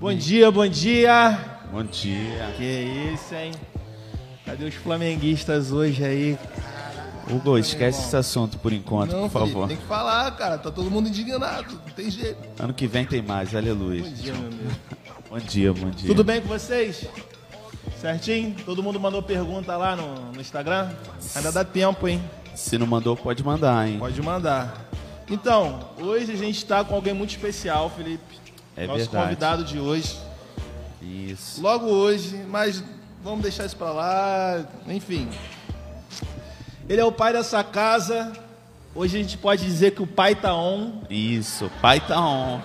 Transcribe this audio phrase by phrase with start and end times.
[0.00, 1.38] Bom dia, bom dia.
[1.70, 2.52] Bom dia.
[2.56, 3.52] Que isso, hein?
[4.46, 6.38] Cadê os flamenguistas hoje aí?
[7.30, 9.68] Hugo, esquece esse assunto por enquanto, Não, por favor.
[9.68, 10.58] Felipe, tem que falar, cara.
[10.58, 11.74] Tá todo mundo indignado.
[11.74, 12.38] Não tem jeito.
[12.58, 14.02] Ano que vem tem mais, aleluia.
[14.02, 14.70] Bom dia, meu amigo.
[15.28, 16.08] Bom dia, bom dia.
[16.08, 17.06] Tudo bem com vocês?
[18.00, 18.56] Certinho?
[18.64, 20.88] Todo mundo mandou pergunta lá no, no Instagram?
[21.36, 22.22] Ainda dá tempo, hein?
[22.54, 23.98] Se não mandou, pode mandar, hein?
[23.98, 24.88] Pode mandar.
[25.28, 28.40] Então, hoje a gente está com alguém muito especial, Felipe.
[28.74, 29.24] É Nosso verdade.
[29.24, 30.18] convidado de hoje.
[31.02, 31.60] Isso.
[31.60, 32.82] Logo hoje, mas
[33.22, 34.64] vamos deixar isso pra lá.
[34.88, 35.28] Enfim.
[36.88, 38.32] Ele é o pai dessa casa.
[38.94, 41.02] Hoje a gente pode dizer que o pai tá on.
[41.10, 42.62] Isso, pai tá on.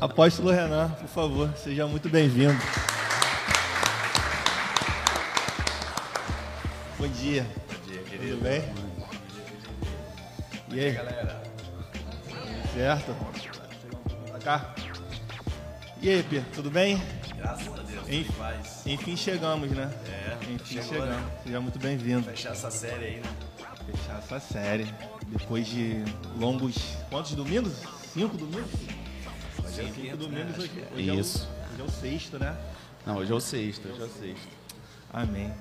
[0.00, 2.60] Apóstolo Renan, por favor, seja muito bem-vindo.
[6.98, 7.44] Bom dia.
[7.68, 8.36] Bom dia, querido.
[8.36, 8.62] Tudo bem?
[10.70, 11.42] E aí, galera?
[12.74, 13.16] Certo?
[14.30, 14.74] Pra cá.
[16.00, 17.00] E aí, Pedro, tudo bem?
[17.36, 18.82] Graças a Deus, Enfim, paz.
[18.86, 19.90] enfim chegamos, né?
[20.08, 21.16] É, Enfim chegou, chegamos.
[21.16, 21.30] né?
[21.44, 22.24] Seja muito bem-vindo.
[22.24, 23.30] Fechar essa série aí, né?
[23.86, 24.86] Fechar essa série.
[25.26, 26.02] Depois de
[26.38, 26.76] longos.
[27.10, 27.74] Quantos domingos?
[28.12, 28.70] Cinco domingos?
[29.64, 30.64] Hoje é Cinco quinto, domingos né?
[30.64, 30.70] hoje.
[30.82, 31.48] Acho hoje Isso.
[31.48, 32.56] É o, hoje é o sexto, né?
[33.04, 34.48] Não, hoje é o sexto, hoje é o sexto.
[35.12, 35.52] Amém.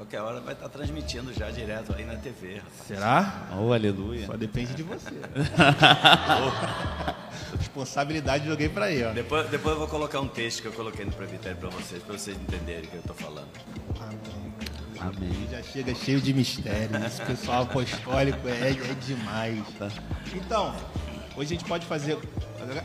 [0.00, 2.72] Qualquer hora vai estar transmitindo já direto aí na TV, rapaz.
[2.86, 3.48] Será?
[3.54, 4.24] Oh, aleluia.
[4.24, 5.10] Só depende de você.
[7.58, 9.12] Responsabilidade joguei pra aí, ó.
[9.12, 12.16] Depois, depois eu vou colocar um texto que eu coloquei no Previtério para vocês, para
[12.16, 13.50] vocês entenderem o que eu estou falando.
[14.98, 15.46] Amém.
[15.50, 17.04] Já chega cheio de mistério.
[17.04, 19.62] Esse pessoal apostólico é, é demais.
[20.32, 20.74] Então,
[21.36, 22.16] hoje a gente pode fazer.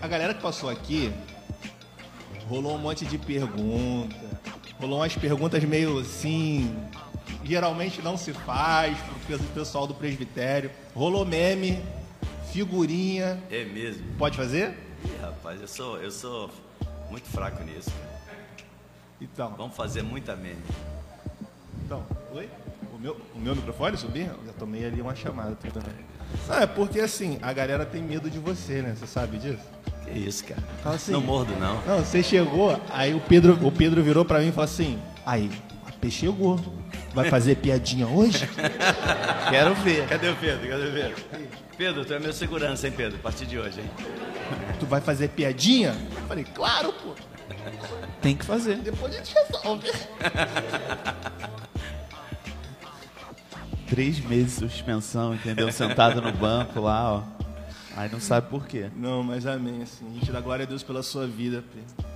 [0.02, 1.13] A galera que passou aqui
[2.50, 4.35] rolou um monte de pergunta.
[4.77, 6.75] Rolou umas perguntas meio assim.
[7.43, 10.71] Geralmente não se faz pro pessoal do presbitério.
[10.93, 11.81] Rolou meme,
[12.51, 13.41] figurinha.
[13.51, 14.03] É mesmo?
[14.17, 14.77] Pode fazer?
[15.03, 16.50] Ih, rapaz, eu sou, eu sou
[17.09, 17.91] muito fraco nisso.
[17.91, 18.35] cara.
[19.22, 19.53] Então.
[19.57, 20.61] Vamos fazer muita meme.
[21.83, 22.50] Então, oi?
[22.94, 24.27] O meu, o meu microfone subiu?
[24.45, 25.94] Já tomei ali uma chamada tá também.
[26.47, 28.95] Não, é porque assim, a galera tem medo de você, né?
[28.97, 29.63] Você sabe disso?
[30.03, 30.61] Que isso, cara?
[30.81, 31.11] Fala assim.
[31.11, 31.81] Não mordo, não.
[31.85, 35.51] Não, você chegou, aí o Pedro, o Pedro virou pra mim e falou assim: aí,
[35.95, 36.59] a P chegou.
[37.13, 38.47] Vai fazer piadinha hoje?
[39.50, 40.07] Quero ver.
[40.07, 40.69] Cadê o Pedro?
[40.69, 41.23] Cadê o Pedro?
[41.78, 43.17] Pedro, tu é meu segurança, hein, Pedro?
[43.17, 43.89] A partir de hoje, hein?
[44.79, 45.95] tu vai fazer piadinha?
[46.16, 47.16] Eu falei, claro, pô.
[48.22, 48.78] Tem que fazer.
[48.78, 49.91] Depois a gente resolve.
[53.88, 55.72] Três meses de suspensão, entendeu?
[55.72, 57.23] Sentado no banco lá, ó.
[57.95, 58.89] Aí não sabe por quê.
[58.95, 60.06] Não, mas amém, assim.
[60.09, 62.14] A gente dá glória a Deus pela sua vida, Pedro.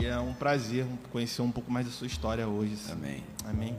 [0.00, 2.74] É, e é um prazer conhecer um pouco mais da sua história hoje.
[2.74, 2.92] assim.
[2.92, 3.24] Amém.
[3.44, 3.76] Amém.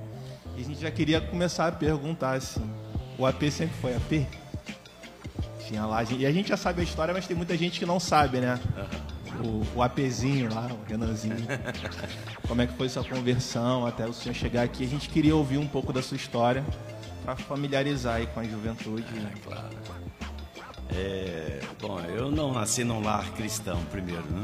[0.58, 2.62] E a gente já queria começar a perguntar assim:
[3.18, 4.28] o AP sempre foi AP?
[5.68, 8.00] Tinha lá, e a gente já sabe a história, mas tem muita gente que não
[8.00, 8.60] sabe, né?
[9.44, 11.48] O, o APzinho lá, o Renanzinho.
[12.48, 14.84] Como é que foi sua conversão até o senhor chegar aqui?
[14.84, 16.64] A gente queria ouvir um pouco da sua história
[17.24, 19.06] para familiarizar aí com a juventude.
[19.46, 19.70] Claro.
[20.94, 24.44] É, bom, eu não nasci num lar cristão primeiro, né?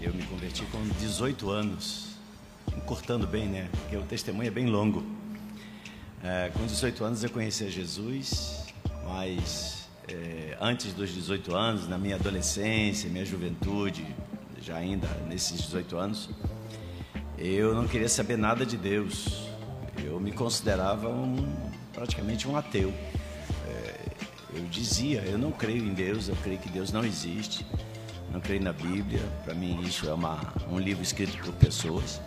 [0.00, 2.08] Eu me converti com 18 anos,
[2.76, 3.68] encurtando bem, né?
[3.72, 5.02] Porque o testemunho é bem longo.
[6.22, 8.66] É, com 18 anos eu conheci Jesus,
[9.04, 14.06] mas é, antes dos 18 anos, na minha adolescência, minha juventude,
[14.60, 16.30] já ainda nesses 18 anos,
[17.38, 19.48] eu não queria saber nada de Deus.
[20.04, 21.54] Eu me considerava um,
[21.92, 22.92] praticamente um ateu.
[23.66, 23.94] É,
[24.54, 27.64] eu dizia, eu não creio em Deus, eu creio que Deus não existe,
[28.30, 29.22] não creio na Bíblia.
[29.44, 32.20] Para mim, isso é uma, um livro escrito por pessoas.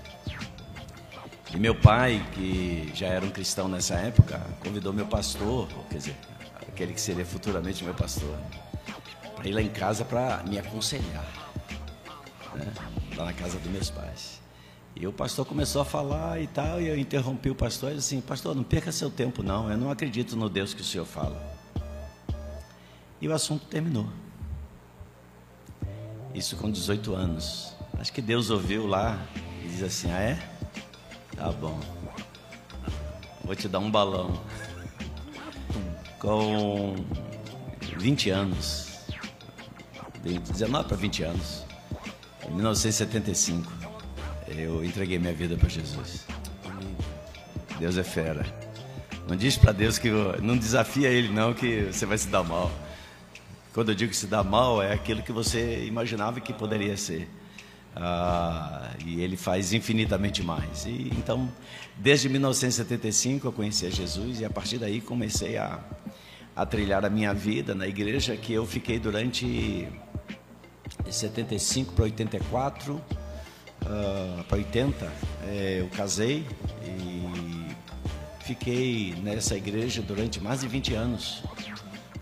[1.53, 6.15] E meu pai, que já era um cristão nessa época, convidou meu pastor, quer dizer,
[6.67, 8.37] aquele que seria futuramente meu pastor,
[9.35, 11.25] para ir lá em casa para me aconselhar,
[12.53, 12.71] né?
[13.17, 14.39] lá na casa dos meus pais.
[14.95, 18.15] E o pastor começou a falar e tal, e eu interrompi o pastor e disse
[18.15, 21.05] assim: Pastor, não perca seu tempo, não, eu não acredito no Deus que o senhor
[21.05, 21.41] fala.
[23.21, 24.07] E o assunto terminou.
[26.33, 27.73] Isso com 18 anos.
[27.97, 29.19] Acho que Deus ouviu lá
[29.63, 30.39] e diz assim: Ah, é?
[31.35, 31.79] Tá bom.
[33.43, 34.39] Vou te dar um balão.
[36.19, 36.95] Com
[37.97, 38.89] 20 anos,
[40.21, 41.65] 19 para 20 anos,
[42.45, 43.71] em 1975,
[44.49, 46.25] eu entreguei minha vida para Jesus.
[47.79, 48.45] Deus é fera.
[49.27, 50.09] Não diz para Deus que
[50.41, 52.71] não desafia Ele não que você vai se dar mal.
[53.73, 57.27] Quando eu digo que se dá mal é aquilo que você imaginava que poderia ser.
[57.95, 60.85] Ah, e ele faz infinitamente mais.
[60.85, 61.51] E, então,
[61.97, 65.79] desde 1975 eu conheci a Jesus e a partir daí comecei a,
[66.55, 69.87] a trilhar a minha vida na igreja que eu fiquei durante
[71.03, 75.11] de 75 para 84, uh, para 80,
[75.47, 76.45] é, eu casei
[76.83, 77.75] e
[78.45, 81.43] fiquei nessa igreja durante mais de 20 anos.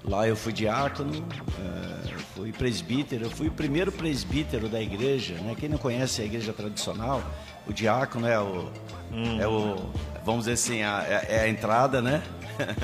[0.08, 5.34] Lá eu fui diácono, uh, fui presbítero, eu fui o primeiro presbítero da igreja.
[5.36, 5.54] Né?
[5.60, 7.22] Quem não conhece a igreja tradicional,
[7.68, 8.72] o diácono é o,
[9.12, 9.38] hum.
[9.40, 9.76] é o
[10.24, 12.24] vamos dizer assim, a, é, é a entrada, né?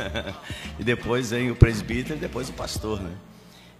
[0.79, 3.15] e depois vem o presbítero e depois o pastor, né?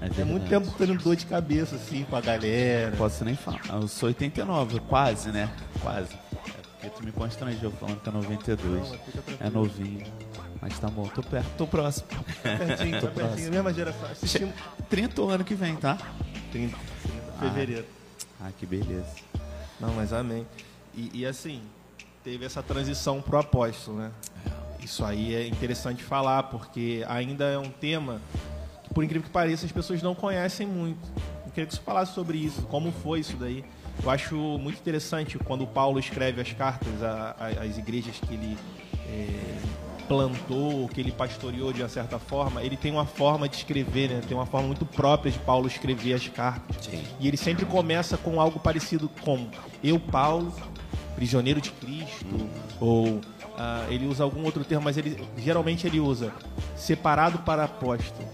[0.00, 2.96] É, é, muito tempo tendo dor de cabeça, assim, com a galera.
[2.96, 3.60] Posso nem falar.
[3.68, 5.50] Eu sou 89, quase, né?
[5.82, 6.16] Quase.
[6.80, 8.88] Porque tu me constrangeu falando que é 92.
[8.88, 8.98] Não,
[9.38, 10.06] é novinho.
[10.62, 12.08] Mas tá bom, tô perto, tô próximo.
[12.42, 13.28] Pertinho, tô tá próximo.
[13.28, 14.10] pertinho, mesma geração.
[14.10, 14.54] Assistimos
[14.88, 15.98] 30 ano que vem, tá?
[16.50, 17.86] 30, 30 fevereiro.
[18.40, 19.14] Ah, ah, que beleza.
[19.78, 20.46] Não, mas amém.
[20.94, 21.62] E, e, assim,
[22.24, 24.10] teve essa transição pro apóstolo, né?
[24.82, 28.20] Isso aí é interessante falar, porque ainda é um tema
[28.84, 31.06] que, por incrível que pareça, as pessoas não conhecem muito.
[31.44, 33.62] Eu queria que você falasse sobre isso, como foi isso daí.
[34.02, 38.58] Eu acho muito interessante quando Paulo escreve as cartas às igrejas que ele
[39.06, 39.60] é,
[40.08, 44.20] plantou, que ele pastoreou de uma certa forma, ele tem uma forma de escrever, né?
[44.26, 46.84] tem uma forma muito própria de Paulo escrever as cartas.
[46.84, 47.02] Sim.
[47.20, 49.46] E ele sempre começa com algo parecido com
[49.84, 50.52] eu, Paulo,
[51.14, 52.48] prisioneiro de Cristo, hum.
[52.80, 53.20] ou uh,
[53.88, 56.32] ele usa algum outro termo, mas ele geralmente ele usa
[56.74, 58.26] separado para apóstolo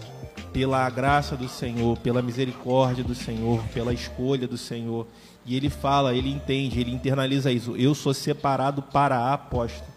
[0.51, 5.05] pela graça do Senhor, pela misericórdia do Senhor, pela escolha do Senhor.
[5.47, 7.73] E ele fala, ele entende, ele internaliza isso.
[7.77, 9.89] Eu sou separado para apóstolo.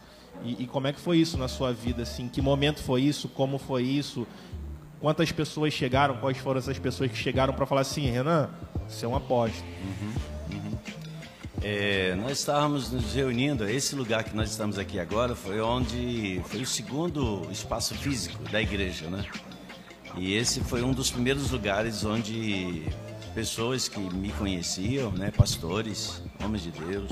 [0.45, 2.03] E, e, como é que foi isso na sua vida?
[2.03, 3.29] Assim, que momento foi isso?
[3.29, 4.27] Como foi isso?
[5.01, 6.19] Quantas pessoas chegaram?
[6.19, 8.49] Quais foram essas pessoas que chegaram para falar assim, Renan,
[8.89, 9.67] você é um apóstolo?
[9.83, 10.79] Uhum, uhum.
[11.63, 13.69] É, nós estávamos nos reunindo.
[13.69, 18.63] Esse lugar que nós estamos aqui agora foi onde foi o segundo espaço físico da
[18.63, 19.25] igreja, né?
[20.17, 22.85] E esse foi um dos primeiros lugares onde
[23.35, 27.11] pessoas que me conheciam, né, pastores, homens de Deus,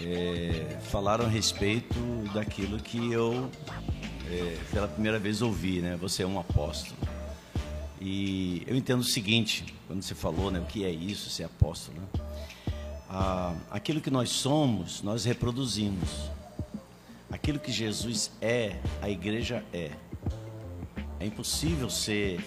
[0.00, 1.94] é, falaram a respeito
[2.32, 3.50] daquilo que eu
[4.30, 5.96] é, pela primeira vez ouvi, né?
[6.00, 6.96] Você é um apóstolo.
[8.00, 11.98] E eu entendo o seguinte, quando você falou, né, o que é isso, ser apóstolo,
[11.98, 12.06] né?
[13.10, 16.30] Ah, aquilo que nós somos, nós reproduzimos.
[17.30, 19.90] Aquilo que Jesus é, a igreja é.
[21.18, 22.44] É impossível ser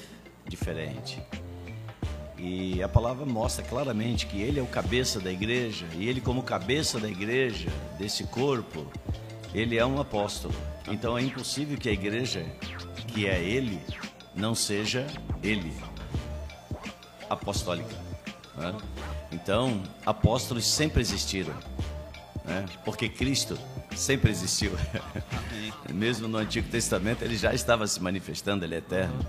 [0.47, 1.21] diferente.
[2.43, 6.41] E a palavra mostra claramente que ele é o cabeça da igreja, e ele, como
[6.41, 7.69] cabeça da igreja,
[7.99, 8.91] desse corpo,
[9.53, 10.55] ele é um apóstolo.
[10.87, 12.43] Então é impossível que a igreja,
[13.09, 13.79] que é ele,
[14.33, 15.05] não seja
[15.43, 15.71] ele,
[17.29, 17.95] apostólica.
[18.57, 18.75] Né?
[19.31, 21.53] Então, apóstolos sempre existiram,
[22.43, 22.65] né?
[22.83, 23.55] porque Cristo
[23.95, 24.71] sempre existiu.
[25.93, 29.19] Mesmo no Antigo Testamento, ele já estava se manifestando, ele é eterno.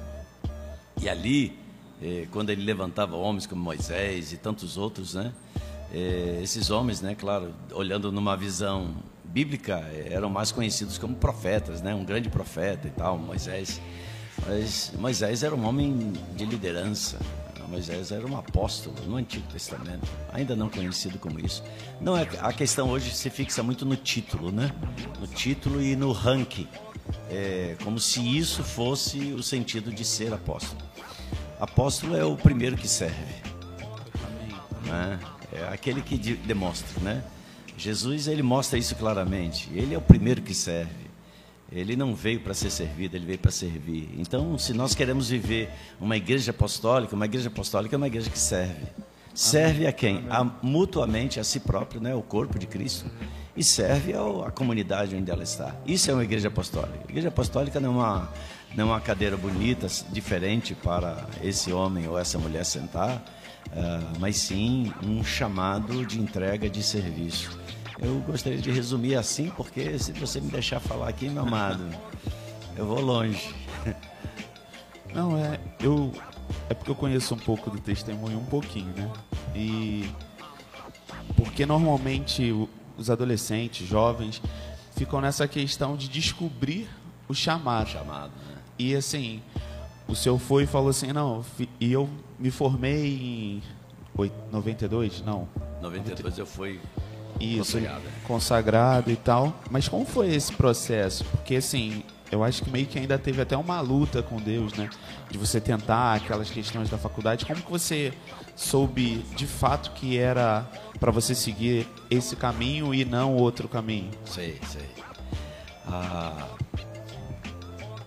[0.98, 1.61] E ali,
[2.02, 5.32] eh, quando ele levantava homens como Moisés e tantos outros, né?
[5.92, 8.94] eh, esses homens, né, claro, olhando numa visão
[9.24, 9.78] bíblica,
[10.10, 13.80] eram mais conhecidos como profetas, né, um grande profeta e tal, Moisés.
[14.46, 17.18] Mas Moisés era um homem de liderança.
[17.68, 21.64] Moisés era um apóstolo no Antigo Testamento, ainda não conhecido como isso.
[22.02, 24.70] Não é a questão hoje se fixa muito no título, né?
[25.18, 26.68] No título e no ranking,
[27.30, 30.82] é, como se isso fosse o sentido de ser apóstolo.
[31.62, 33.34] Apóstolo é o primeiro que serve,
[34.84, 35.20] né?
[35.52, 37.22] É aquele que de, demonstra, né?
[37.78, 39.70] Jesus ele mostra isso claramente.
[39.72, 41.06] Ele é o primeiro que serve.
[41.70, 44.12] Ele não veio para ser servido, ele veio para servir.
[44.18, 48.40] Então, se nós queremos viver uma igreja apostólica, uma igreja apostólica é uma igreja que
[48.40, 48.84] serve.
[49.32, 50.24] Serve a quem?
[50.30, 52.12] A, mutuamente a si próprio, né?
[52.12, 53.08] o corpo de Cristo,
[53.56, 55.76] e serve à comunidade onde ela está.
[55.86, 56.98] Isso é uma igreja apostólica.
[57.06, 58.32] A igreja apostólica não é uma,
[58.74, 63.16] não uma cadeira bonita, diferente para esse homem ou essa mulher sentar,
[63.68, 67.58] uh, mas sim um chamado de entrega de serviço.
[68.00, 71.84] Eu gostaria de resumir assim, porque se você me deixar falar aqui, meu amado,
[72.76, 73.54] eu vou longe.
[75.14, 75.60] Não, é.
[75.80, 76.10] Eu.
[76.68, 79.10] É porque eu conheço um pouco do testemunho, um pouquinho, né?
[79.54, 80.10] E.
[81.36, 82.52] Porque normalmente
[82.96, 84.42] os adolescentes, jovens,
[84.96, 86.88] ficam nessa questão de descobrir
[87.28, 87.88] o chamado.
[87.88, 88.51] Chamado, né?
[88.82, 89.40] E assim,
[90.08, 91.44] o senhor foi e falou assim: não,
[91.78, 93.62] e eu me formei
[94.18, 95.22] em 92?
[95.22, 95.46] Não.
[95.80, 96.80] 92 eu fui
[97.40, 98.02] isso, consagrado.
[98.26, 99.54] consagrado e tal.
[99.70, 101.24] Mas como foi esse processo?
[101.26, 104.90] Porque assim, eu acho que meio que ainda teve até uma luta com Deus, né?
[105.30, 107.46] De você tentar aquelas questões da faculdade.
[107.46, 108.12] Como que você
[108.56, 114.10] soube de fato que era para você seguir esse caminho e não outro caminho?
[114.24, 114.88] Sei, sei.
[115.86, 116.48] Ah,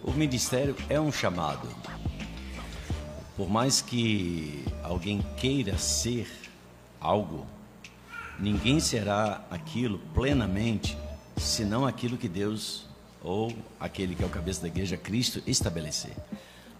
[0.05, 1.67] o ministério é um chamado.
[3.35, 6.27] Por mais que alguém queira ser
[7.01, 7.45] algo,
[8.37, 10.97] Ninguém será aquilo plenamente,
[11.37, 12.85] senão aquilo que Deus
[13.23, 16.11] ou aquele que é o cabeça da igreja, Cristo, estabelecer.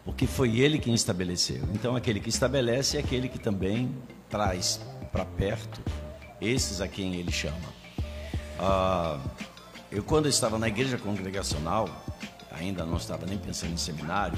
[0.03, 1.63] Porque foi ele quem estabeleceu.
[1.73, 3.89] Então, aquele que estabelece é aquele que também
[4.29, 4.79] traz
[5.11, 5.81] para perto
[6.41, 7.73] esses a quem ele chama.
[8.59, 9.19] Ah,
[9.89, 11.89] eu, quando estava na igreja congregacional,
[12.55, 14.37] ainda não estava nem pensando em seminário,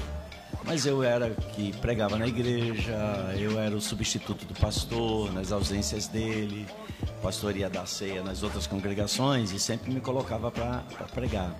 [0.64, 2.92] mas eu era que pregava na igreja,
[3.38, 6.66] eu era o substituto do pastor nas ausências dele,
[7.22, 10.82] pastoria da ceia nas outras congregações e sempre me colocava para
[11.14, 11.54] pregar.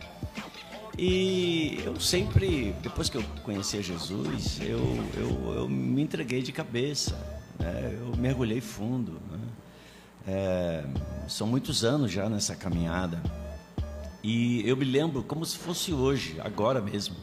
[0.98, 4.80] E eu sempre, depois que eu conheci Jesus, eu,
[5.16, 7.16] eu, eu me entreguei de cabeça,
[7.58, 7.96] né?
[8.00, 9.12] eu mergulhei fundo.
[9.30, 9.38] Né?
[10.26, 10.84] É,
[11.28, 13.22] são muitos anos já nessa caminhada.
[14.22, 17.14] E eu me lembro como se fosse hoje, agora mesmo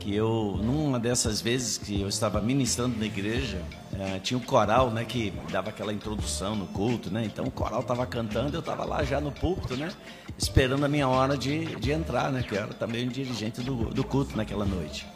[0.00, 4.90] que eu, numa dessas vezes que eu estava ministrando na igreja, é, tinha um coral,
[4.90, 7.22] né, que dava aquela introdução no culto, né?
[7.26, 9.92] Então o coral estava cantando, eu estava lá já no púlpito, né,
[10.38, 13.90] esperando a minha hora de, de entrar, né, que eu era também um dirigente do,
[13.90, 15.06] do culto naquela noite.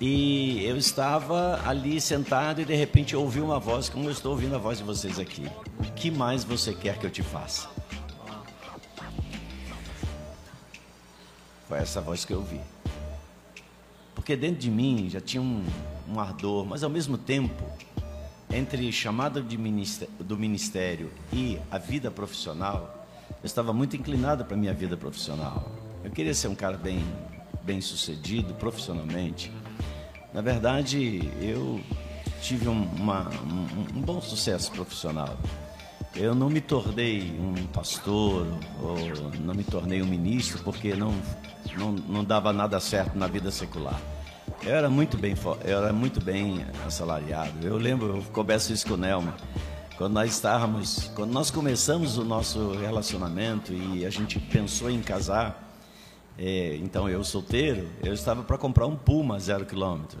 [0.00, 4.54] E eu estava ali sentado e de repente ouvi uma voz, como eu estou ouvindo
[4.54, 5.44] a voz de vocês aqui.
[5.78, 7.68] O que mais você quer que eu te faça?
[11.68, 12.60] Foi essa voz que eu ouvi.
[14.14, 15.62] Porque dentro de mim já tinha um,
[16.08, 17.62] um ardor, mas ao mesmo tempo,
[18.50, 24.58] entre chamada ministério, do ministério e a vida profissional, eu estava muito inclinado para a
[24.58, 25.70] minha vida profissional.
[26.02, 27.04] Eu queria ser um cara bem,
[27.62, 29.52] bem sucedido profissionalmente.
[30.32, 31.80] Na verdade, eu
[32.40, 35.36] tive um, uma, um, um bom sucesso profissional.
[36.20, 38.44] Eu não me tornei um pastor
[38.82, 38.96] ou
[39.40, 41.14] não me tornei um ministro porque não,
[41.76, 44.00] não, não dava nada certo na vida secular.
[44.64, 47.64] Eu era muito bem, eu era muito bem assalariado.
[47.64, 49.36] Eu lembro, eu converso isso com o Nelma.
[49.96, 55.72] Quando nós estávamos, quando nós começamos o nosso relacionamento e a gente pensou em casar,
[56.36, 60.18] é, então eu solteiro, eu estava para comprar um Puma zero quilômetro.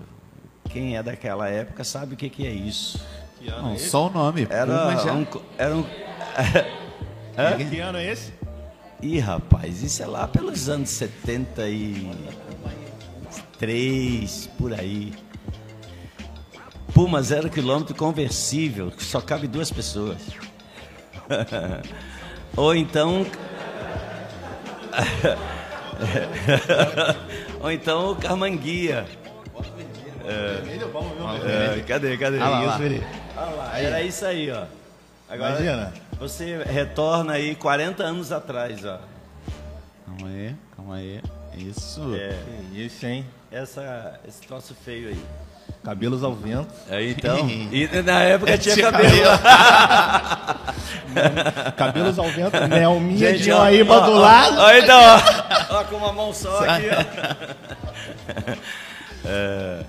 [0.70, 3.00] Quem é daquela época sabe o que, que é isso.
[3.38, 4.46] Que ano Não, é só o nome.
[4.50, 5.12] Era já...
[5.12, 5.26] um,
[5.56, 5.84] era um
[7.70, 8.32] Que ano é esse?
[9.00, 12.10] Ih, rapaz, isso é lá pelos anos 70 e
[13.58, 15.12] três, por aí.
[16.92, 20.18] Puma zero quilômetro conversível, que só cabe duas pessoas.
[22.56, 23.24] Ou então.
[27.60, 29.04] Ou então o Carmanguia.
[30.24, 32.40] É, é, cadê, cadê?
[32.40, 32.80] Ah, lá,
[33.46, 33.78] isso, lá.
[33.78, 34.64] Era isso aí, ó.
[35.28, 35.92] Agora Imagina.
[36.18, 38.98] você retorna aí 40 anos atrás, ó.
[40.06, 41.20] Calma aí, calma aí.
[41.56, 42.14] Isso.
[42.14, 42.34] É.
[42.72, 43.24] Que isso, hein?
[43.50, 45.24] Essa, esse troço feio aí.
[45.84, 46.72] Cabelos ao vento.
[46.88, 49.28] É, então, e na época tinha, tinha cabelo.
[51.76, 54.58] Cabelos ao vento, Nelminha de Aíba do lado.
[54.60, 55.20] Ó, então, ó,
[55.78, 58.58] ó, com uma mão só aqui, ó.
[59.30, 59.84] É,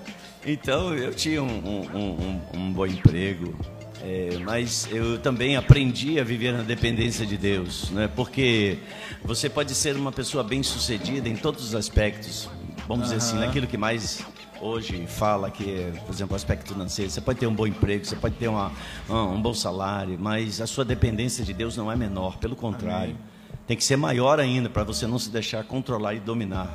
[0.52, 3.54] então, eu tinha um, um, um, um bom emprego,
[4.02, 8.08] é, mas eu também aprendi a viver na dependência de Deus, né?
[8.14, 8.78] porque
[9.24, 12.48] você pode ser uma pessoa bem sucedida em todos os aspectos,
[12.88, 13.16] vamos uhum.
[13.16, 14.24] dizer assim, naquilo que mais
[14.60, 17.10] hoje fala que é, por exemplo, o aspecto financeiro.
[17.10, 18.72] Você pode ter um bom emprego, você pode ter uma,
[19.08, 23.14] um, um bom salário, mas a sua dependência de Deus não é menor, pelo contrário.
[23.14, 23.30] Amém.
[23.66, 26.68] Tem que ser maior ainda para você não se deixar controlar e dominar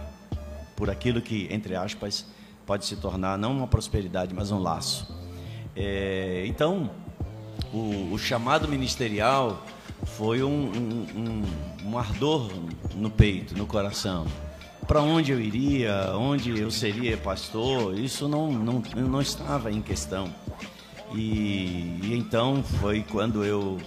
[0.75, 2.25] por aquilo que, entre aspas,
[2.65, 5.15] pode se tornar não uma prosperidade, mas um laço.
[5.75, 6.89] É, então,
[7.73, 9.63] o, o, chamado ministerial
[10.17, 11.43] foi um, um,
[11.85, 12.49] um ardor
[12.95, 14.25] no peito, no coração
[14.87, 20.33] para onde eu iria, onde eu seria pastor, isso não, não, não estava em questão.
[21.13, 23.79] E, e então foi quando eu,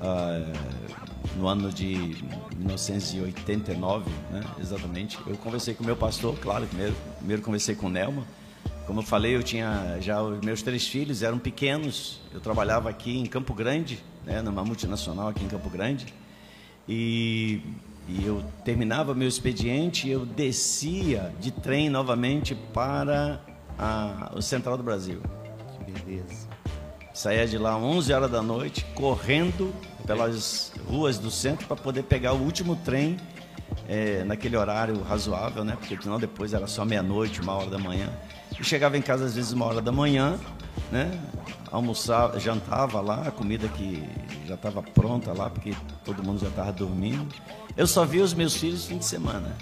[0.00, 0.52] ah,
[1.36, 2.16] no ano de
[2.56, 8.24] 1989, né, exatamente, eu conversei com meu pastor, claro, primeiro, primeiro conversei com Nelma.
[8.86, 13.18] Como eu falei, eu tinha já os meus três filhos, eram pequenos, eu trabalhava aqui
[13.18, 16.06] em Campo Grande, né, numa multinacional aqui em Campo Grande.
[16.86, 17.62] E
[18.06, 23.40] e eu terminava meu expediente e eu descia de trem novamente para
[23.78, 25.20] a, o Central do Brasil.
[25.84, 26.53] Que beleza.
[27.14, 29.72] Saía de lá 11 horas da noite, correndo
[30.04, 33.16] pelas ruas do centro para poder pegar o último trem
[33.88, 35.76] é, naquele horário razoável, né?
[35.78, 38.10] Porque senão depois era só meia-noite, uma hora da manhã.
[38.58, 40.36] E chegava em casa às vezes uma hora da manhã,
[40.90, 41.16] né?
[41.70, 44.02] Almoçava, jantava lá, a comida que
[44.44, 45.72] já estava pronta lá, porque
[46.04, 47.32] todo mundo já estava dormindo.
[47.76, 49.56] Eu só vi os meus filhos fim de semana.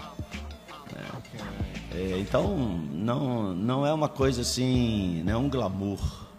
[0.97, 1.99] É.
[1.99, 2.57] É, então,
[2.91, 6.32] não, não é uma coisa assim, não é um glamour.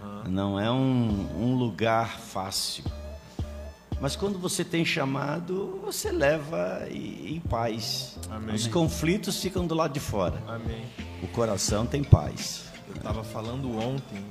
[0.00, 0.22] Uhum.
[0.30, 2.84] Não é um, um lugar fácil.
[4.00, 8.18] Mas quando você tem chamado, você leva em paz.
[8.30, 8.54] Amém.
[8.54, 10.42] Os conflitos ficam do lado de fora.
[10.48, 10.84] Amém.
[11.22, 12.64] O coração tem paz.
[12.88, 14.24] Eu estava falando ontem,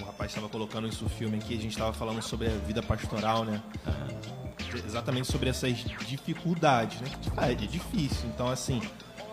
[0.00, 2.82] o rapaz estava colocando isso no filme aqui, a gente estava falando sobre a vida
[2.82, 3.62] pastoral, né?
[3.86, 4.36] Uhum
[4.84, 5.76] exatamente sobre essas
[6.06, 7.10] dificuldades, né?
[7.36, 8.28] Ah, é difícil.
[8.34, 8.82] Então, assim,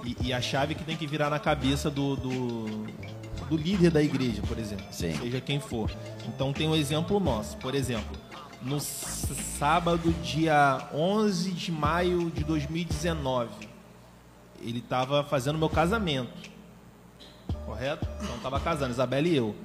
[0.03, 2.87] e, e, a chave que tem que virar na cabeça do, do,
[3.53, 5.15] do líder da igreja, por exemplo, Sim.
[5.15, 5.91] seja quem for.
[6.27, 7.55] Então, tem um exemplo nosso.
[7.57, 8.17] Por exemplo,
[8.63, 13.49] no sábado, dia 11 de maio de 2019,
[14.59, 16.51] ele estava fazendo meu casamento.
[17.63, 18.07] Correto?
[18.23, 19.55] Então, estava casando, Isabela e eu.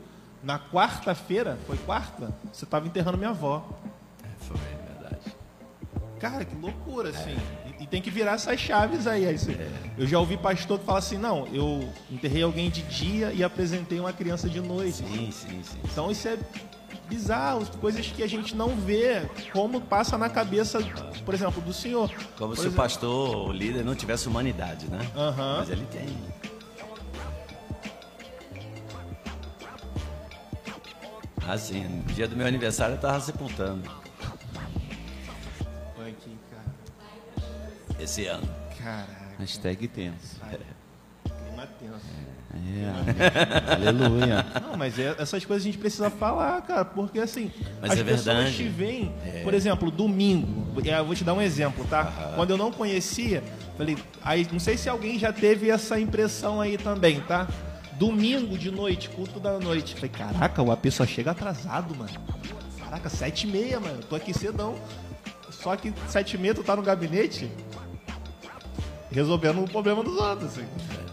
[0.43, 2.31] Na quarta-feira, foi quarta?
[2.53, 3.67] Você estava enterrando minha avó.
[4.23, 4.59] É, foi.
[6.21, 7.37] Cara, que loucura, assim.
[7.65, 7.68] É.
[7.81, 9.27] E, tem que virar essas chaves aí.
[9.27, 9.69] aí é.
[9.97, 14.13] Eu já ouvi pastor falar assim, não, eu enterrei alguém de dia e apresentei uma
[14.13, 14.97] criança de noite.
[14.97, 15.79] Sim, sim, sim.
[15.85, 16.39] Então isso é
[17.09, 20.79] bizarro, coisas que a gente não vê, como passa na cabeça,
[21.25, 22.11] por exemplo, do senhor.
[22.37, 22.75] Como por se exemplo.
[22.75, 25.01] o pastor, o líder, não tivesse humanidade, né?
[25.17, 25.59] Uhum.
[25.59, 26.07] Mas ele tem.
[31.49, 33.91] Assim, no dia do meu aniversário eu estava sepultando.
[37.99, 38.49] Esse ano.
[38.83, 39.37] Caraca.
[39.39, 40.41] Hashtag tenso.
[41.25, 42.29] Clima tenso.
[42.55, 44.47] É, aleluia.
[44.63, 48.05] Não, mas é, essas coisas a gente precisa falar, cara, porque assim, mas as é
[48.05, 48.57] pessoas verdade.
[48.57, 49.43] te veem, é.
[49.43, 52.33] por exemplo, domingo, eu vou te dar um exemplo, tá?
[52.35, 53.45] Quando eu não conhecia,
[53.77, 57.47] falei, aí não sei se alguém já teve essa impressão aí também, tá?
[57.99, 59.95] Domingo de noite, culto da noite.
[59.95, 62.11] Falei, caraca, o AP só chega atrasado, mano.
[62.79, 64.03] Caraca, sete e meia, mano.
[64.09, 64.77] Tô aqui cedão.
[65.51, 67.51] Só que sete e meia tu tá no gabinete,
[69.11, 70.67] resolvendo o problema dos outros, assim.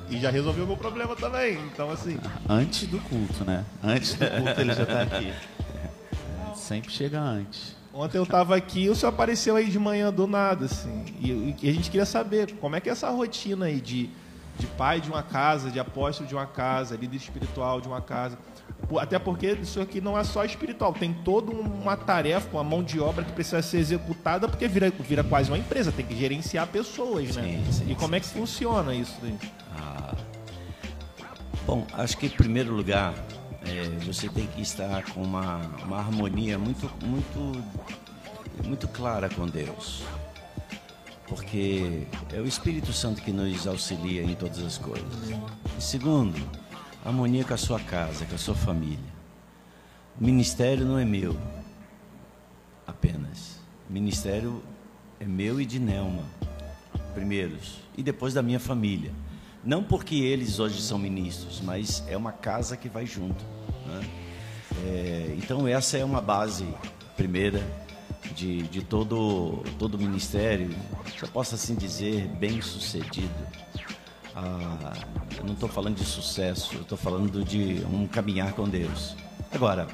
[0.10, 1.58] E já resolveu o meu problema também.
[1.74, 2.18] Então, assim.
[2.48, 3.66] Antes do culto, né?
[3.84, 5.34] Antes do culto ele já tá aqui.
[6.56, 7.76] Sempre chega antes.
[7.94, 11.06] Ontem eu tava aqui e o senhor apareceu aí de manhã do nada, assim.
[11.20, 14.10] E, e, a gente queria saber como é que é essa rotina aí de,
[14.60, 18.38] de pai de uma casa, de apóstolo de uma casa, líder espiritual de uma casa.
[19.00, 23.00] Até porque isso aqui não é só espiritual, tem toda uma tarefa, uma mão de
[23.00, 27.36] obra que precisa ser executada, porque vira, vira quase uma empresa, tem que gerenciar pessoas,
[27.36, 27.64] né?
[27.66, 29.36] Sim, sim, e como sim, é que funciona isso daí?
[29.76, 30.16] Ah,
[31.66, 33.14] bom, acho que em primeiro lugar
[33.66, 37.64] é, você tem que estar com uma, uma harmonia muito, muito,
[38.64, 40.04] muito clara com Deus.
[41.28, 45.10] Porque é o Espírito Santo que nos auxilia em todas as coisas.
[45.76, 46.40] E segundo,
[47.06, 49.16] harmonia com a sua casa, com a sua família.
[50.20, 51.38] O ministério não é meu
[52.88, 53.60] apenas.
[53.88, 54.64] O ministério
[55.20, 56.24] é meu e de Nelma,
[57.14, 59.12] primeiros, e depois da minha família.
[59.64, 63.44] Não porque eles hoje são ministros, mas é uma casa que vai junto.
[63.86, 64.10] Né?
[64.86, 66.68] É, então essa é uma base
[67.16, 67.62] primeira
[68.36, 70.70] de, de todo todo ministério,
[71.18, 73.65] se eu posso assim dizer, bem sucedido.
[74.36, 74.94] Ah,
[75.46, 79.16] não estou falando de sucesso, estou falando de um caminhar com Deus.
[79.50, 79.88] Agora,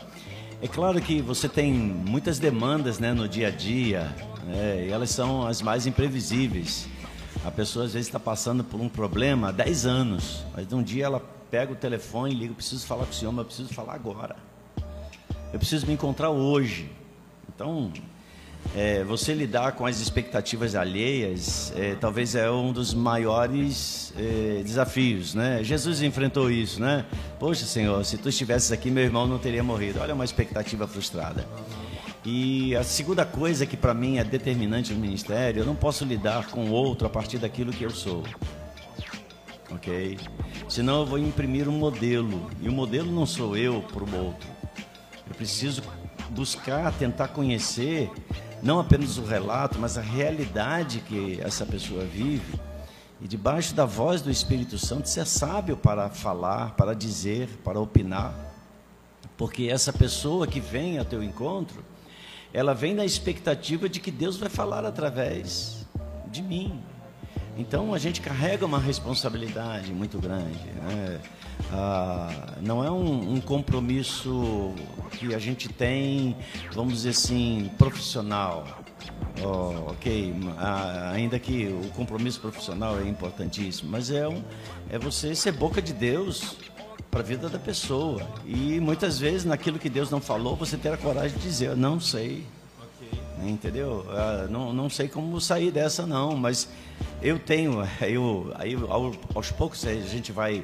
[0.62, 5.12] é claro que você tem muitas demandas né, no dia a dia, né, e elas
[5.12, 6.88] são as mais imprevisíveis.
[7.45, 11.06] A pessoa às vezes está passando por um problema há 10 anos, mas um dia
[11.06, 13.93] ela pega o telefone e liga: preciso falar com o senhor, mas eu preciso falar
[13.93, 14.36] agora.
[15.54, 16.89] Eu preciso me encontrar hoje.
[17.54, 17.91] Então,
[18.75, 25.34] é, você lidar com as expectativas alheias é, talvez é um dos maiores é, desafios,
[25.34, 25.62] né?
[25.62, 27.05] Jesus enfrentou isso, né?
[27.38, 29.99] Poxa, Senhor, se tu estivesses aqui, meu irmão não teria morrido.
[29.99, 31.45] Olha uma expectativa frustrada.
[32.23, 36.47] E a segunda coisa que para mim é determinante no ministério, eu não posso lidar
[36.47, 38.23] com outro a partir daquilo que eu sou.
[39.69, 40.17] Ok?
[40.69, 42.49] Senão eu vou imprimir um modelo.
[42.62, 44.47] E o modelo não sou eu para o outro.
[45.27, 45.81] Eu preciso
[46.29, 48.10] buscar, tentar conhecer
[48.62, 52.60] não apenas o relato, mas a realidade que essa pessoa vive.
[53.19, 57.80] E debaixo da voz do Espírito Santo, você é sábio para falar, para dizer, para
[57.80, 58.34] opinar.
[59.38, 61.84] Porque essa pessoa que vem ao teu encontro,
[62.54, 65.86] ela vem na expectativa de que Deus vai falar através
[66.28, 66.82] de mim.
[67.58, 70.60] Então a gente carrega uma responsabilidade muito grande.
[70.60, 71.19] Né?
[71.71, 74.73] Ah, não é um, um, compromisso
[75.11, 76.35] que a gente tem,
[76.73, 78.65] vamos dizer assim, profissional.
[79.43, 84.43] Oh, ok, ah, ainda que o compromisso profissional é importantíssimo, mas é, um,
[84.89, 86.57] é você ser boca de Deus
[87.09, 88.21] para a vida da pessoa.
[88.45, 91.77] E muitas vezes, naquilo que Deus não falou, você ter a coragem de dizer: Eu
[91.77, 92.45] não sei.
[93.43, 94.05] Entendeu?
[94.09, 96.69] Ah, não, não sei como sair dessa, não, mas
[97.21, 98.75] eu tenho, eu, aí
[99.33, 100.63] aos poucos a gente vai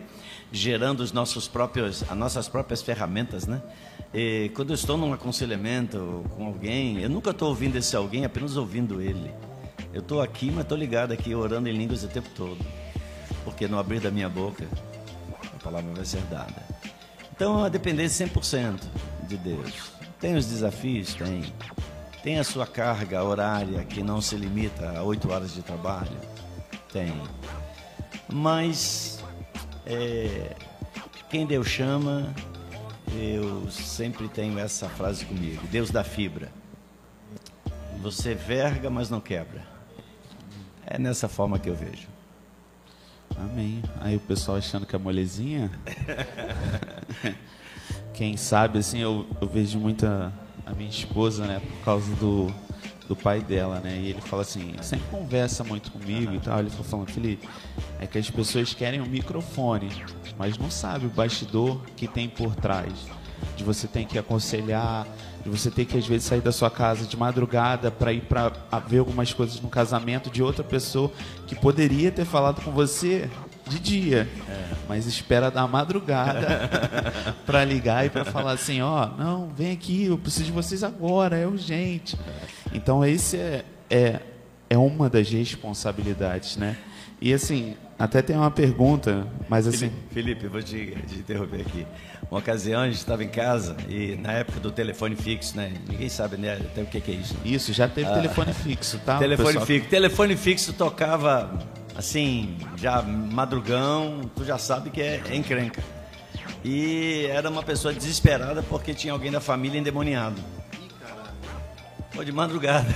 [0.51, 3.61] gerando os nossos próprios, as nossas próprias ferramentas, né?
[4.13, 8.55] E quando eu estou num aconselhamento com alguém, eu nunca estou ouvindo esse alguém, apenas
[8.55, 9.31] ouvindo ele.
[9.93, 12.57] Eu estou aqui, mas estou ligado aqui, orando em línguas o tempo todo.
[13.43, 14.67] Porque no abrir da minha boca,
[15.55, 16.65] a palavra vai ser dada.
[17.35, 18.79] Então, a dependência 100%
[19.27, 19.91] de Deus.
[20.19, 21.13] Tem os desafios?
[21.13, 21.53] Tem.
[22.23, 26.17] Tem a sua carga horária que não se limita a oito horas de trabalho?
[26.91, 27.13] Tem.
[28.31, 29.16] Mas
[29.89, 30.55] é,
[31.29, 32.33] quem Deus chama,
[33.15, 36.51] eu sempre tenho essa frase comigo: Deus dá fibra.
[38.01, 39.65] Você verga, mas não quebra.
[40.85, 42.07] É nessa forma que eu vejo.
[43.35, 43.81] Amém.
[44.01, 45.71] Aí o pessoal achando que é molezinha.
[48.13, 50.33] Quem sabe, assim, eu, eu vejo muita
[50.65, 52.53] a minha esposa, né, por causa do,
[53.07, 53.97] do pai dela, né?
[54.01, 56.59] E ele fala assim, sempre conversa muito comigo e tal.
[56.59, 57.47] Ele falou falando, Felipe,
[57.99, 59.89] é que as pessoas querem um microfone,
[60.37, 62.91] mas não sabe o bastidor que tem por trás.
[63.55, 65.07] De você ter que aconselhar,
[65.43, 68.51] de você ter que às vezes sair da sua casa de madrugada para ir para
[68.87, 71.11] ver algumas coisas no casamento de outra pessoa
[71.45, 73.29] que poderia ter falado com você
[73.67, 74.75] de dia, é.
[74.87, 76.69] mas espera da madrugada
[77.45, 80.83] para ligar e para falar assim, ó, oh, não, vem aqui, eu preciso de vocês
[80.83, 82.17] agora, é urgente.
[82.73, 84.19] Então esse é, é,
[84.69, 86.77] é uma das responsabilidades, né?
[87.19, 89.91] E assim, até tem uma pergunta, mas assim.
[90.11, 91.85] Felipe, vou te, te, interromper aqui.
[92.29, 95.73] Uma ocasião a gente estava em casa e na época do telefone fixo, né?
[95.89, 97.33] Ninguém sabe né, até o que, que é isso.
[97.33, 97.39] Né?
[97.45, 99.17] Isso, já teve ah, telefone fixo, tá?
[99.19, 99.89] Telefone fixo.
[99.89, 101.51] Telefone fixo tocava
[101.97, 105.83] assim, já madrugão, tu já sabe que é, é encrenca.
[106.63, 110.39] E era uma pessoa desesperada porque tinha alguém da família endemoniado.
[112.13, 112.87] Pô, de madrugada.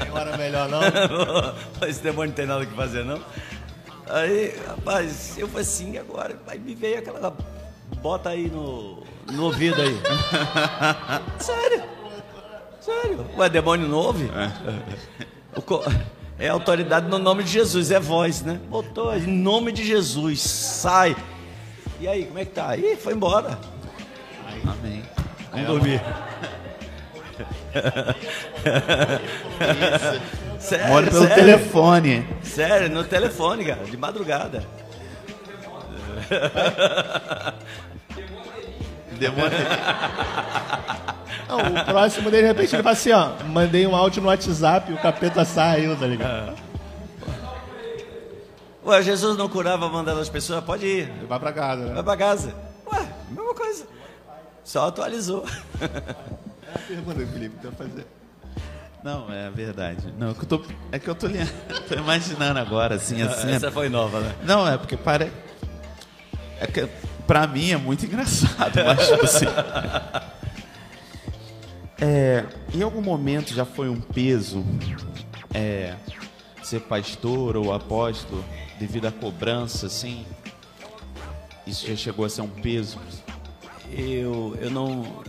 [0.00, 0.80] Tem hora melhor não?
[1.88, 3.20] Esse demônio não tem nada que fazer não.
[4.08, 7.36] Aí, rapaz, eu falei assim, agora, aí me veio aquela.
[8.02, 10.00] Bota aí no, no ouvido aí.
[11.38, 11.82] Sério?
[12.80, 13.26] Sério?
[13.36, 14.24] Ué, demônio ouve?
[14.26, 15.58] É.
[15.58, 15.62] O,
[16.40, 18.58] é autoridade no nome de Jesus, é voz, né?
[18.68, 21.14] Botou em nome de Jesus, sai.
[22.00, 22.74] E aí, como é que tá?
[22.76, 23.58] Ih, foi embora.
[24.46, 24.62] Aí.
[24.66, 25.02] Amém.
[25.52, 26.00] Vamos dormir.
[30.58, 31.44] sério, Mora pelo sério.
[31.44, 32.26] telefone.
[32.42, 34.64] Sério, no telefone, cara, de madrugada.
[39.20, 39.58] Demônio.
[41.46, 44.90] Não, o próximo dele, de repente, ele fala assim, ó, mandei um áudio no WhatsApp
[44.90, 46.56] e o capeta saiu, tá ligado?
[48.84, 51.12] Ué, Jesus não curava mandando as pessoas, pode ir.
[51.28, 51.94] Vai pra casa, né?
[51.94, 52.54] Vai pra casa.
[52.90, 53.86] Ué, mesma coisa.
[54.64, 55.44] Só atualizou.
[55.80, 58.06] É a pergunta, Felipe, que eu fazer.
[59.02, 60.14] Não, é verdade.
[60.16, 61.26] Não, é que eu tô, é que eu tô,
[61.88, 63.50] tô imaginando agora, assim, assim.
[63.50, 64.34] Essa foi nova, né?
[64.44, 65.28] Não, é porque para.
[66.60, 66.88] É que
[67.30, 69.46] pra mim é muito engraçado, mas tipo assim.
[72.02, 74.64] É, em algum momento já foi um peso
[75.52, 75.94] é,
[76.62, 78.42] ser pastor ou apóstolo
[78.78, 80.24] devido à cobrança, assim?
[81.66, 82.98] Isso já chegou a ser um peso?
[83.92, 85.22] Eu, eu, não,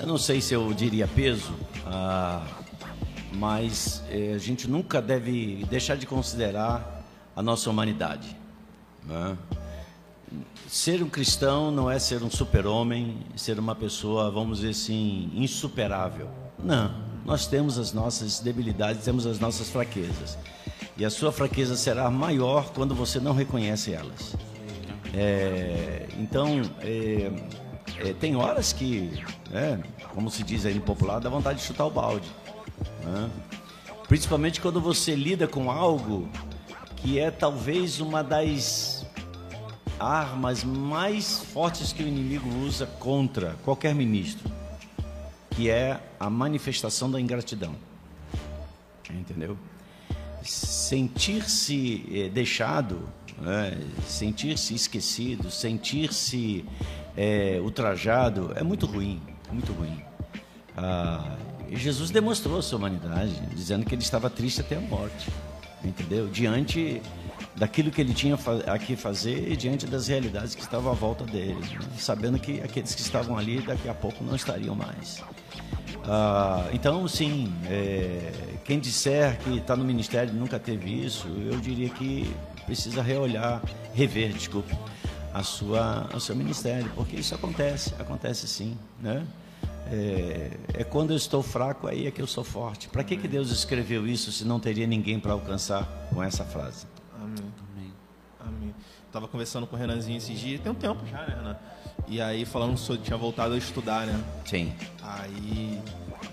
[0.00, 2.42] eu não sei se eu diria peso, ah,
[3.34, 7.04] mas eh, a gente nunca deve deixar de considerar
[7.36, 8.34] a nossa humanidade.
[9.04, 9.36] Né?
[10.74, 16.28] Ser um cristão não é ser um super-homem, ser uma pessoa, vamos dizer assim, insuperável.
[16.58, 16.92] Não,
[17.24, 20.36] nós temos as nossas debilidades, temos as nossas fraquezas.
[20.96, 24.34] E a sua fraqueza será maior quando você não reconhece elas.
[25.14, 27.30] É, então, é,
[28.08, 29.80] é, tem horas que, né,
[30.12, 32.28] como se diz aí no popular, dá vontade de chutar o balde.
[33.04, 33.30] Né?
[34.08, 36.28] Principalmente quando você lida com algo
[36.96, 39.03] que é talvez uma das
[39.98, 44.50] armas mais fortes que o inimigo usa contra qualquer ministro,
[45.50, 47.74] que é a manifestação da ingratidão.
[49.10, 49.56] Entendeu?
[50.42, 53.78] Sentir-se eh, deixado, né?
[54.06, 56.64] sentir-se esquecido, sentir-se
[57.16, 60.02] é, ultrajado é muito ruim, muito ruim.
[60.76, 61.36] Ah,
[61.68, 65.30] e Jesus demonstrou a sua humanidade, dizendo que ele estava triste até a morte,
[65.84, 66.28] entendeu?
[66.28, 67.00] Diante
[67.56, 68.36] daquilo que ele tinha
[68.66, 71.78] aqui fazer e diante das realidades que estavam à volta dele, né?
[71.98, 75.22] sabendo que aqueles que estavam ali daqui a pouco não estariam mais.
[76.06, 78.32] Ah, então, sim, é,
[78.64, 82.34] quem disser que está no ministério e nunca teve isso, eu diria que
[82.66, 83.62] precisa reolhar,
[83.94, 84.76] rever, desculpe,
[85.32, 89.24] a sua, o seu ministério, porque isso acontece, acontece sim, né?
[89.90, 92.88] É, é, quando eu estou fraco aí é que eu sou forte.
[92.88, 96.86] Para que, que Deus escreveu isso se não teria ninguém para alcançar com essa frase?
[99.14, 101.56] Tava conversando com o Renanzinho esses dias, tem um tempo já, né, Renan?
[102.08, 104.20] E aí falando sobre tinha voltado a estudar, né?
[104.44, 104.74] Sim.
[105.00, 105.80] Aí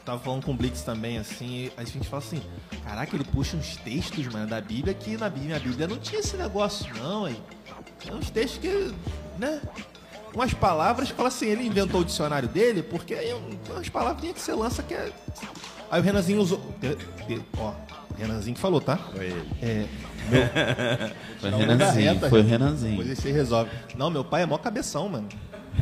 [0.03, 2.41] tava falando com o Blitz também, assim, a gente fala assim,
[2.83, 6.35] caraca, ele puxa uns textos, mano, da Bíblia que na Bíblia, Bíblia não tinha esse
[6.35, 7.39] negócio, não, aí.
[8.07, 8.91] É uns textos que,
[9.37, 9.61] né?
[10.33, 13.31] Umas palavras, fala assim, ele inventou o dicionário dele, porque aí
[13.69, 15.13] umas palavrinhas que você lança que é.
[15.91, 16.59] Aí o Renanzinho usou.
[17.59, 17.73] Ó,
[18.17, 18.97] Renanzinho que falou, tá?
[18.97, 19.49] Foi ele.
[19.61, 19.85] É,
[20.29, 20.41] meu...
[21.39, 22.43] Foi o Renanzinho, reta, foi o.
[22.43, 22.97] Renanzinho.
[22.97, 23.71] Depois você resolve.
[23.97, 25.27] Não, meu pai é mó cabeção, mano.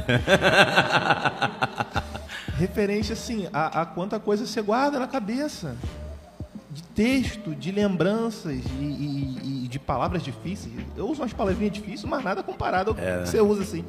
[2.58, 5.76] Referente, assim, a, a quanta coisa você guarda na cabeça.
[6.72, 10.72] De texto, de lembranças e, e- e de palavras difíceis.
[10.96, 13.84] Eu uso umas palavrinhas difíceis, mas nada comparado ao que você usa, assim.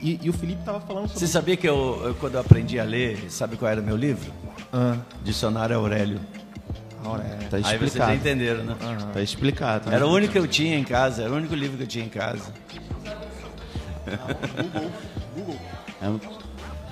[0.00, 1.20] E, e o Felipe tava falando sobre...
[1.20, 3.96] Você sabia que eu, eu, quando eu aprendi a ler, sabe qual era o meu
[3.96, 4.32] livro?
[4.72, 6.18] Ah, Dicionário Aurélio.
[7.04, 7.48] É.
[7.48, 8.12] Tá Aí vocês já explicado.
[8.14, 8.76] entenderam, né?
[9.12, 9.90] Tá explicado.
[9.90, 9.96] né?
[9.96, 12.04] Era o único que eu tinha em casa, era o único livro que eu tinha
[12.04, 12.52] em casa.
[16.00, 16.18] É um-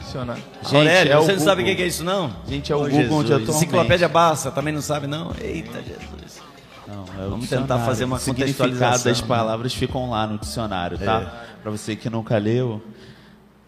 [0.01, 0.43] Dicionário.
[0.63, 1.77] Gente, Aurélio, é o você não sabe o Google.
[1.77, 2.35] que é isso, não?
[2.49, 3.31] Gente, é o Ô, Google onde Jesus.
[3.31, 5.33] atualmente- Enciclopédia Barça, também não sabe, não?
[5.41, 6.41] Eita, Jesus.
[6.89, 9.29] Não, é Vamos tentar fazer uma contextualização, das né?
[9.29, 11.45] palavras ficam lá no dicionário, tá?
[11.57, 11.63] É.
[11.63, 12.83] Pra você que nunca leu,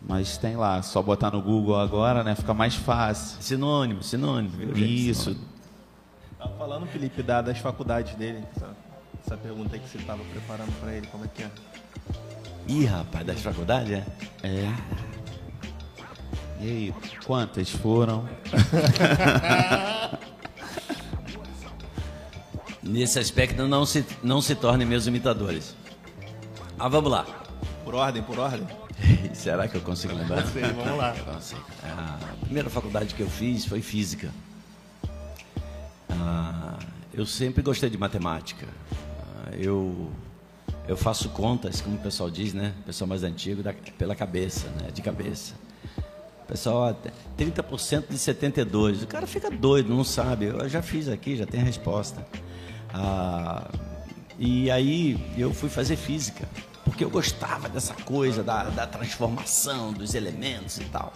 [0.08, 2.34] mas tem lá, só botar no Google agora, né?
[2.34, 3.36] Fica mais fácil.
[3.40, 4.76] Sinônimo, sinônimo.
[4.76, 5.22] Isso.
[5.30, 5.51] Sinônimo.
[6.42, 8.42] Tava falando, Felipe, da, das faculdades dele.
[8.56, 8.74] Essa,
[9.24, 11.50] essa pergunta aí que você tava preparando pra ele, como é que é?
[12.66, 14.04] Ih, rapaz, das faculdades, é?
[14.42, 14.74] É.
[16.60, 16.92] E aí,
[17.24, 18.28] quantas foram?
[22.82, 25.76] Nesse aspecto, não se, não se tornem meus imitadores.
[26.76, 27.24] Ah, vamos lá.
[27.84, 28.66] Por ordem, por ordem?
[29.32, 30.44] Será que eu consigo lembrar?
[30.48, 31.14] Sei, vamos lá.
[31.16, 31.64] Eu consigo.
[31.84, 34.32] A primeira faculdade que eu fiz foi física.
[36.20, 36.78] Ah,
[37.12, 38.66] eu sempre gostei de matemática.
[38.92, 40.10] Ah, eu,
[40.88, 42.72] eu faço contas, como o pessoal diz, né?
[42.80, 44.90] O pessoal mais antigo, da- pela cabeça, né?
[44.92, 45.54] De cabeça.
[46.48, 49.02] Pessoal, até 30% de 72.
[49.02, 50.46] O cara fica doido, não sabe.
[50.46, 52.26] Eu já fiz aqui, já tem a resposta.
[52.92, 53.70] Ah,
[54.38, 56.46] e aí eu fui fazer física,
[56.84, 61.12] porque eu gostava dessa coisa da, da transformação dos elementos e tal.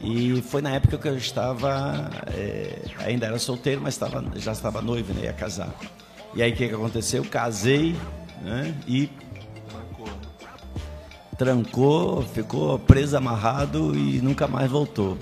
[0.00, 4.80] E foi na época que eu estava, é, ainda era solteiro, mas estava, já estava
[4.80, 5.24] noivo, né?
[5.24, 5.74] Ia casar.
[6.34, 7.24] E aí o que, que aconteceu?
[7.24, 7.96] Eu casei
[8.42, 8.74] né?
[8.86, 9.10] e
[11.36, 15.18] trancou, ficou preso, amarrado e nunca mais voltou.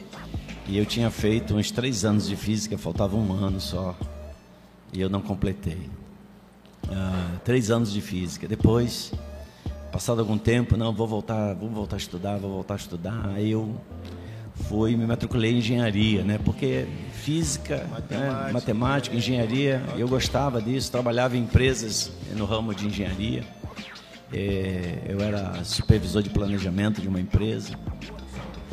[0.67, 3.95] E eu tinha feito uns três anos de física, faltava um ano só.
[4.93, 5.89] E eu não completei.
[6.91, 8.49] Ah, três anos de física.
[8.49, 9.13] Depois,
[9.93, 13.29] passado algum tempo, não, vou voltar, vou voltar a estudar, vou voltar a estudar.
[13.29, 13.77] Aí eu
[14.65, 16.39] fui me matriculei em engenharia, né?
[16.45, 18.53] Porque física, matemática, né?
[18.53, 23.45] matemática engenharia, eu gostava disso, trabalhava em empresas no ramo de engenharia.
[24.33, 27.79] É, eu era supervisor de planejamento de uma empresa.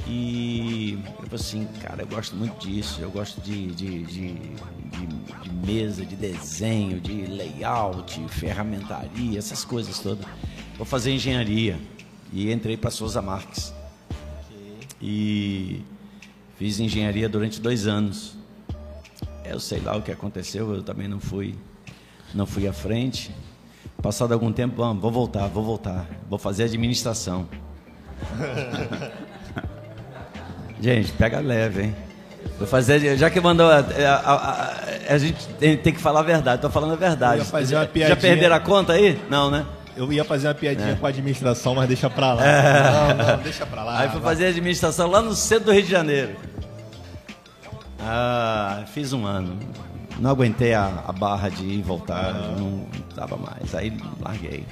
[0.08, 5.08] E eu falei assim, cara, eu gosto muito disso, eu gosto de, de, de, de,
[5.08, 10.26] de mesa, de desenho, de layout, ferramentaria, essas coisas todas.
[10.78, 11.80] Vou fazer engenharia.
[12.32, 13.74] E entrei para Souza Marques.
[15.06, 15.82] E
[16.58, 18.38] fiz engenharia durante dois anos.
[19.44, 21.56] Eu sei lá o que aconteceu, eu também não fui,
[22.34, 23.30] não fui à frente.
[24.02, 27.50] Passado algum tempo, vamos, vou voltar, vou voltar, vou fazer administração.
[30.80, 31.96] Gente, pega leve, hein?
[32.58, 33.70] Vou fazer, já que mandou.
[33.70, 34.74] A, a, a,
[35.10, 37.44] a gente tem, tem, que falar a verdade, estou falando a verdade.
[37.44, 39.20] Já, já perderam a conta aí?
[39.30, 39.66] Não, né?
[39.96, 40.96] Eu ia fazer uma piadinha é.
[40.96, 42.46] com a administração, mas deixa pra lá.
[42.46, 43.14] É.
[43.14, 44.00] Não, não, deixa pra lá.
[44.00, 46.36] Aí fui fazer administração lá no centro do Rio de Janeiro.
[48.00, 49.58] Ah, fiz um ano.
[50.20, 52.56] Não aguentei a, a barra de ir e voltar, ah.
[52.58, 53.74] não dava mais.
[53.74, 54.66] Aí larguei.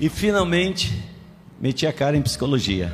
[0.00, 1.02] E finalmente
[1.60, 2.92] meti a cara em psicologia,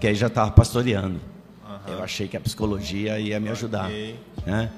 [0.00, 1.20] que aí já estava pastoreando.
[1.66, 1.94] Uhum.
[1.94, 3.86] Eu achei que a psicologia ia me ajudar.
[3.86, 4.18] Okay.
[4.46, 4.70] Né?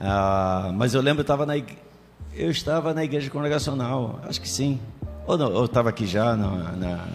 [0.00, 4.78] Ah, mas eu lembro, eu estava na, eu estava na igreja congregacional, acho que sim.
[5.28, 7.06] Ou não, eu estava aqui já na, na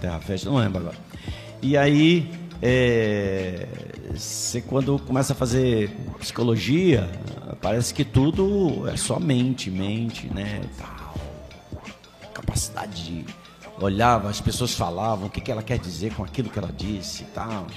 [0.00, 0.96] Terra Festa, não lembro agora.
[1.62, 2.28] E aí,
[2.60, 3.68] é,
[4.12, 7.08] você quando começa a fazer psicologia,
[7.62, 10.60] parece que tudo é só mente, mente, né?
[10.76, 11.14] Tal.
[12.34, 13.24] Capacidade de
[13.80, 17.22] olhava, as pessoas falavam o que, que ela quer dizer com aquilo que ela disse
[17.22, 17.68] e tal.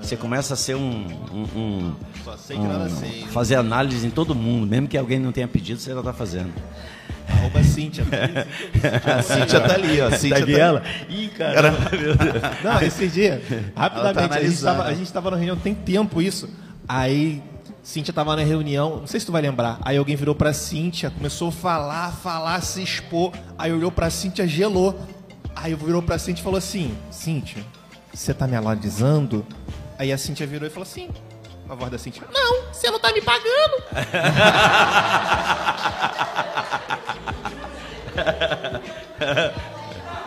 [0.00, 1.06] Você começa a ser um.
[1.30, 1.94] um, um,
[2.56, 6.14] um fazer análise em todo mundo, mesmo que alguém não tenha pedido, você já está
[6.14, 6.52] fazendo.
[7.28, 8.04] Arroba Cíntia.
[9.18, 10.08] a Cíntia tá ali, ó.
[10.08, 10.82] A Cíntia tá, tá ela.
[11.08, 11.72] Ih, cara.
[12.62, 13.42] Não, esse dia,
[13.74, 16.48] rapidamente, tá a gente estava na reunião, tem tempo isso.
[16.88, 17.42] Aí
[17.82, 19.78] Cíntia tava na reunião, não sei se tu vai lembrar.
[19.82, 23.32] Aí alguém virou pra Cíntia, começou a falar, falar, se expor.
[23.58, 24.98] Aí olhou pra Cíntia, gelou.
[25.54, 27.62] Aí virou pra Cintia e falou assim: Cintia,
[28.12, 29.46] você tá me analisando?
[29.98, 31.08] Aí a Cintia virou e falou assim:
[31.68, 33.82] a voz da Cintia: Não, você não tá me pagando.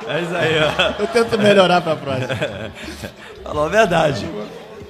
[0.08, 1.02] É isso aí, ó.
[1.02, 2.28] Eu tento melhorar pra próxima.
[3.44, 4.28] Falou a verdade.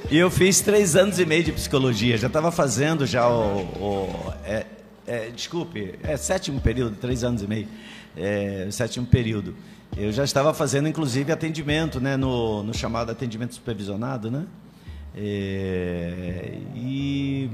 [0.10, 2.17] E eu fiz três anos e meio de psicologia.
[2.17, 3.62] Já estava fazendo já o.
[3.62, 4.65] o é,
[5.08, 7.67] é, desculpe, é sétimo período, três anos e meio.
[8.15, 9.55] É, sétimo período.
[9.95, 14.45] Eu já estava fazendo, inclusive, atendimento, né, no, no chamado atendimento supervisionado, né?
[15.17, 17.49] É, e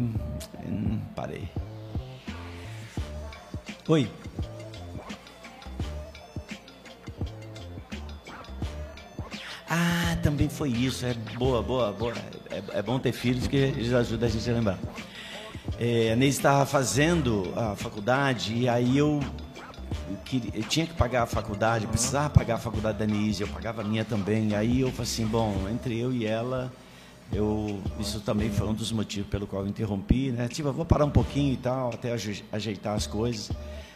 [0.65, 1.47] hum, parei.
[3.87, 4.09] Oi.
[9.69, 11.05] Ah, também foi isso.
[11.05, 12.13] É boa, boa, boa.
[12.49, 14.79] É, é bom ter filhos que eles ajudam a gente a lembrar.
[15.79, 19.19] É, a Neise estava fazendo a faculdade e aí eu
[20.09, 23.47] eu, queria, eu tinha que pagar a faculdade, precisava pagar a faculdade da Nise, eu
[23.47, 24.55] pagava a minha também.
[24.55, 26.71] Aí eu falei assim, bom, entre eu e ela,
[27.33, 30.47] eu, isso também foi um dos motivos pelo qual eu interrompi, né?
[30.47, 32.11] Tipo, vou parar um pouquinho e tal, até
[32.51, 33.51] ajeitar as coisas.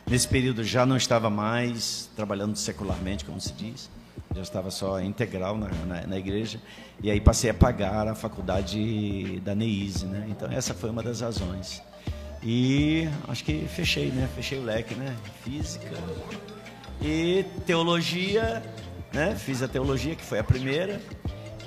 [0.07, 3.89] Nesse período já não estava mais trabalhando secularmente, como se diz,
[4.33, 6.61] já estava só integral na, na, na igreja.
[7.01, 10.27] E aí passei a pagar a faculdade da Neise, né?
[10.29, 11.81] Então essa foi uma das razões.
[12.41, 14.29] E acho que fechei, né?
[14.35, 15.15] Fechei o leque, né?
[15.43, 15.97] Física
[17.01, 18.63] e teologia,
[19.11, 19.35] né?
[19.35, 21.01] Fiz a teologia, que foi a primeira,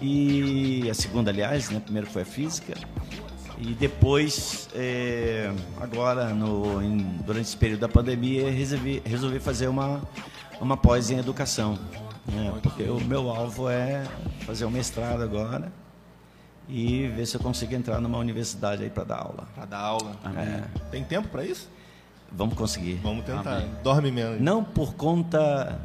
[0.00, 1.80] e a segunda, aliás, né?
[1.80, 2.74] Primeiro foi a física.
[3.60, 10.00] E depois, é, agora, no, em, durante esse período da pandemia, resolvi, resolvi fazer uma,
[10.60, 11.76] uma pós em educação.
[12.26, 12.52] Né?
[12.62, 14.04] Porque o meu alvo é
[14.46, 15.72] fazer um mestrado agora
[16.68, 19.48] e ver se eu consigo entrar numa universidade aí para dar aula.
[19.54, 20.12] Para dar aula.
[20.36, 20.64] É.
[20.90, 21.68] Tem tempo para isso?
[22.30, 22.96] Vamos conseguir.
[23.02, 23.56] Vamos tentar.
[23.56, 23.70] Amém.
[23.82, 24.40] Dorme menos.
[24.40, 25.80] Não por conta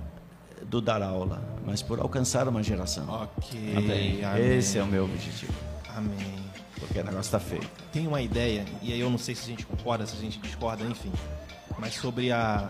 [0.63, 3.07] do dar aula, mas por alcançar uma geração.
[3.09, 3.75] Ok.
[3.75, 4.23] Amém.
[4.23, 4.57] Amém.
[4.57, 5.53] Esse é o meu objetivo.
[5.95, 6.43] Amém.
[6.79, 7.63] Porque o negócio está feio.
[7.91, 10.39] Tem uma ideia, e aí eu não sei se a gente concorda, se a gente
[10.39, 11.11] discorda, enfim,
[11.79, 12.69] mas sobre a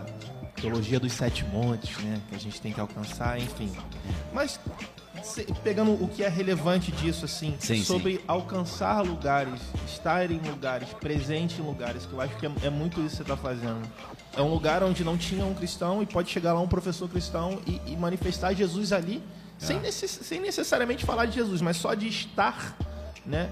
[0.54, 3.72] teologia dos sete montes, né, que a gente tem que alcançar, enfim.
[4.32, 4.60] Mas
[5.62, 8.22] pegando o que é relevante disso, assim, sim, sobre sim.
[8.26, 13.00] alcançar lugares, estar em lugares, presente em lugares, que eu acho que é, é muito
[13.00, 13.82] isso que você está fazendo.
[14.36, 17.60] É um lugar onde não tinha um cristão e pode chegar lá um professor cristão
[17.66, 19.22] e, e manifestar Jesus ali,
[19.60, 19.64] é.
[19.64, 22.76] sem, necess, sem necessariamente falar de Jesus, mas só de estar,
[23.24, 23.50] né?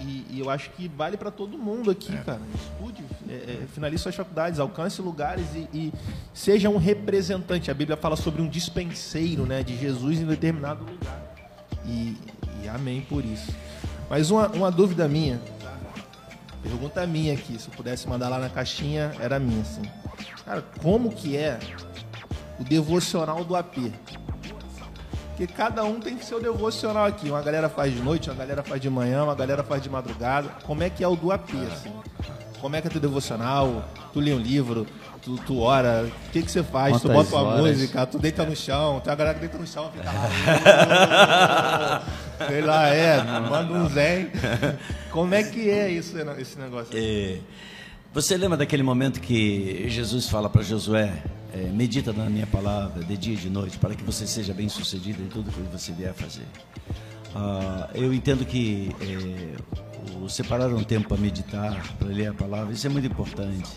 [0.00, 2.18] E, e, eu acho que vale para todo mundo aqui, é.
[2.18, 2.40] cara.
[2.54, 5.92] Estude, é, é, finalize suas faculdades, alcance lugares e, e,
[6.32, 7.70] seja um representante.
[7.70, 11.34] A Bíblia fala sobre um dispenseiro né, de Jesus em determinado lugar.
[11.84, 12.16] E,
[12.62, 13.54] e amém por isso.
[14.08, 15.40] Mas uma, uma dúvida minha,
[16.62, 19.82] pergunta minha aqui, se eu pudesse mandar lá na caixinha, era minha, assim.
[20.44, 21.58] Cara, como que é
[22.58, 23.76] o devocional do AP?
[25.40, 27.30] Porque cada um tem que ser o devocional aqui.
[27.30, 30.50] Uma galera faz de noite, uma galera faz de manhã, uma galera faz de madrugada.
[30.64, 31.90] Como é que é o do AP, assim?
[32.60, 33.88] Como é que é teu devocional?
[34.12, 34.86] Tu lê um livro?
[35.22, 36.04] Tu, tu ora?
[36.04, 36.92] O que, que você faz?
[36.92, 37.74] Quantas tu bota uma horas?
[37.74, 38.04] música?
[38.04, 39.00] Tu deita no chão?
[39.00, 42.02] Tem uma galera que deita no chão fica lá.
[42.46, 44.30] Sei lá, é, manda um zen.
[45.10, 46.90] Como é que é isso, esse negócio?
[46.94, 47.38] É,
[48.12, 51.10] você lembra daquele momento que Jesus fala para Josué:
[51.52, 54.68] é, medita na minha palavra de dia e de noite, para que você seja bem
[54.68, 56.46] sucedido em tudo que você vier a fazer.
[57.34, 62.72] Ah, eu entendo que é, o separar um tempo para meditar, para ler a palavra,
[62.72, 63.70] isso é muito importante.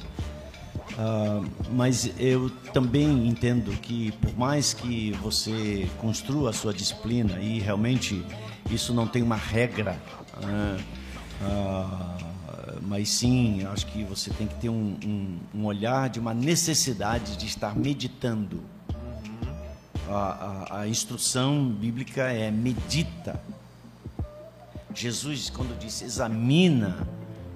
[0.98, 7.60] Ah, mas eu também entendo que por mais que você construa a sua disciplina e
[7.60, 8.24] realmente
[8.70, 10.00] isso não tem uma regra,
[10.42, 10.78] né?
[11.42, 12.18] Ah,
[12.86, 17.38] mas sim, acho que você tem que ter um, um, um olhar de uma necessidade
[17.38, 18.62] de estar meditando.
[20.10, 23.42] A, a, a instrução bíblica é medita.
[24.94, 27.08] Jesus, quando disse examina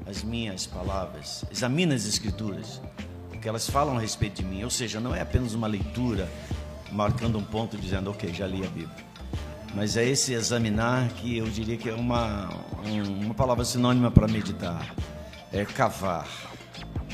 [0.08, 2.82] as minhas palavras, examina as escrituras,
[3.30, 6.30] porque elas falam a respeito de mim, ou seja, não é apenas uma leitura
[6.92, 9.06] marcando um ponto dizendo, ok, já li a Bíblia.
[9.76, 12.50] Mas é esse examinar que eu diria que é uma,
[12.86, 14.96] um- uma palavra sinônima para meditar.
[15.52, 16.28] É cavar.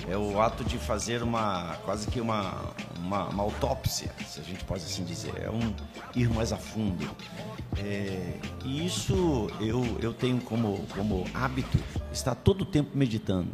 [0.09, 4.63] É o ato de fazer uma, quase que uma, uma, uma autópsia, se a gente
[4.65, 5.33] pode assim dizer.
[5.41, 5.73] É um
[6.15, 7.09] ir mais a fundo.
[7.77, 8.33] É,
[8.65, 11.77] e isso eu, eu tenho como, como hábito
[12.11, 13.49] estar todo o tempo meditando.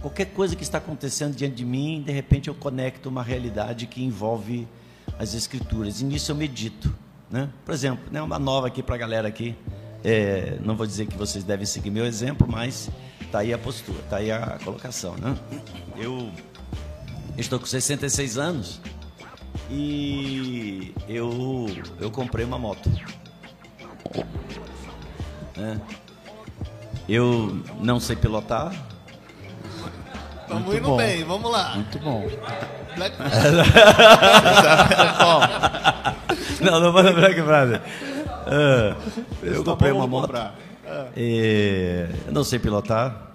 [0.00, 4.02] Qualquer coisa que está acontecendo diante de mim, de repente eu conecto uma realidade que
[4.04, 4.68] envolve
[5.18, 6.00] as escrituras.
[6.00, 6.94] E nisso eu medito.
[7.30, 7.48] Né?
[7.64, 9.56] Por exemplo, né, uma nova aqui para a galera aqui.
[10.04, 12.90] É, não vou dizer que vocês devem seguir meu exemplo, mas
[13.34, 15.16] tá aí a postura, tá aí a colocação.
[15.16, 15.36] Né?
[15.96, 16.30] Eu
[17.36, 18.80] estou com 66 anos
[19.68, 21.66] e eu,
[21.98, 22.88] eu comprei uma moto.
[25.56, 25.80] né?
[27.08, 28.72] Eu não sei pilotar,
[30.46, 30.96] Tamo Muito indo bom.
[30.96, 31.74] bem, vamos lá.
[31.74, 32.28] Muito bom.
[32.94, 33.16] Black...
[36.60, 37.80] Não, não manda Black Brother.
[38.46, 38.94] Ah,
[39.42, 40.26] eu Tá comprei uma moto.
[40.26, 40.54] comprar.
[41.16, 43.32] É, eu não sei pilotar.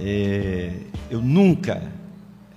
[0.00, 0.72] É,
[1.10, 1.82] eu nunca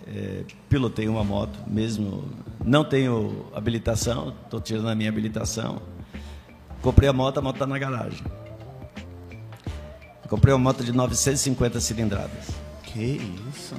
[0.08, 2.24] é, pilotei uma moto, mesmo
[2.64, 5.82] não tenho habilitação, estou tirando a minha habilitação.
[6.82, 8.24] Comprei a moto, a moto está na garagem.
[10.28, 12.50] Comprei uma moto de 950 cilindradas.
[12.84, 13.76] Que isso?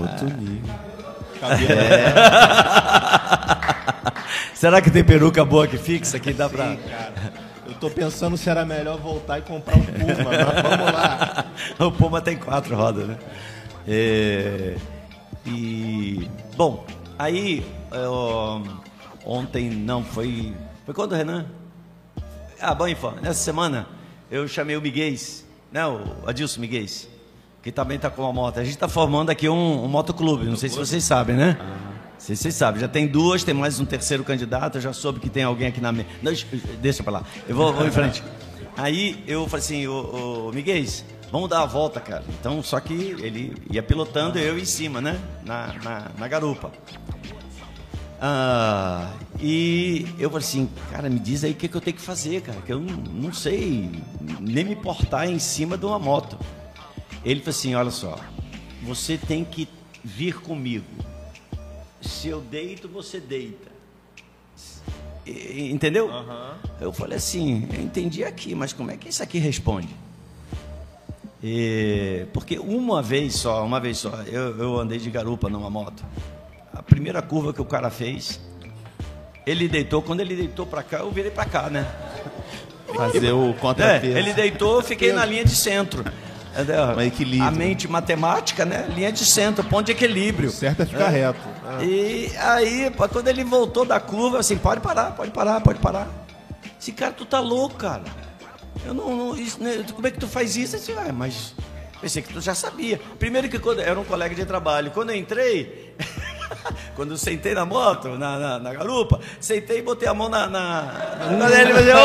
[0.00, 0.74] Outro nível.
[4.54, 6.76] Será que tem peruca boa que fixa que dá pra.
[7.80, 11.46] Tô pensando se era melhor voltar e comprar um Puma, mas vamos lá.
[11.86, 13.18] o Puma tem quatro rodas, né?
[13.86, 14.76] É,
[15.46, 16.84] e bom,
[17.18, 18.62] aí eu,
[19.24, 20.54] ontem não foi,
[20.84, 21.46] foi quando Renan?
[22.60, 23.12] Ah, bom, info.
[23.22, 23.86] Nessa semana
[24.30, 25.14] eu chamei o Miguel,
[25.70, 25.86] né?
[25.86, 26.86] O Adilson Miguel,
[27.62, 28.58] que também está com uma moto.
[28.58, 30.44] A gente está formando aqui um, um motoclube.
[30.46, 31.56] Não sei se vocês sabem, né?
[31.58, 32.80] Não se vocês sabem.
[32.80, 34.76] Já tem duas, tem mais um terceiro candidato.
[34.78, 36.08] Eu já soube que tem alguém aqui na mesa.
[36.80, 37.24] Deixa pra lá.
[37.48, 38.22] Eu vou, vou em frente.
[38.76, 40.84] Aí eu falei assim, ô, ô Miguel,
[41.32, 42.24] vamos dar a volta, cara.
[42.40, 45.18] Então, só que ele ia pilotando eu em cima, né?
[45.44, 46.72] Na, na, na garupa.
[48.20, 52.02] Ah, e eu falei assim, cara, me diz aí o que, que eu tenho que
[52.02, 53.90] fazer, cara, que eu não, não sei
[54.40, 56.36] nem me portar em cima de uma moto.
[57.24, 58.18] Ele falou assim, olha só,
[58.82, 59.68] você tem que
[60.02, 60.84] vir comigo.
[62.00, 63.68] Se eu deito, você deita.
[65.26, 66.10] E- Entendeu?
[66.80, 69.88] Eu falei assim, eu entendi aqui, mas como é que isso aqui responde?
[71.42, 76.04] E- porque uma vez só, uma vez só, eu, eu andei de garupa numa moto.
[76.72, 78.40] A primeira curva que o cara fez,
[79.46, 80.02] ele deitou.
[80.02, 81.86] Quando ele deitou pra cá, eu virei pra cá, né?
[82.94, 84.16] Fazer o É, contrapeso.
[84.18, 86.04] ele deitou, eu fiquei na linha de centro.
[86.96, 87.48] Um equilíbrio.
[87.48, 88.86] A mente matemática, né?
[88.94, 90.48] Linha de centro, ponto de equilíbrio.
[90.48, 91.38] O certo é ficar reto.
[91.82, 96.08] E aí, quando ele voltou da curva, assim, pode parar, pode parar, pode parar.
[96.80, 98.02] Esse cara, tu tá louco, cara.
[98.86, 100.76] Eu não, não- isso, né, como é que tu faz isso?
[100.76, 101.54] Eu disse, ah, mas
[102.00, 103.00] pensei que tu já sabia.
[103.18, 105.94] Primeiro que quando era um colega de trabalho, quando eu entrei,
[106.94, 110.46] quando eu sentei na moto, na, na, na garupa, sentei e botei a mão na,
[110.46, 110.82] na,
[111.38, 111.98] na dele e falei, "Ô!"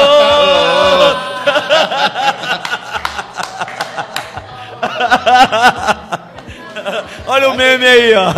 [7.27, 8.33] Olha o meme aí, ó.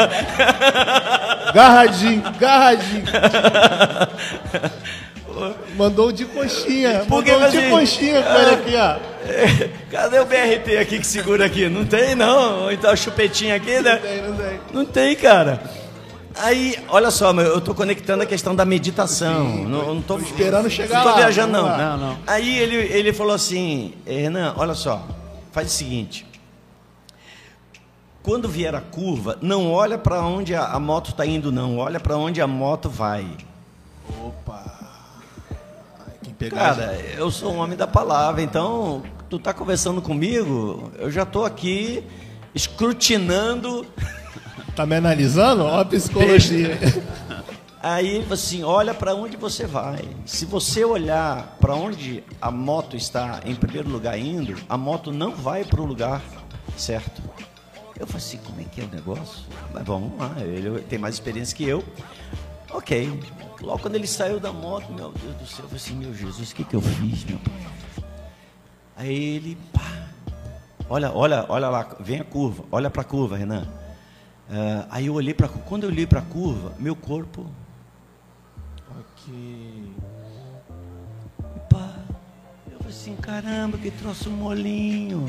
[1.54, 3.06] Garradinho, garradinho.
[5.76, 7.04] Mandou de coxinha.
[7.10, 8.96] Porque, mandou de assim, coxinha com ele aqui, ó.
[9.92, 11.68] Cadê o BRT aqui que segura aqui?
[11.68, 12.64] Não tem, não.
[12.64, 13.96] Ou então a chupetinha aqui, né?
[13.96, 14.60] Não tem, não tem.
[14.74, 15.60] Não tem, cara.
[16.38, 19.44] Aí, olha só, eu tô conectando a questão da meditação.
[19.66, 21.64] não, não tô esperando chegar Não tô lá, viajando, não.
[21.64, 21.86] vamos lá.
[21.86, 22.18] Não, não.
[22.28, 25.06] Aí ele, ele falou assim, "Eh, Renan, olha só,
[25.52, 26.26] faz o seguinte.
[28.26, 31.78] Quando vier a curva, não olha para onde a, a moto está indo, não.
[31.78, 33.24] Olha para onde a moto vai.
[34.20, 34.64] Opa.
[36.00, 36.76] Ai, Quem pegar.
[36.76, 41.46] Cara, eu sou um homem da palavra, então tu tá conversando comigo, eu já tô
[41.46, 42.04] aqui
[42.56, 43.86] escrutinando.
[44.76, 45.64] Tá me analisando?
[45.64, 46.80] Ó a psicologia.
[47.80, 50.04] Aí assim: olha para onde você vai.
[50.26, 55.36] Se você olhar para onde a moto está em primeiro lugar indo, a moto não
[55.36, 56.24] vai para o lugar
[56.76, 57.22] certo.
[57.98, 59.46] Eu falei assim: como é que é o negócio?
[59.74, 61.84] Mas vamos lá, ele tem mais experiência que eu.
[62.70, 63.20] Ok.
[63.62, 66.52] Logo quando ele saiu da moto, meu Deus do céu, eu falei assim: meu Jesus,
[66.52, 67.40] o que, que eu fiz, meu?
[68.98, 70.08] Aí ele, pá,
[70.90, 73.68] olha, olha, olha lá, vem a curva, olha para a curva, Renan.
[74.50, 77.46] Ah, aí eu olhei para quando eu olhei para a curva, meu corpo
[79.26, 79.92] ok.
[81.70, 81.94] Pá,
[82.72, 85.26] eu falei assim, caramba, que troço molinho.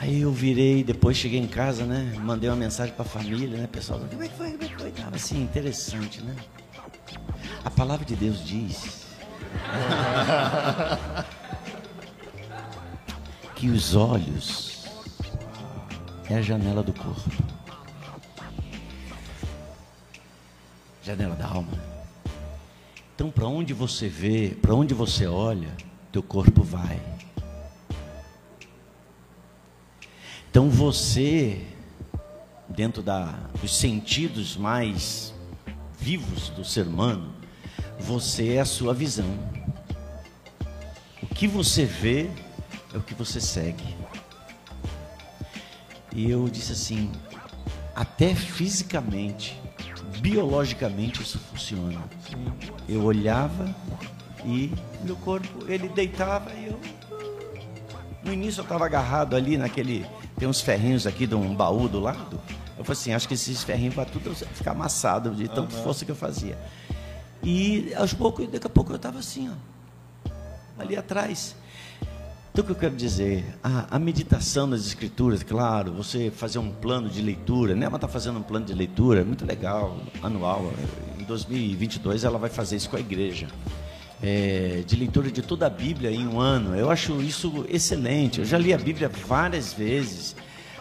[0.00, 2.14] Aí eu virei, depois cheguei em casa, né?
[2.18, 3.98] Mandei uma mensagem para a família, né, pessoal?
[3.98, 4.52] Como é que foi?
[4.52, 4.92] Como é que foi?
[4.92, 6.36] Tava assim, interessante, né?
[7.64, 9.08] A palavra de Deus diz
[13.56, 14.84] que os olhos
[16.30, 17.28] é a janela do corpo.
[21.02, 21.72] Janela da alma.
[23.16, 25.76] Então, para onde você vê, para onde você olha,
[26.12, 27.17] teu corpo vai.
[30.58, 31.64] Então, você,
[32.68, 33.26] dentro da,
[33.60, 35.32] dos sentidos mais
[35.96, 37.32] vivos do ser humano,
[37.96, 39.38] você é a sua visão.
[41.22, 42.28] O que você vê
[42.92, 43.84] é o que você segue.
[46.12, 47.12] E eu disse assim,
[47.94, 49.56] até fisicamente,
[50.20, 52.02] biologicamente isso funciona.
[52.88, 53.72] Eu olhava
[54.44, 54.72] e
[55.04, 56.80] meu corpo, ele deitava e eu.
[58.24, 60.04] No início eu estava agarrado ali naquele.
[60.38, 62.40] Tem uns ferrinhos aqui de um baú do lado.
[62.78, 66.10] Eu falei assim, acho que esses ferrinhos vai tudo ficar amassado de tanta força que
[66.10, 66.56] eu fazia.
[67.42, 70.30] E aos poucos, daqui a pouco eu estava assim, ó,
[70.80, 71.56] ali atrás.
[72.52, 73.44] Então o que eu quero dizer?
[73.62, 77.86] A, a meditação nas escrituras, claro, você fazer um plano de leitura, né?
[77.86, 80.72] Ela está fazendo um plano de leitura, muito legal, anual.
[81.18, 83.48] Em 2022 ela vai fazer isso com a igreja.
[84.20, 86.74] É, de leitura de toda a Bíblia em um ano.
[86.74, 88.40] Eu acho isso excelente.
[88.40, 90.34] Eu já li a Bíblia várias vezes.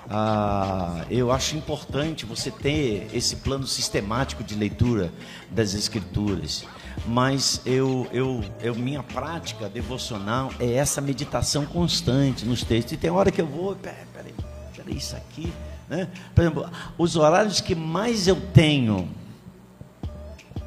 [0.09, 5.11] Ah, eu acho importante você ter esse plano sistemático de leitura
[5.51, 6.65] das Escrituras.
[7.05, 12.93] Mas eu, eu, eu, minha prática devocional é essa meditação constante nos textos.
[12.93, 14.33] E tem hora que eu vou, peraí, peraí,
[14.75, 15.51] peraí isso aqui.
[15.89, 16.07] Né?
[16.33, 19.09] Por exemplo, os horários que mais eu tenho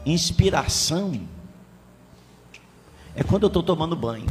[0.05, 1.21] inspiração
[3.21, 4.27] é quando eu estou tomando banho.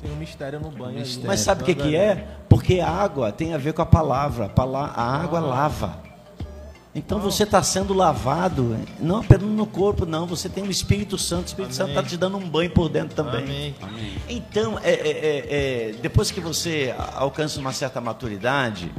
[0.00, 1.20] Tem um mistério no banho aí.
[1.24, 2.28] Mas sabe o que, que é?
[2.48, 4.48] Porque a água tem a ver com a palavra.
[4.56, 6.00] A, água lava.
[6.94, 10.28] Então você está sendo lavado, não apenas no corpo, não.
[10.28, 11.42] Você tem o Espírito Santo.
[11.42, 13.74] O Espírito Santo está te dando um banho por dentro também.
[13.82, 14.14] Amém.
[14.28, 18.92] Então, é, é, é, é, depois que você alcança uma certa maturidade,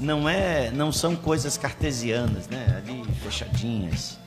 [0.00, 2.82] não é, não são coisas cartesianas, né?
[2.82, 4.18] Ali fechadinhas.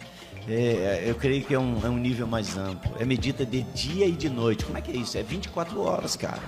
[0.51, 2.91] É, eu creio que é um, é um nível mais amplo.
[2.99, 4.65] É medida de dia e de noite.
[4.65, 5.17] Como é que é isso?
[5.17, 6.41] É 24 horas, cara.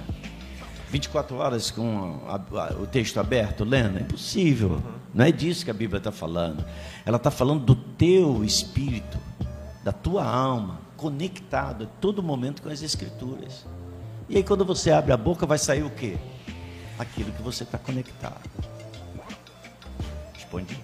[0.89, 3.99] 24 horas com a- a- o texto aberto, lendo?
[3.99, 4.81] É impossível.
[5.13, 6.65] Não é disso que a Bíblia está falando.
[7.05, 9.17] Ela está falando do teu espírito,
[9.83, 13.65] da tua alma, conectado a todo momento com as Escrituras.
[14.27, 16.17] E aí, quando você abre a boca, vai sair o quê?
[16.97, 18.49] Aquilo que você está conectado.
[20.33, 20.77] Respondi.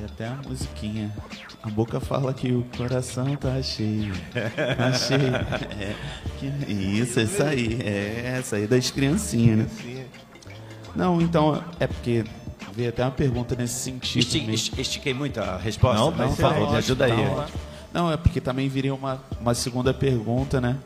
[0.00, 1.12] E até a musiquinha.
[1.62, 4.12] A boca fala que o coração tá cheio.
[4.76, 5.34] Tá cheio.
[5.78, 5.94] É,
[6.38, 7.78] que- isso, aí.
[7.82, 10.06] É essa aí das criancinhas, né?
[10.96, 12.24] Não, então, é porque
[12.74, 14.50] veio até uma pergunta nesse sentido.
[14.50, 15.98] Esti- Estiquei muito a resposta?
[15.98, 17.12] Não, Não, não, me ajuda aí.
[17.12, 17.48] ótimo, tá.
[17.92, 20.76] Não, é porque também viria uma, uma segunda pergunta, né?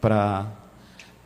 [0.00, 0.46] Pra,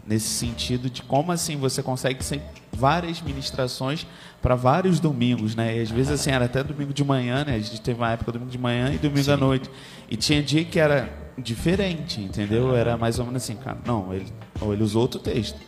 [0.07, 2.43] nesse sentido de como assim você consegue ser
[2.73, 4.07] várias ministrações
[4.43, 5.79] para vários domingos, né?
[5.79, 7.55] E às vezes assim, era até domingo de manhã, né?
[7.55, 9.71] A gente teve uma época domingo de manhã e domingo à noite.
[10.11, 12.77] E tinha dia que era diferente, entendeu?
[12.77, 14.27] Era mais ou menos assim, cara, não, ele,
[14.61, 15.59] ou ele usou outro texto.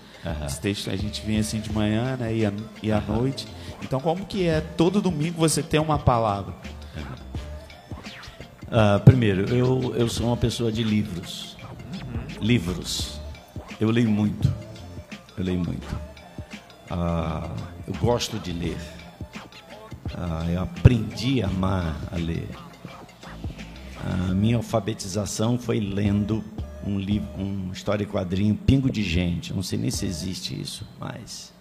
[0.45, 2.34] Esse texto a gente vinha assim de manhã, né?
[2.34, 3.47] E à, e à noite.
[3.82, 6.53] Então como que é todo domingo você ter uma palavra?
[8.70, 11.57] Ah, primeiro, eu, eu sou uma pessoa de livros.
[12.41, 13.16] Livros.
[13.81, 14.53] Eu leio muito.
[15.37, 15.87] Eu leio muito.
[16.91, 17.51] Ah,
[17.87, 18.79] eu gosto de ler.
[20.14, 22.49] Ah, eu aprendi a amar a ler.
[24.03, 26.43] A minha alfabetização foi lendo
[26.87, 29.53] um livro, um história e quadrinho, Pingo de Gente.
[29.53, 31.53] Não sei nem se existe isso, mas.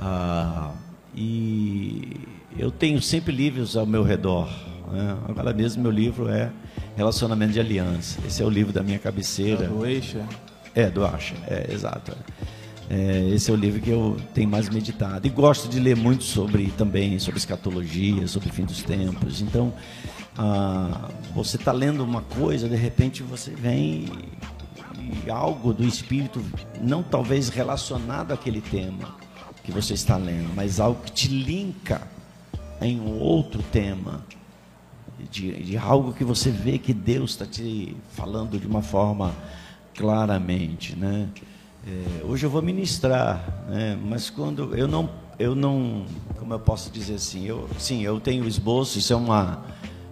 [0.00, 0.72] Ah,
[1.14, 2.20] e
[2.56, 4.48] eu tenho sempre livros ao meu redor.
[4.92, 5.16] Né?
[5.28, 6.52] Agora mesmo meu livro é
[6.96, 8.20] Relacionamento de Aliança.
[8.26, 9.70] Esse é o livro da minha cabeceira.
[9.84, 10.26] Eixa.
[10.74, 12.16] É, do Acha, é, exato.
[12.90, 15.26] É, esse é o livro que eu tenho mais meditado.
[15.26, 19.40] E gosto de ler muito sobre também, sobre escatologia, sobre o fim dos tempos.
[19.40, 19.72] Então,
[20.36, 24.06] ah, você está lendo uma coisa, de repente você vem
[25.24, 26.42] e algo do Espírito,
[26.80, 29.16] não talvez relacionado àquele tema
[29.62, 32.02] que você está lendo, mas algo que te linka
[32.80, 34.24] em um outro tema.
[35.30, 39.32] De, de algo que você vê que Deus está te falando de uma forma
[39.94, 41.28] claramente, né?
[41.86, 43.98] É, hoje eu vou ministrar, né?
[44.00, 46.06] mas quando eu não, eu não,
[46.38, 49.64] como eu posso dizer assim, eu, sim, eu tenho esboço, isso é uma,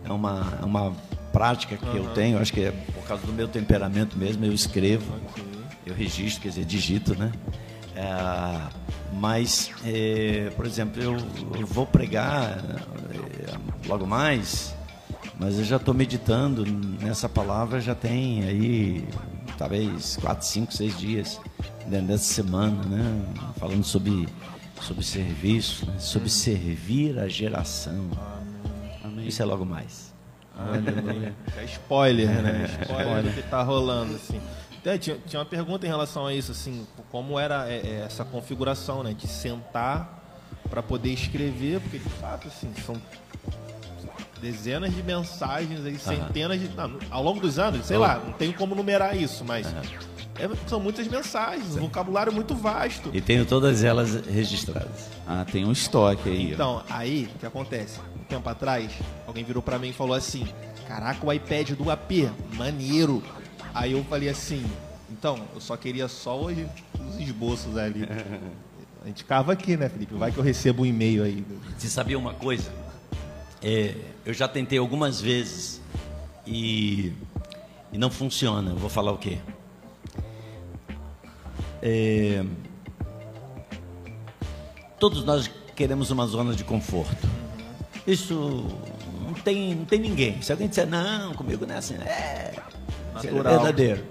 [0.04, 0.92] é uma, é uma
[1.32, 1.96] prática que uhum.
[1.96, 5.44] eu tenho, acho que é por causa do meu temperamento mesmo, eu escrevo, okay.
[5.86, 7.30] eu registro, quer dizer, digito, né?
[7.94, 8.80] É,
[9.12, 11.16] mas, é, por exemplo, eu,
[11.58, 12.58] eu vou pregar
[13.14, 14.74] é, logo mais,
[15.38, 16.66] mas eu já estou meditando
[17.00, 19.08] nessa palavra já tem aí
[19.60, 21.38] talvez quatro, cinco, seis dias
[21.86, 23.26] dentro dessa semana, né?
[23.58, 24.26] Falando sobre,
[24.80, 25.98] sobre serviço, né?
[25.98, 28.08] sobre servir a geração.
[29.04, 29.28] Amém.
[29.28, 30.08] Isso é logo mais.
[31.56, 32.66] É spoiler, né?
[32.82, 34.40] Spoiler do que está rolando, assim.
[34.84, 38.24] É, tinha, tinha, uma pergunta em relação a isso, assim, como era é, é, essa
[38.24, 39.12] configuração, né?
[39.12, 40.22] De sentar
[40.70, 42.94] para poder escrever, porque de fato, assim, são
[44.40, 46.68] dezenas de mensagens aí, centenas de.
[46.68, 49.66] Não, ao longo dos anos, sei lá, não tenho como numerar isso, mas.
[50.38, 53.10] É, são muitas mensagens, um vocabulário muito vasto.
[53.12, 55.10] E tenho todas elas registradas.
[55.26, 56.52] Ah, tem um estoque aí.
[56.52, 58.00] Então, aí, o que acontece?
[58.18, 58.90] Um tempo atrás,
[59.26, 60.48] alguém virou para mim e falou assim:
[60.88, 63.22] Caraca, o iPad do AP, maneiro.
[63.74, 64.64] Aí eu falei assim:
[65.10, 68.08] Então, eu só queria só os, os esboços ali.
[69.02, 70.14] A gente cava aqui, né, Felipe?
[70.14, 71.44] Vai que eu recebo um e-mail aí.
[71.78, 72.70] Você sabia uma coisa?
[73.62, 73.94] É,
[74.24, 75.80] eu já tentei algumas vezes
[76.46, 77.12] e,
[77.92, 78.70] e não funciona.
[78.70, 79.38] Eu vou falar o quê?
[81.82, 82.44] É,
[84.98, 87.28] todos nós queremos uma zona de conforto.
[88.06, 88.66] Isso
[89.22, 90.40] não tem, não tem ninguém.
[90.42, 92.54] Se alguém disser, não, comigo não é assim, é,
[93.22, 94.04] é verdadeiro.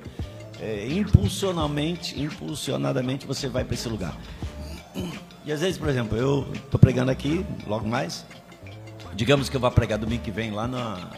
[0.59, 4.17] É, impulsionalmente, impulsionadamente você vai para esse lugar.
[5.45, 8.25] E às vezes, por exemplo, eu estou pregando aqui, logo mais,
[9.15, 11.09] Digamos que eu vá pregar domingo que vem lá na,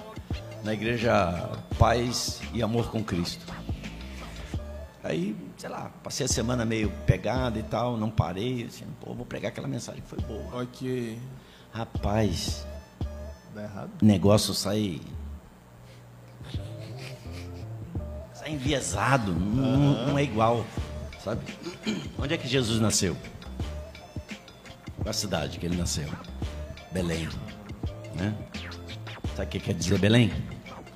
[0.63, 3.45] na igreja Paz e Amor com Cristo.
[5.03, 9.25] Aí, sei lá, passei a semana meio pegada e tal, não parei, assim, pô, vou
[9.25, 10.61] pregar aquela mensagem que foi boa.
[10.61, 11.19] Ok.
[11.73, 12.65] Rapaz,
[13.55, 13.89] Dá errado.
[14.01, 15.01] negócio sai.
[18.33, 20.65] Sai enviesado, não, não é igual,
[21.23, 21.41] sabe?
[22.19, 23.15] Onde é que Jesus nasceu?
[24.97, 26.07] Qual a cidade que ele nasceu?
[26.91, 27.27] Belém.
[28.21, 28.35] Né?
[29.35, 30.31] Sabe o que quer dizer Belém?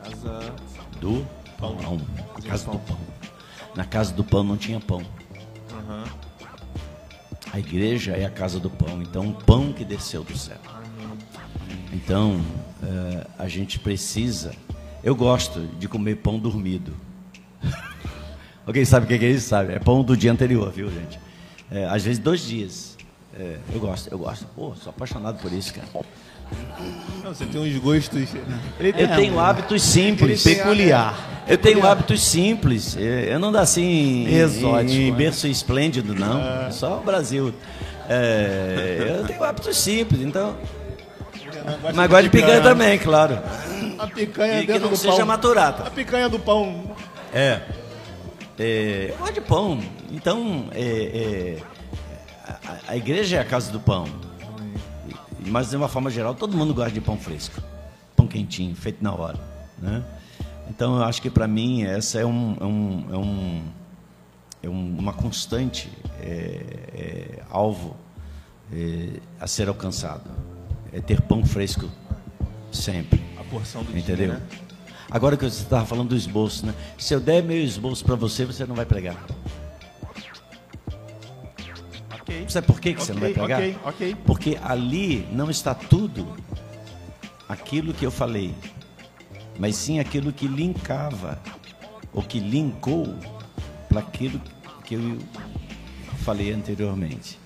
[0.04, 0.54] Casa
[1.02, 1.26] do
[1.58, 1.76] pão.
[1.78, 2.02] pão.
[2.48, 2.98] Casa do pão.
[3.76, 5.00] Na casa do pão não tinha pão.
[5.00, 6.04] Uhum.
[7.52, 9.02] A igreja é a casa do pão.
[9.02, 10.58] Então, o pão que desceu do céu.
[11.92, 12.36] Então,
[12.84, 14.54] uh, a gente precisa.
[15.04, 16.94] Eu gosto de comer pão dormido.
[18.68, 19.50] Alguém sabe o que é isso?
[19.50, 19.74] Sabe?
[19.74, 21.20] É pão do dia anterior, viu, gente?
[21.72, 22.96] É, às vezes, dois dias.
[23.34, 24.46] É, eu gosto, eu gosto.
[24.48, 25.88] Pô, sou apaixonado por isso, cara.
[27.24, 28.30] Não, você tem uns gostos.
[28.80, 30.44] eu tenho hábitos simples.
[30.44, 31.44] Peculiar.
[31.48, 32.96] Eu tenho hábitos simples.
[32.98, 34.92] Eu não dá assim exótico.
[34.92, 35.18] Em né?
[35.18, 36.40] berço esplêndido, não.
[36.42, 36.72] É.
[36.72, 37.54] Só o Brasil.
[38.08, 40.56] É, eu tenho hábitos simples, então.
[41.96, 43.40] Mas gosto de picanha também, claro.
[43.98, 45.26] A picanha e que não seja pão.
[45.26, 45.84] maturata.
[45.88, 46.96] A picanha do pão.
[47.34, 47.62] É.
[48.60, 49.80] é eu gosto de pão.
[50.12, 51.58] Então, é, é,
[52.68, 54.06] a, a igreja é a casa do pão.
[55.46, 57.62] Mas de uma forma geral, todo mundo gosta de pão fresco,
[58.16, 59.40] pão quentinho, feito na hora,
[59.78, 60.04] né?
[60.70, 63.64] Então eu acho que para mim essa é um, é um, é um,
[64.64, 67.96] é uma constante é, é, alvo
[68.74, 70.30] é, a ser alcançado.
[70.92, 71.90] É ter pão fresco
[72.72, 73.22] sempre.
[73.40, 74.16] A porção do Entendeu?
[74.16, 74.42] Dia, né?
[75.12, 76.74] Agora que você estava falando do esboço, né?
[76.98, 79.24] Se eu der meu esboço para você, você não vai pregar.
[82.26, 82.50] Okay.
[82.50, 83.60] Sabe por que, que okay, você não vai pregar?
[83.60, 84.16] Okay, okay.
[84.26, 86.36] Porque ali não está tudo
[87.48, 88.54] aquilo que eu falei.
[89.58, 91.40] mas sim aquilo que linkava,
[92.14, 93.16] ou que linkou
[93.88, 94.42] para aquilo
[94.84, 95.18] que eu
[96.24, 97.40] falei anteriormente.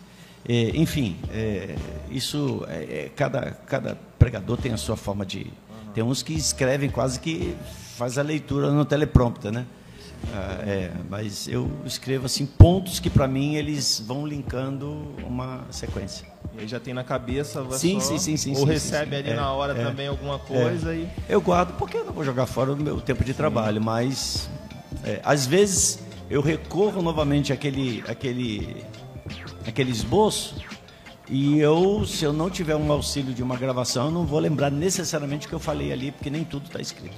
[0.48, 1.76] É, enfim, é,
[2.10, 5.48] isso é, é, cada, cada pregador tem a sua forma de.
[5.94, 7.56] Tem uns que escrevem quase que
[7.96, 9.66] faz a leitura no teleprompter, né?
[10.34, 16.28] Ah, é, mas eu escrevo assim pontos que para mim eles vão linkando uma sequência.
[16.56, 19.18] E aí já tem na cabeça, sim, só, sim, sim, sim, ou sim, recebe sim,
[19.18, 22.24] ali é, na hora é, também alguma coisa e eu guardo porque eu não vou
[22.24, 24.50] jogar fora o meu tempo de trabalho, mas
[25.04, 26.00] é, às vezes
[26.30, 28.84] eu recorro novamente àquele, àquele,
[29.66, 30.56] àquele esboço
[31.30, 34.72] e eu, se eu não tiver um auxílio de uma gravação, eu não vou lembrar
[34.72, 37.16] necessariamente o que eu falei ali, porque nem tudo está escrito.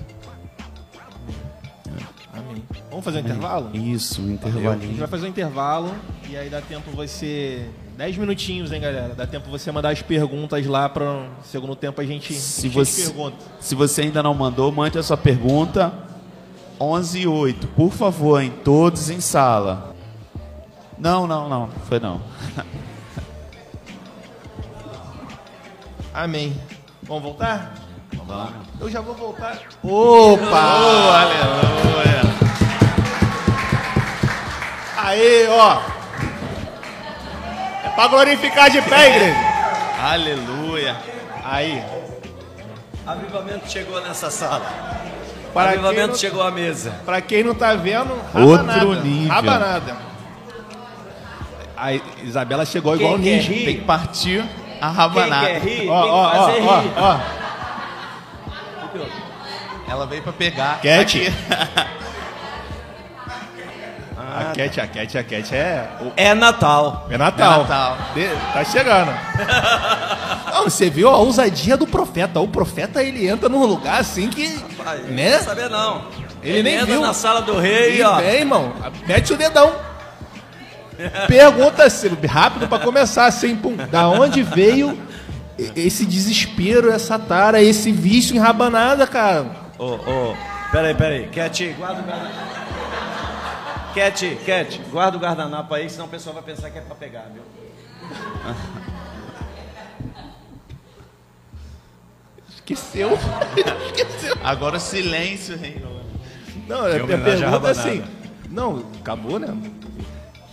[2.89, 3.69] Vamos fazer um intervalo?
[3.73, 4.81] Isso, um A intervalinho.
[4.89, 5.93] gente vai fazer um intervalo
[6.29, 7.67] e aí dá tempo você.
[7.97, 9.13] 10 minutinhos, hein, galera?
[9.13, 13.13] Dá tempo você mandar as perguntas lá para segundo tempo a gente Se você,
[13.59, 15.93] se você ainda não mandou, mande a sua pergunta.
[16.79, 19.93] 11 e 8, por favor, em todos em sala.
[20.97, 22.19] Não, não, não, foi não.
[26.13, 26.55] Amém.
[27.03, 27.73] Vamos voltar?
[28.13, 28.53] Vamos.
[28.79, 29.59] Eu já vou voltar.
[29.83, 31.21] Opa!
[31.21, 32.30] aleluia.
[35.11, 35.81] Aê, ó!
[37.83, 39.35] É pra glorificar de pé, igreja.
[40.01, 40.95] Aleluia.
[41.43, 41.83] Aí.
[43.05, 44.61] Avivamento chegou nessa sala.
[45.53, 46.93] Para quem, Avivamento não, chegou à mesa.
[47.03, 49.01] pra quem não tá vendo, Outro rabanada.
[49.01, 49.29] nível.
[49.33, 49.97] Rabanada.
[51.75, 51.93] A
[52.23, 53.51] Isabela chegou igual o Quem quer ninja.
[53.51, 53.65] rir?
[53.65, 54.39] Tem que partir
[54.79, 55.45] a Quem rabanada.
[55.47, 56.91] quer rir, Ó, tem ó, que ó, fazer ó, rir.
[56.95, 57.19] ó.
[59.91, 60.79] Ela veio pra pegar.
[60.81, 61.19] Cat.
[64.33, 65.89] A Cat, a Cat, a Cat é.
[66.15, 67.07] É Natal.
[67.09, 67.53] É Natal.
[67.53, 67.97] É Natal.
[68.13, 69.11] De- tá chegando.
[70.53, 72.39] Não, você viu a ousadia do profeta.
[72.39, 74.47] O profeta ele entra num lugar assim que.
[75.09, 75.37] Né?
[75.37, 76.05] Não saber não.
[76.43, 77.01] Ele nem entra viu.
[77.01, 78.15] na sala do rei, E ó.
[78.17, 78.73] vem, irmão.
[79.07, 79.73] Mete o dedão.
[81.27, 83.75] Pergunta assim, rápido pra começar assim, pum.
[83.89, 84.97] Da onde veio
[85.75, 89.45] esse desespero, essa tara, esse vício em rabanada, cara?
[89.79, 90.35] Ô, ô,
[90.71, 91.27] peraí, peraí.
[91.27, 92.60] Cat, guarda o.
[93.93, 97.29] Cat, Cat, guarda o guardanapo aí, senão o pessoal vai pensar que é pra pegar,
[97.33, 97.43] viu?
[102.49, 103.11] Esqueceu.
[103.87, 104.35] Esqueceu.
[104.43, 105.83] Agora o silêncio, rei.
[106.67, 108.03] Não, é a pergunta é assim.
[108.49, 109.47] Não, acabou, né?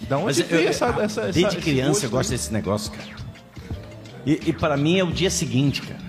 [0.09, 2.11] Da onde Mas veio eu- essa, essa, Desde essa- criança eu gosto?
[2.11, 3.19] gosto desse negócio, cara.
[4.25, 6.01] E, e para mim é o dia seguinte, cara.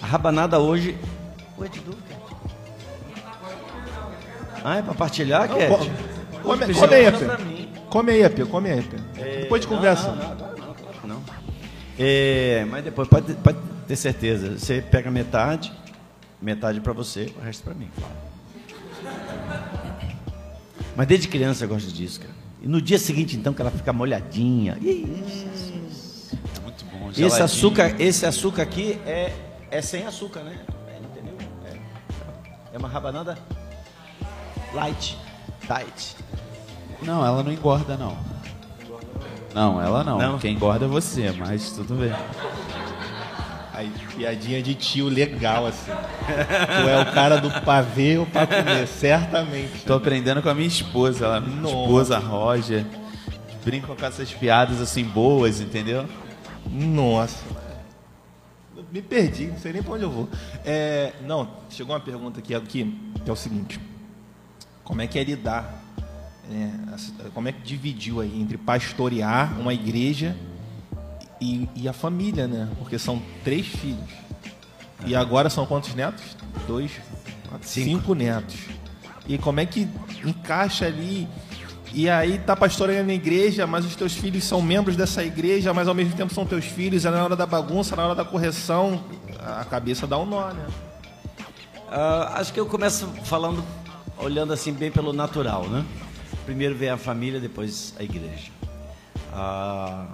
[0.00, 0.96] A rabanada hoje.
[1.56, 2.18] Oi, Dudu, cara.
[4.64, 5.90] Ah, é pra partilhar, Cat?
[6.42, 7.26] Come, come, aí, Apê.
[7.90, 8.44] Come aí, Apê.
[8.44, 8.96] Come aí, Apê.
[9.40, 10.10] Depois de conversa.
[10.12, 10.56] Não, não,
[11.02, 11.22] não, não.
[11.98, 14.58] É, mas depois pode, pode ter certeza.
[14.58, 15.72] Você pega metade,
[16.40, 17.88] metade para você, o resto para mim.
[20.96, 22.32] Mas desde criança eu gosto disso, cara.
[22.60, 24.76] E no dia seguinte, então, que ela fica molhadinha.
[24.80, 25.04] Ih,
[26.56, 27.08] É muito bom.
[27.10, 27.44] esse geladinho.
[27.44, 29.32] açúcar, esse açúcar aqui é,
[29.70, 30.58] é sem açúcar, né?
[30.88, 31.36] É, entendeu?
[31.64, 33.38] É, é uma rabanada
[34.74, 35.16] light,
[35.68, 36.16] tight.
[37.02, 38.16] Não, ela não engorda, não.
[39.54, 40.18] Não, ela não.
[40.18, 40.38] Não?
[40.38, 42.12] Quem engorda é você, mas tudo bem.
[43.72, 45.92] Aí, piadinha de tio legal, assim.
[45.92, 49.84] tu é o cara do pavê ou pra comer, certamente.
[49.84, 51.76] Tô aprendendo com a minha esposa, ela, minha Nossa.
[51.76, 52.84] esposa Roger.
[53.64, 56.06] Brinco com essas piadas assim boas, entendeu?
[56.68, 57.44] Nossa.
[58.90, 60.28] Me perdi, não sei nem pra onde eu vou.
[60.64, 63.78] É, não, chegou uma pergunta aqui, aqui, que é o seguinte.
[64.88, 65.84] Como é que é lidar,
[66.48, 66.72] né,
[67.34, 70.34] como é que dividiu aí entre pastorear uma igreja
[71.38, 72.66] e, e a família, né?
[72.78, 74.08] Porque são três filhos.
[75.04, 76.24] E agora são quantos netos?
[76.66, 76.90] Dois,
[77.46, 77.90] quatro, Cinco.
[77.90, 78.56] cinco netos.
[79.26, 79.86] E como é que
[80.24, 81.28] encaixa ali?
[81.92, 85.86] E aí tá pastoreando a igreja, mas os teus filhos são membros dessa igreja, mas
[85.86, 89.04] ao mesmo tempo são teus filhos, é na hora da bagunça, na hora da correção,
[89.38, 90.66] a cabeça dá um nó, né?
[91.90, 93.62] Ah, acho que eu começo falando,
[94.20, 95.84] olhando assim bem pelo natural, né?
[96.44, 98.50] Primeiro vem a família, depois a igreja.
[99.32, 100.06] Ah,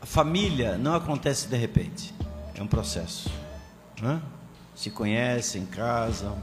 [0.00, 2.14] a família não acontece de repente,
[2.54, 3.30] é um processo.
[4.00, 4.20] Né?
[4.74, 6.36] Se conhecem, casam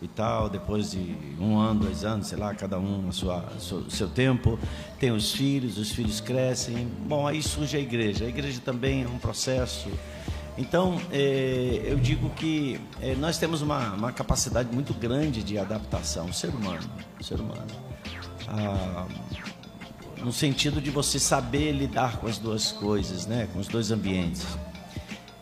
[0.00, 4.08] e tal, depois de um ano, dois anos, sei lá, cada um no seu, seu
[4.08, 4.58] tempo,
[4.98, 8.26] tem os filhos, os filhos crescem, bom, aí surge a igreja.
[8.26, 9.88] A igreja também é um processo.
[10.56, 16.32] Então, eh, eu digo que eh, nós temos uma, uma capacidade muito grande de adaptação,
[16.32, 16.88] ser humano,
[17.20, 17.66] ser humano.
[18.48, 19.06] Ah,
[20.22, 24.46] no sentido de você saber lidar com as duas coisas, né, com os dois ambientes.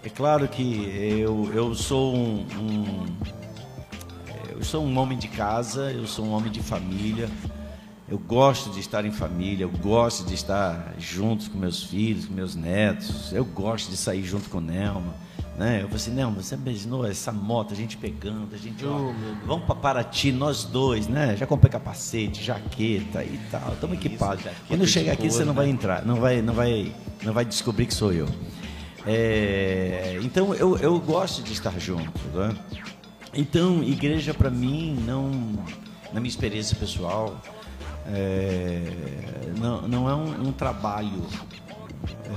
[0.03, 0.85] É claro que
[1.21, 3.07] eu, eu sou um, um
[4.51, 7.29] eu sou um homem de casa, eu sou um homem de família.
[8.09, 12.34] Eu gosto de estar em família, eu gosto de estar junto com meus filhos, com
[12.34, 13.32] meus netos.
[13.32, 15.14] Eu gosto de sair junto com o Nelma.
[15.57, 15.78] Né?
[15.78, 19.12] Eu falei assim, Nelma, você imaginou essa moto, a gente pegando, a gente, ó,
[19.46, 21.36] vamos para Paraty, nós dois, né?
[21.36, 24.44] Já comprei capacete, jaqueta e tal, estamos equipados.
[24.66, 26.92] Quando chegar aqui, você não vai entrar, não vai, não vai,
[27.22, 28.28] não vai descobrir que sou eu.
[29.07, 32.18] É, então eu, eu gosto de estar junto.
[32.32, 32.57] Né?
[33.34, 35.30] Então, igreja para mim, não,
[36.12, 37.40] na minha experiência pessoal,
[38.07, 38.82] é,
[39.59, 41.24] não, não é um, um trabalho,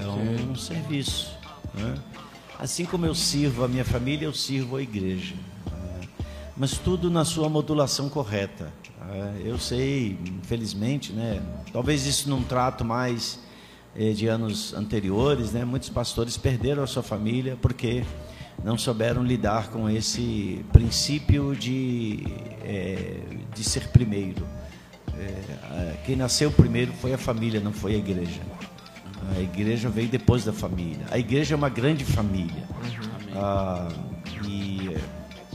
[0.02, 1.38] é um serviço.
[1.74, 1.96] Né?
[2.60, 5.36] Assim como eu sirvo a minha família, eu sirvo a igreja.
[5.66, 6.08] Né?
[6.56, 8.72] Mas tudo na sua modulação correta.
[9.08, 9.42] Né?
[9.44, 11.42] Eu sei, infelizmente, né?
[11.72, 13.40] talvez isso não trato mais
[13.98, 15.64] eh, de anos anteriores, né?
[15.64, 18.04] Muitos pastores perderam a sua família porque
[18.64, 22.24] não souberam lidar com esse princípio de,
[22.62, 23.20] é,
[23.54, 24.46] de ser primeiro.
[25.18, 28.42] É, quem nasceu primeiro foi a família, não foi a igreja.
[29.36, 31.06] A igreja veio depois da família.
[31.10, 32.64] A igreja é uma grande família.
[32.70, 33.42] Uhum.
[33.42, 33.88] Ah,
[34.48, 34.98] e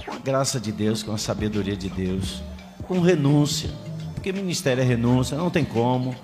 [0.04, 2.42] com a graça de Deus, com a sabedoria de Deus,
[2.88, 3.70] com renúncia,
[4.14, 6.14] porque ministério é renúncia, não tem como.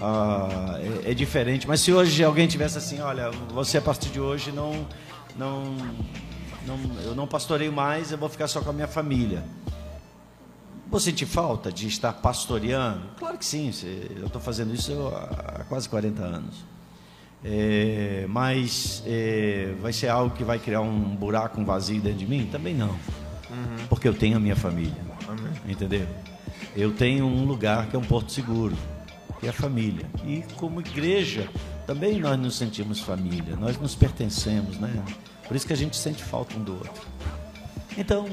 [0.00, 1.66] Ah, é, é, diferente.
[1.66, 4.86] Mas se hoje alguém tivesse assim, olha, você a partir de hoje não,
[5.36, 5.64] não,
[6.66, 9.44] não, eu não pastoreio mais, eu vou ficar só com a minha família.
[10.92, 13.00] Vou sentir falta de estar pastoreando?
[13.18, 13.72] Claro que sim,
[14.14, 16.66] eu estou fazendo isso há quase 40 anos.
[17.42, 22.26] É, mas é, vai ser algo que vai criar um buraco, um vazio dentro de
[22.26, 22.46] mim?
[22.52, 22.90] Também não.
[22.90, 23.86] Uhum.
[23.88, 24.94] Porque eu tenho a minha família.
[25.26, 25.52] Amém.
[25.66, 26.06] Entendeu?
[26.76, 28.76] Eu tenho um lugar que é um porto seguro
[29.42, 30.04] e a família.
[30.26, 31.48] E como igreja,
[31.86, 35.02] também nós nos sentimos família, nós nos pertencemos, né?
[35.48, 37.06] Por isso que a gente sente falta um do outro.
[37.96, 38.28] Então,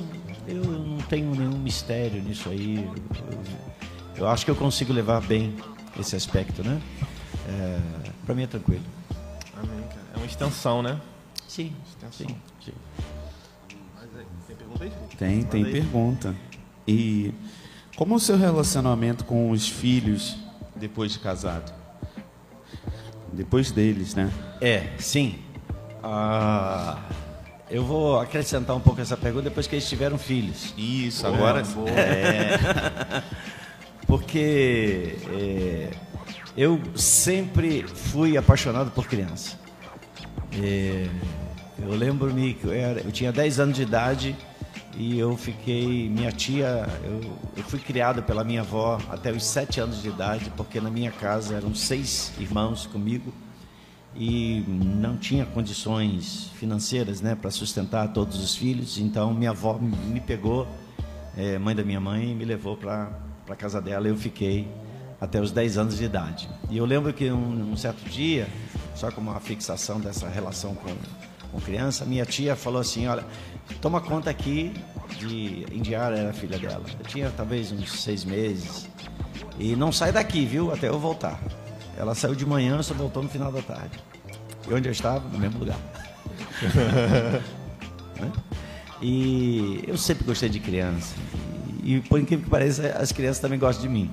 [0.49, 2.77] eu não tenho nenhum mistério nisso aí.
[2.77, 5.55] Eu, eu acho que eu consigo levar bem
[5.99, 6.81] esse aspecto, né?
[7.47, 7.79] É,
[8.25, 8.83] Para mim é tranquilo.
[9.55, 10.01] Amém, cara.
[10.13, 10.99] É uma extensão, né?
[11.47, 11.73] Sim.
[11.87, 12.27] Extensão.
[12.27, 12.35] Sim.
[12.65, 12.73] sim.
[14.47, 14.91] Tem pergunta aí?
[15.17, 16.35] Tem, tem pergunta.
[16.87, 17.33] E
[17.95, 20.37] como o seu relacionamento com os filhos
[20.75, 21.73] depois de casado?
[23.31, 24.31] Depois deles, né?
[24.59, 25.39] É, sim.
[26.01, 26.97] Ah,
[27.69, 30.73] eu vou acrescentar um pouco essa pergunta depois que eles tiveram filhos.
[30.77, 31.61] Isso, agora.
[31.95, 33.23] É.
[34.07, 35.91] Porque é,
[36.57, 39.59] eu sempre fui apaixonado por criança.
[40.61, 41.07] É,
[41.77, 44.35] eu lembro-me que eu, era, eu tinha 10 anos de idade
[44.97, 47.21] e eu fiquei, minha tia, eu,
[47.55, 51.11] eu fui criado pela minha avó até os sete anos de idade, porque na minha
[51.11, 53.31] casa eram seis irmãos comigo
[54.15, 58.97] e não tinha condições financeiras, né, para sustentar todos os filhos.
[58.97, 60.67] Então minha avó me pegou,
[61.37, 63.09] é, mãe da minha mãe, e me levou para
[63.45, 64.07] para casa dela.
[64.07, 64.67] Eu fiquei
[65.19, 66.47] até os 10 anos de idade.
[66.69, 68.47] E eu lembro que um, um certo dia,
[68.93, 70.95] só como uma fixação dessa relação com
[71.51, 73.25] com criança, minha tia falou assim, olha,
[73.81, 74.73] toma conta aqui
[75.17, 76.83] de Indiara era a filha dela.
[76.99, 78.87] Eu tinha talvez uns seis meses.
[79.57, 80.71] E não sai daqui, viu?
[80.71, 81.39] Até eu voltar.
[81.99, 83.99] Ela saiu de manhã, só voltou no final da tarde.
[84.67, 85.27] E onde eu estava?
[85.27, 85.77] No mesmo lugar.
[88.19, 88.31] né?
[89.01, 91.13] E eu sempre gostei de criança.
[91.83, 94.09] E, por incrível que pareça, as crianças também gostam de mim.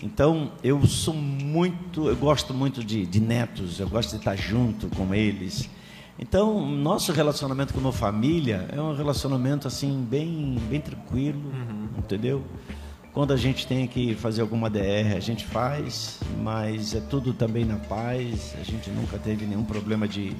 [0.00, 4.88] Então, eu sou muito, eu gosto muito de, de netos, eu gosto de estar junto
[4.88, 5.68] com eles.
[6.16, 11.88] Então, nosso relacionamento como família é um relacionamento assim bem, bem tranquilo, uhum.
[11.98, 12.44] entendeu?
[13.12, 17.64] Quando a gente tem que fazer alguma DR, a gente faz, mas é tudo também
[17.64, 18.54] na paz.
[18.60, 20.32] A gente nunca teve nenhum problema de,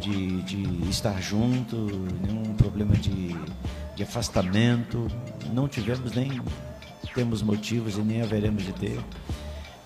[0.00, 1.76] de, de estar junto,
[2.24, 3.34] nenhum problema de,
[3.96, 5.08] de afastamento.
[5.52, 6.40] Não tivemos nem
[7.14, 9.00] temos motivos e nem haveremos de ter.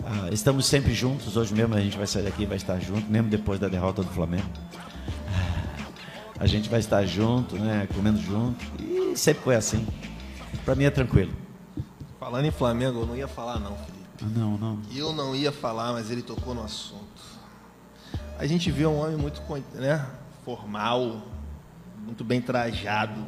[0.05, 1.37] Ah, estamos sempre juntos.
[1.37, 4.03] Hoje mesmo a gente vai sair daqui e vai estar junto, mesmo depois da derrota
[4.03, 4.47] do Flamengo
[6.41, 7.87] a gente vai estar junto, né?
[7.95, 8.65] Comendo junto.
[8.83, 9.87] E sempre foi assim.
[10.65, 11.50] Para mim é tranquilo.
[12.21, 14.05] Falando em Flamengo, eu não ia falar não, Felipe.
[14.23, 14.79] Ah, não, não.
[14.95, 17.01] Eu não ia falar, mas ele tocou no assunto.
[18.39, 19.43] A gente vê um homem muito
[19.73, 20.05] né,
[20.45, 21.23] formal,
[21.97, 23.19] muito bem trajado,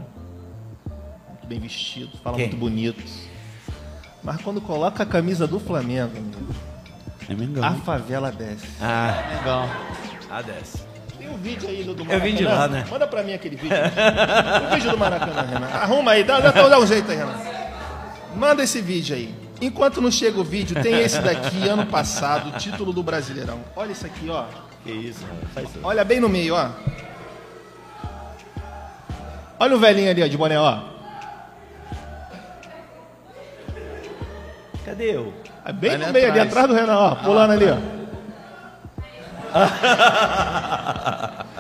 [1.26, 2.49] muito bem vestido, fala Quem?
[2.49, 3.03] muito bonito.
[4.22, 6.12] Mas quando coloca a camisa do Flamengo,
[7.30, 8.66] é a favela desce.
[8.78, 9.68] Ah, legal.
[10.30, 10.93] Ah, desce
[11.32, 12.26] um vídeo aí do, do Maracanã.
[12.26, 12.84] Eu vim de lá, né?
[12.90, 13.76] Manda pra mim aquele vídeo.
[13.76, 15.66] o vídeo do Maracanã, Renan.
[15.66, 17.51] Arruma aí, dá, dá, dá um jeito aí, Renan.
[18.37, 19.35] Manda esse vídeo aí.
[19.61, 23.61] Enquanto não chega o vídeo, tem esse daqui, ano passado, título do Brasileirão.
[23.76, 24.45] Olha isso aqui, ó.
[24.83, 25.24] Que isso,
[25.55, 25.68] mano.
[25.85, 26.70] Olha bem no meio, ó.
[29.61, 30.80] Olha o velhinho ali, ó, de boné, ó.
[34.85, 35.33] Cadê eu?
[35.64, 36.64] É bem Ali no meio ali, atrás.
[36.64, 37.14] atrás do Renan, ó.
[37.14, 37.76] Pulando ali, ó.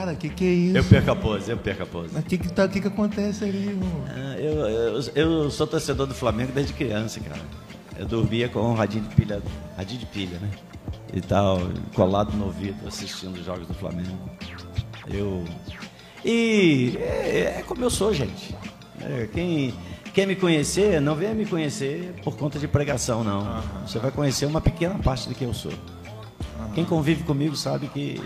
[0.00, 0.78] Cara, que que é isso?
[0.78, 2.16] Eu perco a pose, eu perco a pose.
[2.16, 4.02] O que que, tá, que que acontece ali, irmão?
[4.08, 7.42] Ah, Eu, eu, eu sou torcedor do Flamengo desde criança, cara.
[7.98, 9.42] Eu dormia com um radinho de pilha,
[9.76, 10.48] radinho de pilha, né?
[11.12, 11.58] E tal,
[11.94, 14.18] colado no ouvido, assistindo os jogos do Flamengo.
[15.06, 15.44] Eu.
[16.24, 18.56] E é, é como eu sou, gente.
[19.02, 19.74] É, quem
[20.14, 23.62] quer me conhecer, não venha me conhecer por conta de pregação, não.
[23.86, 25.72] Você vai conhecer uma pequena parte do que eu sou.
[26.74, 28.18] Quem convive comigo sabe que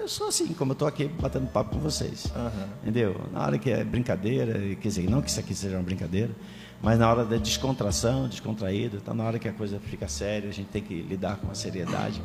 [0.00, 2.26] eu sou assim, como eu tô aqui batendo papo com vocês.
[2.82, 3.20] Entendeu?
[3.32, 6.30] Na hora que é brincadeira, quer dizer, não que isso aqui seja uma brincadeira,
[6.82, 10.52] mas na hora da descontração, descontraído, tá na hora que a coisa fica séria, a
[10.52, 12.22] gente tem que lidar com a seriedade.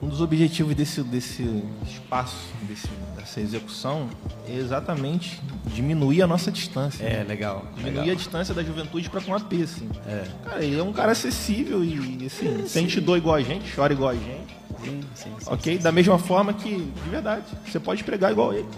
[0.00, 1.42] Um dos objetivos desse, desse
[1.82, 4.08] espaço, desse, dessa execução,
[4.48, 5.42] é exatamente
[5.74, 7.02] diminuir a nossa distância.
[7.02, 7.66] É, legal.
[7.74, 8.14] Diminuir legal.
[8.14, 9.88] a distância da juventude para com a P, assim.
[10.06, 10.24] É.
[10.44, 14.10] Cara, ele é um cara acessível e, assim, sente dor igual a gente, chora igual
[14.10, 14.56] a gente.
[14.82, 15.50] Sim, sim, sim.
[15.52, 15.78] Ok?
[15.78, 18.68] Da mesma forma que, de verdade, você pode pregar igual ele.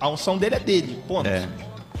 [0.00, 1.26] A unção dele é dele, ponto.
[1.26, 1.38] É,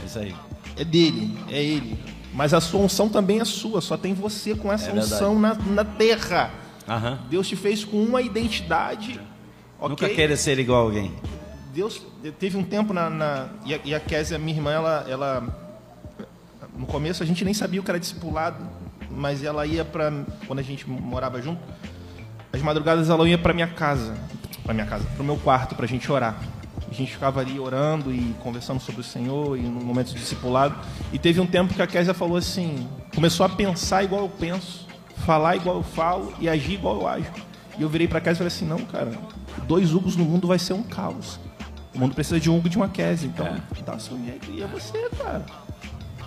[0.02, 0.34] é isso aí.
[0.76, 1.98] É dele, é ele.
[2.34, 5.54] Mas a sua unção também é sua, só tem você com essa É unção na,
[5.54, 6.50] na terra.
[6.88, 7.18] Aham.
[7.30, 9.20] Deus te fez com uma identidade.
[9.78, 9.88] ok?
[9.90, 11.14] Nunca queira ser igual a alguém.
[11.74, 12.02] Deus
[12.38, 13.08] teve um tempo na.
[13.08, 15.62] na- e, a, e a Késia, minha irmã, ela, ela.
[16.76, 18.66] No começo a gente nem sabia o que era discipulado,
[19.10, 20.10] mas ela ia para
[20.46, 21.60] Quando a gente morava junto,
[22.52, 24.14] as madrugadas ela ia para minha casa.
[24.64, 26.36] Para minha casa, para o meu quarto, para a gente orar.
[26.88, 30.74] A gente ficava ali orando e conversando sobre o Senhor e no momento discipulado.
[31.12, 34.86] E teve um tempo que a Késia falou assim: começou a pensar igual eu penso,
[35.24, 37.30] falar igual eu falo e agir igual eu ajo.
[37.78, 39.10] E eu virei para Késia e falei assim: não, cara,
[39.66, 41.40] dois Hugos no mundo vai ser um caos.
[41.94, 43.26] O mundo precisa de um Hugo e de uma Késia.
[43.28, 43.46] Então,
[43.84, 45.44] dá o seu jeito e é você, cara.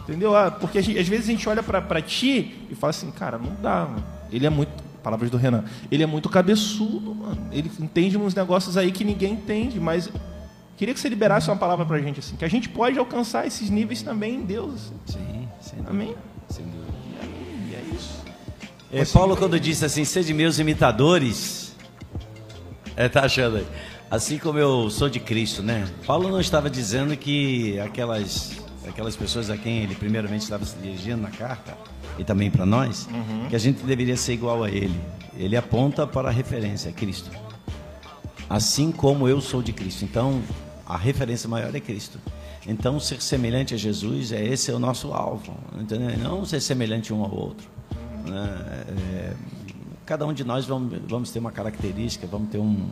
[0.02, 0.36] Entendeu?
[0.36, 3.56] Ah, porque gente- às vezes a gente olha pra ti e fala assim, cara, não
[3.62, 4.04] dá, mano.
[4.32, 4.72] Ele é muito.
[5.06, 5.64] Palavras do Renan.
[5.92, 7.48] Ele é muito cabeçudo, mano.
[7.52, 10.10] Ele entende uns negócios aí que ninguém entende, mas.
[10.76, 13.70] Queria que você liberasse uma palavra pra gente, assim, que a gente pode alcançar esses
[13.70, 14.92] níveis também em Deus.
[15.08, 15.20] assim.
[15.20, 15.92] Sim, sem dúvida.
[15.92, 16.16] Amém?
[16.50, 16.92] Sem dúvida.
[17.22, 17.72] E.
[17.72, 18.24] E é isso.
[18.92, 21.76] É, Paulo, quando disse assim, sede meus imitadores,
[22.96, 23.68] é, tá achando aí?
[24.10, 25.88] Assim como eu sou de Cristo, né?
[26.08, 28.54] Paulo não estava dizendo que aquelas,
[28.88, 31.78] aquelas pessoas a quem ele primeiramente estava se dirigindo na carta,
[32.18, 33.08] e também para nós,
[33.50, 35.00] que a gente deveria ser igual a ele.
[35.38, 37.30] Ele aponta para a referência, Cristo.
[38.50, 40.06] Assim como eu sou de Cristo.
[40.06, 40.42] Então,
[40.86, 42.20] a referência maior é Cristo.
[42.66, 45.54] Então, ser semelhante a Jesus, é esse é o nosso alvo.
[45.80, 46.18] Entendeu?
[46.18, 47.68] Não ser semelhante um ao outro.
[48.26, 48.86] né?
[48.88, 49.34] É,
[50.06, 52.88] cada um de nós vamos, vamos ter uma característica, vamos ter um,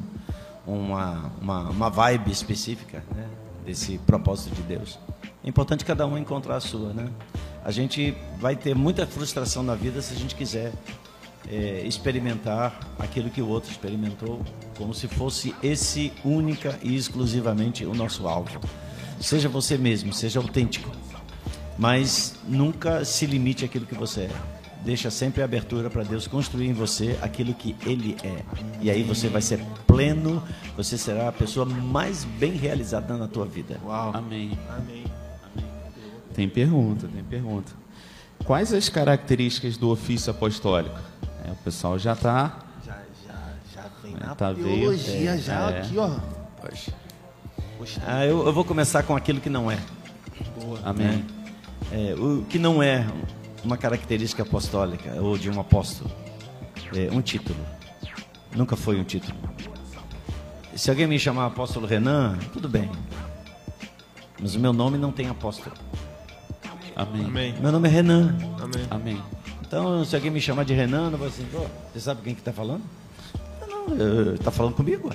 [0.66, 3.28] uma, uma, uma vibe específica né?
[3.66, 5.00] desse propósito de Deus.
[5.44, 6.94] É importante cada um encontrar a sua.
[6.94, 7.10] Né?
[7.64, 10.72] A gente vai ter muita frustração na vida se a gente quiser
[11.50, 14.42] é, experimentar aquilo que o outro experimentou,
[14.78, 18.60] como se fosse esse única e exclusivamente o nosso alvo.
[19.20, 20.92] Seja você mesmo, seja autêntico,
[21.78, 24.32] mas nunca se limite àquilo que você é.
[24.84, 28.44] Deixa sempre a abertura para Deus construir em você aquilo que Ele é.
[28.82, 30.44] E aí você vai ser pleno,
[30.76, 33.80] você será a pessoa mais bem realizada na tua vida.
[33.86, 34.12] Uau.
[34.14, 34.58] Amém.
[34.70, 35.23] Amém.
[36.34, 37.72] Tem pergunta, tem pergunta.
[38.46, 41.00] Quais as características do ofício apostólico?
[41.46, 42.60] É, o pessoal já está.
[42.86, 43.36] Já, já,
[43.74, 45.80] já vem É, na tá teologia, é, já é.
[45.80, 46.10] aqui, ó.
[46.62, 46.92] Poxa.
[48.08, 49.78] Ah, eu, eu vou começar com aquilo que não é.
[50.84, 51.26] Amém.
[51.92, 53.06] É, o que não é
[53.64, 56.10] uma característica apostólica ou de um apóstolo
[56.96, 57.60] é um título.
[58.56, 59.38] Nunca foi um título.
[60.76, 62.90] Se alguém me chamar apóstolo Renan, tudo bem.
[64.40, 65.76] Mas o meu nome não tem apóstolo.
[66.96, 67.26] Amém.
[67.26, 67.56] Amém.
[67.60, 68.36] Meu nome é Renan.
[68.62, 68.88] Amém.
[68.90, 69.24] Amém.
[69.62, 72.42] Então, se alguém me chamar de Renan, eu vou assim, "Pô, você sabe quem que
[72.42, 72.84] está falando?
[73.68, 75.12] Não, não, está falando comigo.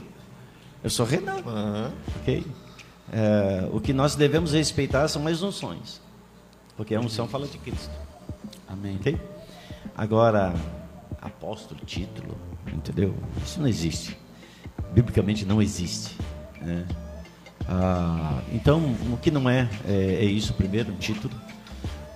[0.83, 1.37] Eu sou Renan.
[1.47, 1.93] Aham.
[2.21, 2.45] Ok?
[3.13, 6.01] É, o que nós devemos respeitar são as unções.
[6.77, 7.91] Porque a unção fala de Cristo.
[8.69, 8.97] Amém.
[9.01, 9.19] Ok?
[9.97, 10.55] Agora,
[11.21, 12.37] apóstolo, título,
[12.73, 13.15] entendeu?
[13.45, 14.17] Isso não existe.
[14.93, 16.17] Biblicamente não existe.
[16.61, 16.87] né?
[17.69, 18.81] Ah, então,
[19.13, 21.35] o que não é, é, é isso primeiro, um título.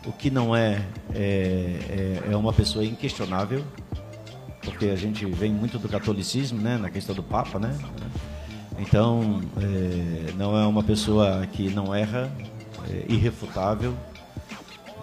[0.04, 0.84] O que não é,
[1.14, 3.64] é, é, é uma pessoa inquestionável,
[4.62, 7.76] porque a gente vem muito do catolicismo, né, na questão do Papa, né?
[8.78, 12.32] Então, é, não é uma pessoa que não erra,
[12.90, 13.94] é irrefutável,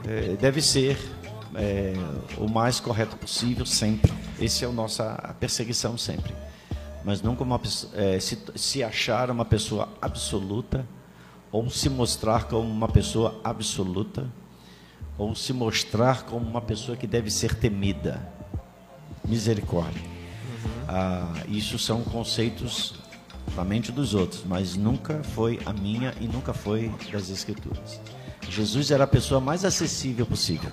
[0.06, 0.98] é, deve ser
[1.56, 1.94] é,
[2.38, 4.12] o mais correto possível sempre.
[4.40, 6.34] Esse é a nossa perseguição sempre.
[7.04, 7.60] mas nunca uma,
[7.94, 10.86] é, se, se achar uma pessoa absoluta,
[11.52, 14.28] ou se mostrar como uma pessoa absoluta,
[15.20, 18.26] ou se mostrar como uma pessoa que deve ser temida.
[19.28, 20.02] Misericórdia.
[20.02, 20.72] Uhum.
[20.88, 22.96] Ah, isso são conceitos
[23.54, 28.00] da mente dos outros, mas nunca foi a minha e nunca foi das Escrituras.
[28.50, 30.72] Jesus era a pessoa mais acessível possível.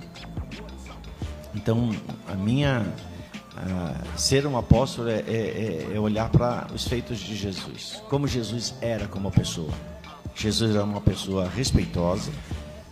[1.53, 1.91] Então,
[2.29, 2.87] a minha
[3.57, 8.75] uh, ser um apóstolo é, é, é olhar para os feitos de Jesus, como Jesus
[8.81, 9.73] era como pessoa.
[10.37, 12.31] Jesus era uma pessoa respeitosa.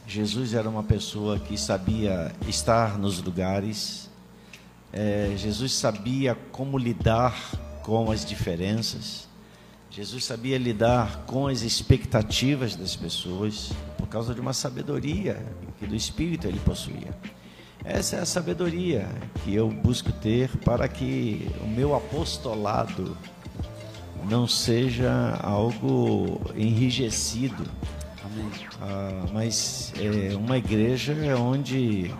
[0.06, 4.10] Jesus era uma pessoa que sabia estar nos lugares.
[4.92, 7.34] É, Jesus sabia como lidar
[7.82, 9.26] com as diferenças.
[9.90, 15.40] Jesus sabia lidar com as expectativas das pessoas por causa de uma sabedoria
[15.78, 17.16] que do Espírito ele possuía.
[17.84, 19.08] Essa é a sabedoria
[19.44, 23.16] que eu busco ter para que o meu apostolado
[24.28, 27.64] não seja algo enrijecido,
[28.80, 32.12] ah, mas é uma igreja onde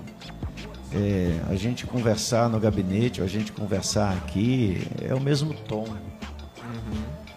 [0.93, 5.87] é, a gente conversar no gabinete, a gente conversar aqui, é o mesmo tom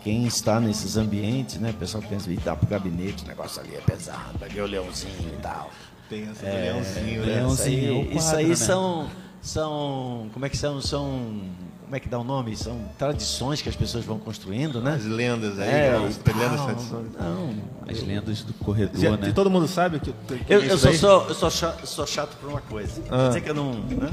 [0.07, 1.71] quem está nesses ambientes, né?
[1.71, 4.65] O pessoal pensa, e dá pro gabinete, o negócio ali é pesado, ali é o
[4.65, 5.69] leãozinho e tal.
[6.09, 7.25] Tem essa é, leãozinho, né?
[7.25, 8.55] Leãozinho, isso aí, isso aí né?
[8.55, 9.09] são,
[9.41, 11.41] são, como é que são, são
[11.88, 12.54] como é que dá o nome?
[12.58, 14.96] São tradições que as pessoas vão construindo, né?
[14.96, 17.14] As lendas aí, é, as lendas tradições.
[17.18, 17.56] Não,
[17.88, 19.32] as lendas do corredor, Já, né?
[19.32, 22.50] Todo mundo sabe que, que eu, eu só sou, eu sou chato, sou chato por
[22.50, 23.02] uma coisa.
[23.10, 23.18] Ah.
[23.18, 24.12] Quer dizer que eu não, né?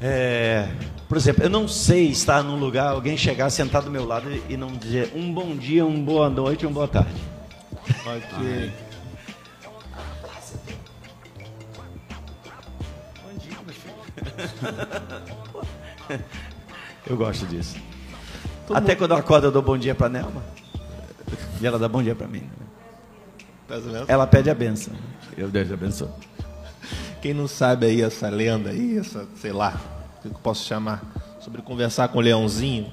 [0.00, 0.68] É,
[1.08, 4.56] por exemplo, eu não sei estar num lugar, alguém chegar, sentar do meu lado e
[4.56, 7.20] não dizer um bom dia, uma boa noite, uma boa tarde.
[8.06, 8.72] Ok.
[13.20, 15.34] Bom dia, meu filho.
[17.06, 17.76] Eu gosto disso.
[18.66, 18.98] Todo Até mundo...
[18.98, 20.42] quando eu acordo, eu dou bom dia para Nelma.
[21.60, 22.42] E ela dá bom dia para mim.
[24.06, 24.94] Ela pede a benção.
[25.36, 26.08] Eu Deus abençoe.
[27.22, 29.74] Quem não sabe aí essa lenda aí, essa, sei lá,
[30.18, 31.02] o que eu posso chamar,
[31.40, 32.92] sobre conversar com o leãozinho,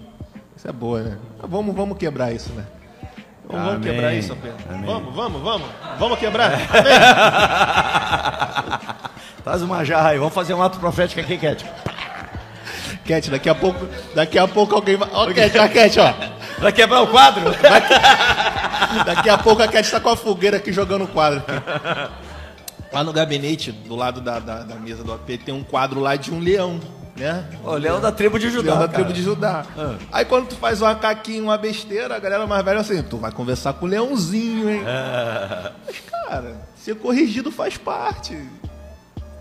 [0.55, 1.17] isso é boa, né?
[1.41, 2.65] Ah, vamos, vamos quebrar isso, né?
[3.47, 4.57] Vamos, vamos quebrar isso, Pedro.
[4.85, 5.67] Vamos, vamos, vamos.
[5.97, 6.51] Vamos quebrar.
[9.43, 11.65] Traz uma jarra aí, vamos fazer um ato profético aqui, Cat.
[13.07, 15.09] Cat, daqui a pouco, daqui a pouco alguém vai.
[15.13, 16.13] Ó, Cat, ó, Cat, ó.
[16.59, 17.43] Vai quebrar o quadro?
[19.05, 21.41] Daqui a pouco a Cat está com a fogueira aqui jogando o quadro.
[22.91, 26.15] Lá no gabinete, do lado da, da, da, mesa do AP, tem um quadro lá
[26.15, 26.79] de um leão,
[27.15, 27.45] né?
[27.63, 28.71] O leão da tribo de Judá.
[28.71, 29.65] Leão da tribo de Judá.
[29.77, 29.95] Ah.
[30.11, 33.31] Aí quando tu faz uma caquinha, uma besteira, a galera mais velha assim, tu vai
[33.31, 34.83] conversar com o leãozinho, hein?
[34.87, 35.71] Ah.
[35.85, 38.37] Mas, cara, ser corrigido faz parte.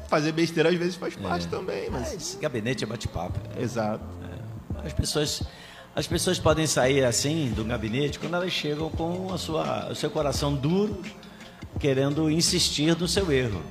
[0.08, 1.20] Fazer besteira às vezes faz é.
[1.20, 2.12] parte também, mas.
[2.12, 3.38] Esse gabinete é bate-papo.
[3.58, 4.04] Exato.
[4.82, 4.86] É.
[4.86, 5.42] As pessoas.
[5.94, 10.10] As pessoas podem sair assim do gabinete quando elas chegam com a sua, o seu
[10.10, 11.00] coração duro
[11.80, 13.62] querendo insistir no seu erro.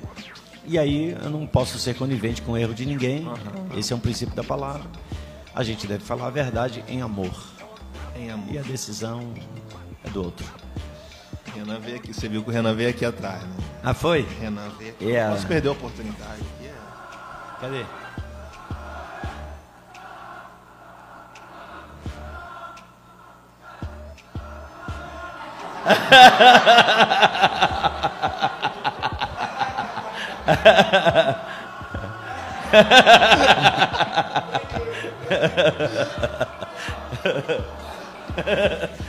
[0.64, 3.24] E aí eu não posso ser conivente com o erro de ninguém.
[3.24, 3.78] Uhum.
[3.78, 4.82] Esse é um princípio da palavra.
[5.54, 7.32] A gente deve falar a verdade em amor.
[8.16, 8.52] Em amor.
[8.52, 9.32] E a decisão
[10.04, 10.44] é do outro.
[11.54, 13.56] Renan veio aqui, você viu que o Renan veio aqui atrás, né?
[13.88, 14.26] Ah, foi?
[14.40, 15.04] Renan veio aqui.
[15.04, 15.32] Yeah.
[15.32, 16.72] Posso perder a oportunidade aqui?
[17.60, 17.86] Cadê?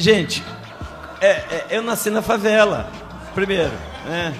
[0.00, 0.42] gente,
[1.20, 2.90] é, é, eu nasci na favela,
[3.34, 3.72] primeiro,
[4.06, 4.34] né?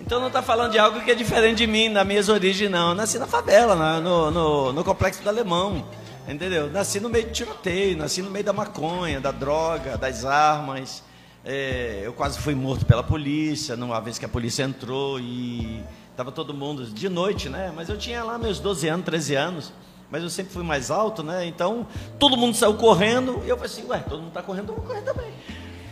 [0.00, 2.90] Então não está falando de algo que é diferente de mim, da minha origem, não.
[2.90, 5.84] Eu nasci na favela, no, no, no complexo do Alemão.
[6.28, 6.70] Entendeu?
[6.70, 11.02] Nasci no meio de tiroteio, nasci no meio da maconha, da droga, das armas.
[11.44, 16.30] É, eu quase fui morto pela polícia, numa vez que a polícia entrou e estava
[16.30, 17.72] todo mundo de noite, né?
[17.74, 19.72] Mas eu tinha lá meus 12 anos, 13 anos,
[20.12, 21.46] mas eu sempre fui mais alto, né?
[21.46, 21.86] Então
[22.18, 24.84] todo mundo saiu correndo e eu falei assim: ué, todo mundo está correndo, eu vou
[24.84, 25.32] correr também.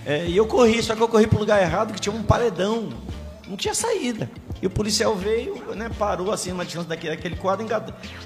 [0.04, 2.22] É, e eu corri, só que eu corri para o lugar errado, que tinha um
[2.22, 2.90] paredão
[3.50, 4.30] não tinha saída.
[4.62, 7.66] E o policial veio, né, parou assim uma distância daquele, daquele quadro,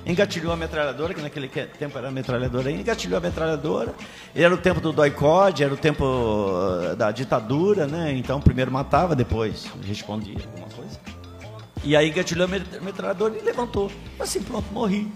[0.05, 3.95] engatilhou a metralhadora, que naquele tempo era a metralhadora engatilhou a metralhadora.
[4.35, 8.13] Era o tempo do doicode, era o tempo uh, da ditadura, né?
[8.13, 11.01] Então primeiro matava, depois respondia alguma coisa.
[11.83, 13.91] E aí engatilhou a metralhadora e levantou.
[14.19, 15.11] Assim, pronto, morri.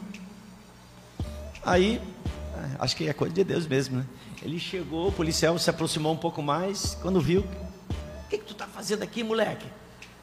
[1.70, 2.00] Aí,
[2.56, 4.06] é, acho que é coisa de Deus mesmo, né?
[4.42, 8.54] Ele chegou, o policial se aproximou um pouco mais, quando viu, o que, que tu
[8.54, 9.66] tá fazendo aqui, moleque?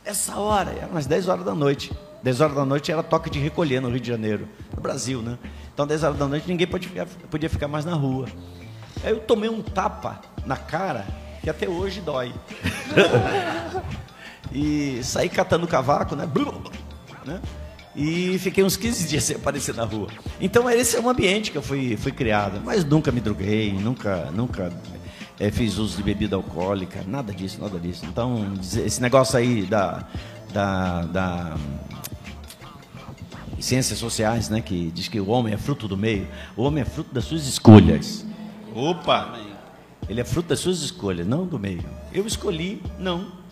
[0.05, 1.91] essa hora, era umas 10 horas da noite.
[2.22, 5.38] 10 horas da noite era toque de recolher no Rio de Janeiro, no Brasil, né?
[5.73, 8.27] Então, 10 horas da noite, ninguém podia ficar, podia ficar mais na rua.
[9.03, 11.05] Aí eu tomei um tapa na cara
[11.41, 12.34] que até hoje dói.
[14.51, 16.30] e saí catando cavaco, né?
[17.26, 17.41] né?
[17.95, 20.07] E fiquei uns 15 dias sem aparecer na rua.
[20.39, 22.61] Então esse é um ambiente que eu fui, fui criado.
[22.63, 24.72] Mas nunca me droguei, nunca, nunca
[25.39, 28.05] é, fiz uso de bebida alcoólica, nada disso, nada disso.
[28.05, 30.07] Então, esse negócio aí da,
[30.53, 31.57] da, da
[33.59, 36.85] ciências sociais, né, que diz que o homem é fruto do meio, o homem é
[36.85, 38.26] fruto das suas escolhas.
[38.73, 39.38] Opa!
[40.07, 41.84] Ele é fruto das suas escolhas, não do meio.
[42.13, 43.44] Eu escolhi não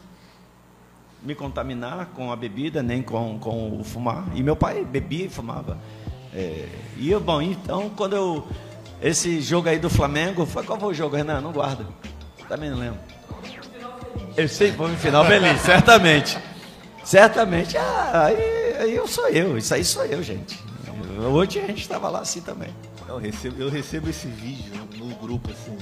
[1.24, 4.26] me contaminar com a bebida, nem com, com o fumar.
[4.36, 5.78] E meu pai bebia e fumava.
[6.34, 6.68] É,
[6.98, 8.48] e eu, bom, então quando eu.
[9.02, 11.41] Esse jogo aí do Flamengo, foi qual foi o jogo, Renan?
[11.41, 11.86] Não guarda.
[12.48, 13.00] Também não lembro.
[14.36, 16.38] Eu sei, foi no final feliz, certamente.
[17.04, 17.78] Certamente.
[17.78, 20.58] Ah, aí, aí eu sou eu, isso aí sou eu, gente.
[21.32, 22.70] Hoje a gente estava lá assim também.
[23.08, 25.78] Eu recebo, eu recebo esse vídeo no grupo, assim,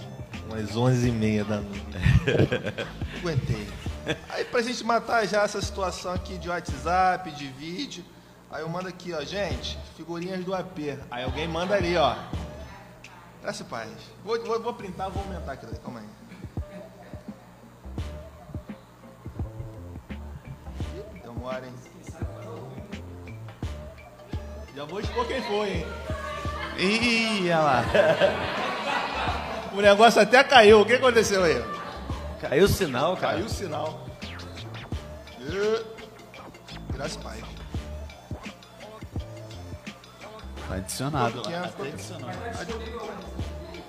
[0.49, 1.85] umas 11h30 da noite.
[3.21, 3.67] Aguentei.
[4.29, 8.03] Aí pra gente matar já essa situação aqui de WhatsApp, de vídeo,
[8.49, 10.99] aí eu mando aqui, ó, gente, figurinhas do AP.
[11.09, 12.15] Aí alguém manda ali, ó.
[13.41, 13.89] Graças paz.
[14.23, 16.07] Vou, vou, vou printar, vou aumentar aqui, calma aí.
[21.23, 21.73] Demora, hein?
[24.75, 25.85] Já vou expor quem foi, hein?
[26.77, 27.83] Ih, olha lá.
[29.73, 30.81] O negócio até caiu.
[30.81, 31.63] O que aconteceu aí?
[32.41, 33.33] Caiu o sinal, cara.
[33.33, 34.07] Caiu o sinal.
[35.39, 35.81] E...
[36.93, 37.37] Graças pai.
[40.67, 41.51] Tá adicionado lá.
[41.51, 41.61] é?
[41.61, 42.37] Tá adicionado.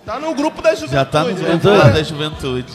[0.05, 0.93] Tá no grupo da juventude.
[0.93, 1.49] Já tá no né?
[1.49, 2.73] grupo lá da juventude.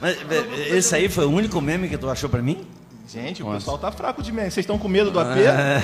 [0.00, 2.66] Mas é, esse aí foi o único meme que tu achou pra mim?
[3.06, 3.58] Gente, o Nossa.
[3.58, 4.50] pessoal tá fraco de meme.
[4.50, 5.36] Vocês estão com medo do AP?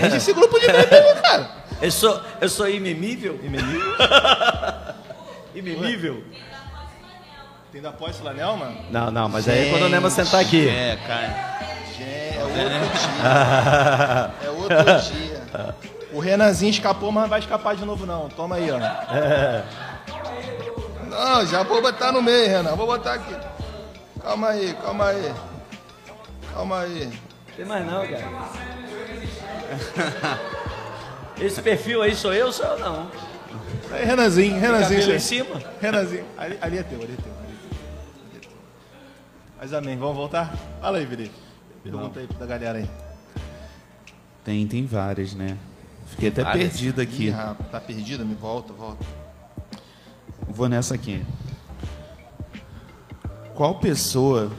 [0.07, 1.51] Enche esse grupo de meme cara.
[1.83, 3.39] Eu sou, eu sou imemível?
[3.43, 3.97] Imemível?
[5.55, 6.25] imemível?
[7.75, 8.77] Tem da pós Lanel, mano?
[8.89, 10.69] Não, não, mas aí é quando o Nemo sentar aqui.
[10.69, 11.59] É, cara.
[11.99, 14.31] É outro dia.
[14.45, 15.75] É outro dia.
[16.13, 18.29] O Renanzinho escapou, mas não vai escapar de novo, não.
[18.29, 18.79] Toma aí, ó.
[21.09, 22.77] Não, já vou botar no meio, Renan.
[22.77, 23.35] Vou botar aqui.
[24.23, 25.35] Calma aí, calma aí.
[26.55, 27.13] Calma aí.
[27.57, 28.29] Tem mais não, cara.
[31.43, 33.11] Esse perfil aí sou eu, sou eu não.
[33.91, 35.13] Aí, Renanzinho, Renanzinho.
[35.13, 35.61] Em cima.
[35.81, 36.25] Renanzinho.
[36.39, 37.34] Ali, ali é teu, ali é teu.
[39.65, 40.55] Mas amém, vamos voltar?
[40.79, 41.35] Fala aí, Felipe.
[41.83, 42.91] Pergunta aí da galera aí.
[44.45, 45.57] Tem, tem várias, né?
[46.05, 46.73] Fiquei até Várias.
[46.73, 47.31] perdido Ih, aqui.
[47.31, 48.27] rapaz, tá perdido?
[48.27, 49.03] Me volta, volta.
[50.47, 51.25] Vou nessa aqui.
[53.55, 54.53] Qual pessoa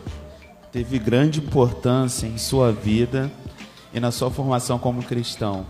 [0.71, 3.31] teve grande importância em sua vida
[3.93, 5.67] e na sua formação como cristão?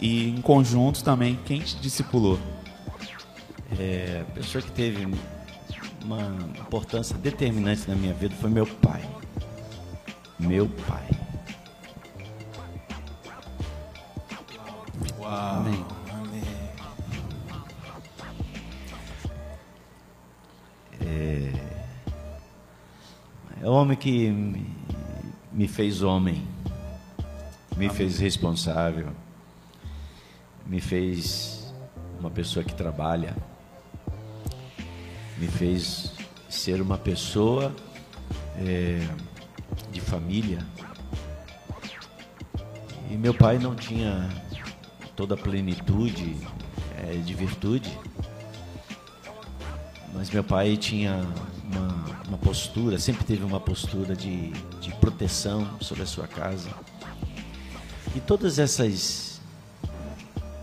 [0.00, 2.36] E em conjunto também, quem te discipulou?
[3.78, 5.06] É, pessoa que teve
[6.04, 6.22] uma
[6.58, 9.02] importância determinante na minha vida foi meu pai.
[10.38, 11.08] Meu pai.
[15.24, 15.84] Amém.
[23.62, 24.66] É o homem que me,
[25.52, 26.42] me fez homem,
[27.76, 29.10] me fez responsável,
[30.66, 31.72] me fez
[32.18, 33.36] uma pessoa que trabalha,
[35.42, 36.12] me fez
[36.48, 37.74] ser uma pessoa
[38.58, 39.04] é,
[39.90, 40.64] de família.
[43.10, 44.30] E meu pai não tinha
[45.16, 46.36] toda a plenitude
[46.96, 47.98] é, de virtude,
[50.14, 51.26] mas meu pai tinha
[51.64, 54.50] uma, uma postura, sempre teve uma postura de,
[54.80, 56.70] de proteção sobre a sua casa.
[58.14, 59.40] E todas essas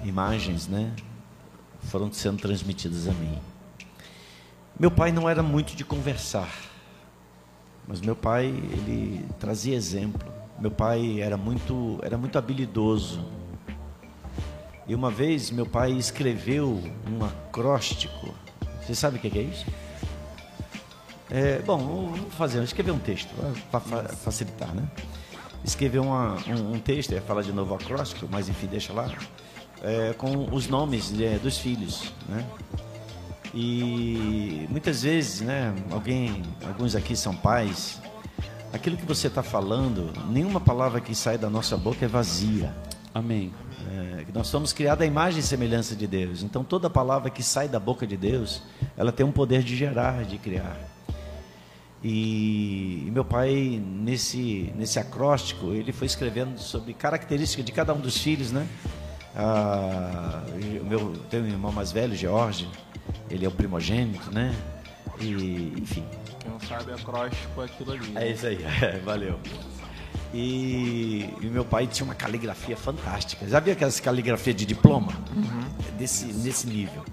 [0.06, 0.96] imagens, né,
[1.84, 3.38] foram sendo transmitidas a mim.
[4.80, 6.50] Meu pai não era muito de conversar,
[7.88, 10.32] mas meu pai ele trazia exemplo.
[10.58, 13.24] Meu pai era muito era muito habilidoso.
[14.88, 16.82] E uma vez meu pai escreveu
[17.12, 18.34] um acróstico.
[18.82, 19.66] Você sabe o que é isso?
[21.30, 23.30] É, bom, vamos fazer, escrever um texto
[23.70, 24.90] para facilitar, né?
[25.64, 29.12] Escrever uma- um, um texto, ia falar de novo acróstico, mas enfim, deixa lá,
[29.84, 32.44] é, com os nomes é, dos filhos, né?
[33.54, 38.00] E muitas vezes, né, alguém, alguns aqui são pais,
[38.72, 42.76] aquilo que você está falando, nenhuma palavra que sai da nossa boca é vazia.
[43.14, 43.52] Amém.
[43.92, 46.44] É, nós somos criados à imagem e semelhança de Deus.
[46.44, 48.62] Então toda palavra que sai da boca de Deus,
[48.96, 50.78] ela tem um poder de gerar, de criar.
[52.04, 58.00] E, e, meu pai, nesse, nesse acróstico, ele foi escrevendo sobre características de cada um
[58.00, 58.66] dos filhos, né?
[59.36, 60.44] Ah,
[60.84, 62.68] meu, tenho um irmão mais velho, George,
[63.30, 64.56] ele é o primogênito, né?
[65.20, 66.04] E, enfim.
[66.40, 68.12] Quem não sabe, acróstico é aquilo ali.
[68.16, 69.40] É isso aí, é, valeu.
[70.34, 73.48] E, e, meu pai tinha uma caligrafia fantástica.
[73.48, 75.12] Já viu aquelas caligrafia de diploma?
[75.36, 75.98] Uhum.
[75.98, 77.04] Desse, nesse nível.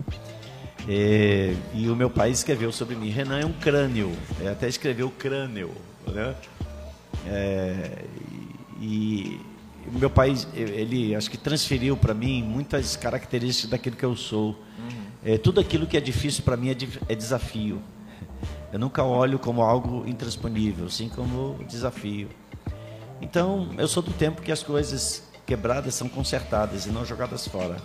[0.88, 3.10] É, e o meu pai escreveu sobre mim.
[3.10, 4.12] Renan é um crânio.
[4.42, 5.72] É, até escreveu crânio.
[6.06, 6.34] Né?
[7.26, 8.04] É,
[8.80, 9.40] e,
[9.92, 14.48] e meu pai, ele acho que transferiu para mim muitas características daquilo que eu sou.
[14.78, 15.06] Uhum.
[15.24, 16.76] É, tudo aquilo que é difícil para mim é,
[17.08, 17.80] é desafio.
[18.72, 22.28] Eu nunca olho como algo intransponível, sim como desafio.
[23.20, 27.76] Então, eu sou do tempo que as coisas quebradas são consertadas e não jogadas fora.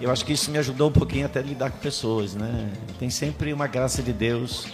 [0.00, 2.72] Eu acho que isso me ajudou um pouquinho até a lidar com pessoas, né?
[2.98, 4.66] Tem sempre uma graça de Deus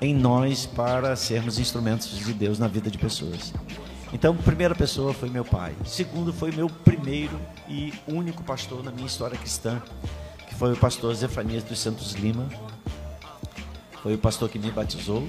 [0.00, 3.52] em nós para sermos instrumentos de Deus na vida de pessoas.
[4.16, 5.74] Então, primeira pessoa foi meu pai.
[5.84, 7.38] Segundo foi meu primeiro
[7.68, 9.82] e único pastor na minha história cristã,
[10.48, 12.48] que foi o pastor Zefanias dos Santos Lima.
[14.02, 15.28] Foi o pastor que me batizou,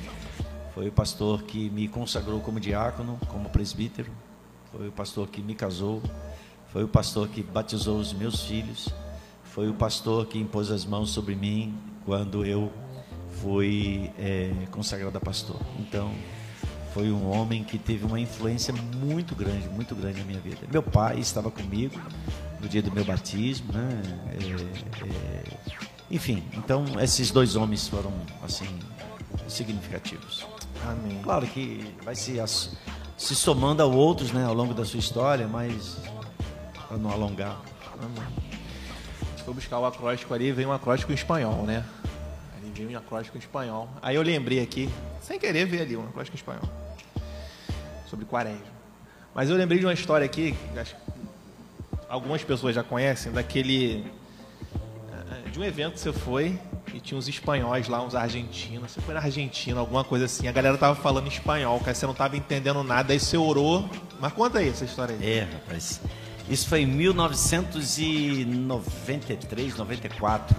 [0.74, 4.10] foi o pastor que me consagrou como diácono, como presbítero,
[4.72, 6.02] foi o pastor que me casou,
[6.72, 8.88] foi o pastor que batizou os meus filhos,
[9.44, 12.72] foi o pastor que impôs as mãos sobre mim quando eu
[13.42, 15.60] fui é, consagrado a pastor.
[15.78, 16.10] Então,
[16.94, 20.60] foi um homem que teve uma influência muito grande, muito grande na minha vida.
[20.72, 22.00] Meu pai estava comigo
[22.60, 24.02] no dia do meu batismo, né?
[24.32, 25.44] É, é,
[26.10, 28.12] enfim, então esses dois homens foram
[28.44, 28.68] assim
[29.48, 30.46] significativos.
[30.86, 31.20] Amém.
[31.24, 32.38] Claro que vai se,
[33.18, 35.98] se somando a outros né, ao longo da sua história, mas
[36.88, 37.60] para não alongar.
[38.02, 38.28] Amém.
[39.36, 41.84] Se for buscar o acróstico ali, vem um acróstico em espanhol, né?
[42.86, 43.90] Vem um acróstico em espanhol.
[44.02, 44.90] Aí eu lembrei aqui,
[45.22, 46.70] sem querer ver ali, um acróstico em espanhol.
[48.08, 48.78] Sobre quaresma.
[49.34, 51.02] Mas eu lembrei de uma história aqui, acho que
[52.10, 54.06] algumas pessoas já conhecem, daquele.
[55.12, 56.60] Eh, de um evento que você foi
[56.94, 58.91] e tinha uns espanhóis lá, uns argentinos.
[58.91, 60.48] Você foi na Argentina, alguma coisa assim.
[60.48, 63.90] A galera tava falando espanhol, cara, você não tava entendendo nada, aí você orou.
[64.20, 65.40] Mas conta aí essa história aí.
[65.40, 66.02] É, rapaz.
[66.49, 70.56] Isso foi em 1993, 94.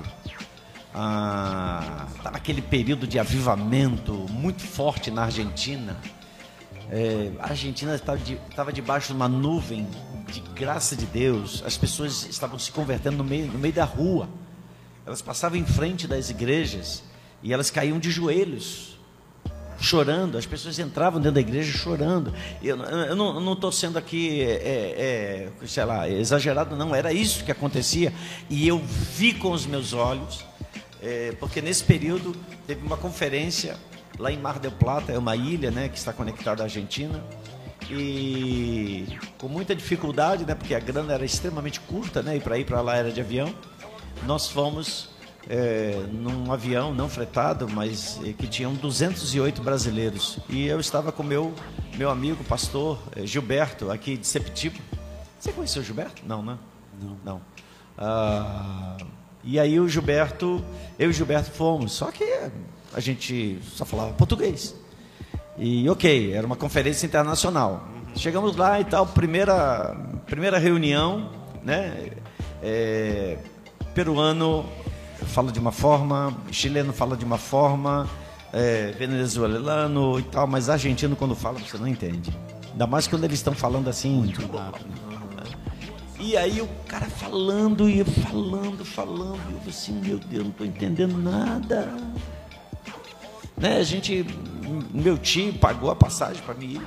[0.95, 5.97] Ah, tá naquele período de avivamento muito forte na Argentina.
[6.91, 9.87] É, a Argentina estava, de, estava debaixo de uma nuvem
[10.27, 11.63] de graça de Deus.
[11.67, 14.29] As pessoas estavam se convertendo no meio, no meio da rua.
[15.07, 17.03] Elas passavam em frente das igrejas
[17.43, 18.99] e elas caíam de joelhos,
[19.79, 20.37] chorando.
[20.37, 22.33] As pessoas entravam dentro da igreja chorando.
[22.63, 26.95] Eu, eu não estou sendo aqui, é, é, sei lá, exagerado, não.
[26.95, 28.13] Era isso que acontecia.
[28.49, 30.45] E eu vi com os meus olhos,
[31.03, 32.35] é, porque nesse período
[32.67, 33.77] teve uma conferência
[34.19, 37.23] lá em Mar del Plata, é uma ilha né, que está conectada à Argentina.
[37.91, 39.07] E
[39.39, 42.81] com muita dificuldade, né, porque a grana era extremamente curta, né, e para ir para
[42.81, 43.55] lá era de avião
[44.27, 45.09] nós fomos
[45.49, 50.39] é, num avião não fretado, mas é, que tinham 208 brasileiros.
[50.49, 51.55] E eu estava com meu
[51.97, 54.79] meu amigo, pastor é, Gilberto, aqui de Septiba.
[55.39, 56.23] Você conheceu o Gilberto?
[56.27, 56.59] Não, né?
[57.01, 57.17] Não.
[57.25, 57.41] Não.
[57.97, 58.97] Ah,
[59.45, 60.63] e aí o Gilberto,
[60.99, 62.25] eu e o Gilberto fomos, só que
[62.93, 64.75] a gente só falava português.
[65.57, 67.87] E ok, era uma conferência internacional.
[68.15, 69.97] Chegamos lá e tal, primeira,
[70.27, 71.31] primeira reunião,
[71.65, 72.11] né?
[72.63, 73.39] É,
[73.95, 74.65] peruano
[75.27, 78.09] fala de uma forma, chileno fala de uma forma,
[78.53, 82.33] é, venezuelano e tal, mas argentino quando fala você não entende.
[82.73, 84.11] Ainda mais quando eles estão falando assim.
[84.11, 85.18] Muito rápido.
[86.21, 90.67] E aí o cara falando e falando, falando, e eu assim, meu Deus, não estou
[90.67, 91.93] entendendo nada.
[93.57, 94.27] Né, a gente,
[94.93, 96.87] meu tio pagou a passagem para mim ir.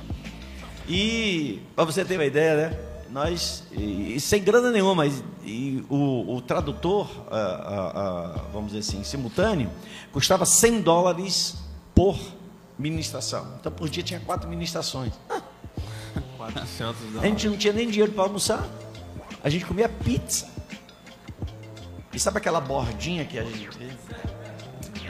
[0.88, 2.78] E, para você ter uma ideia, né?
[3.12, 8.72] nós, e, e sem grana nenhuma, mas e o, o, tradutor, ah, ah, ah, vamos
[8.72, 9.70] dizer assim, simultâneo,
[10.12, 11.56] custava 100 dólares
[11.94, 12.18] por
[12.78, 13.54] ministração.
[13.60, 15.12] Então, por dia tinha quatro ministrações.
[16.38, 17.22] 400 dólares.
[17.22, 18.66] A gente não tinha nem dinheiro para almoçar.
[19.42, 20.48] A gente comia pizza.
[22.12, 23.68] E sabe aquela bordinha que a gente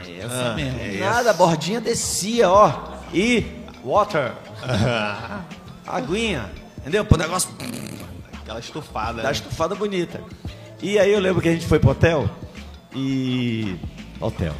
[0.07, 0.79] É essa ah, mesmo.
[0.79, 2.97] É Nada, a bordinha descia, ó.
[3.13, 3.45] E
[3.83, 4.31] water.
[5.85, 6.49] Aguinha.
[6.77, 7.05] Entendeu?
[7.05, 7.49] Pro negócio.
[8.41, 9.21] Aquela estufada.
[9.21, 9.31] Da né?
[9.31, 10.21] estufada bonita.
[10.81, 12.29] E aí eu lembro que a gente foi pro hotel.
[12.95, 13.75] E.
[14.19, 14.55] Hotel.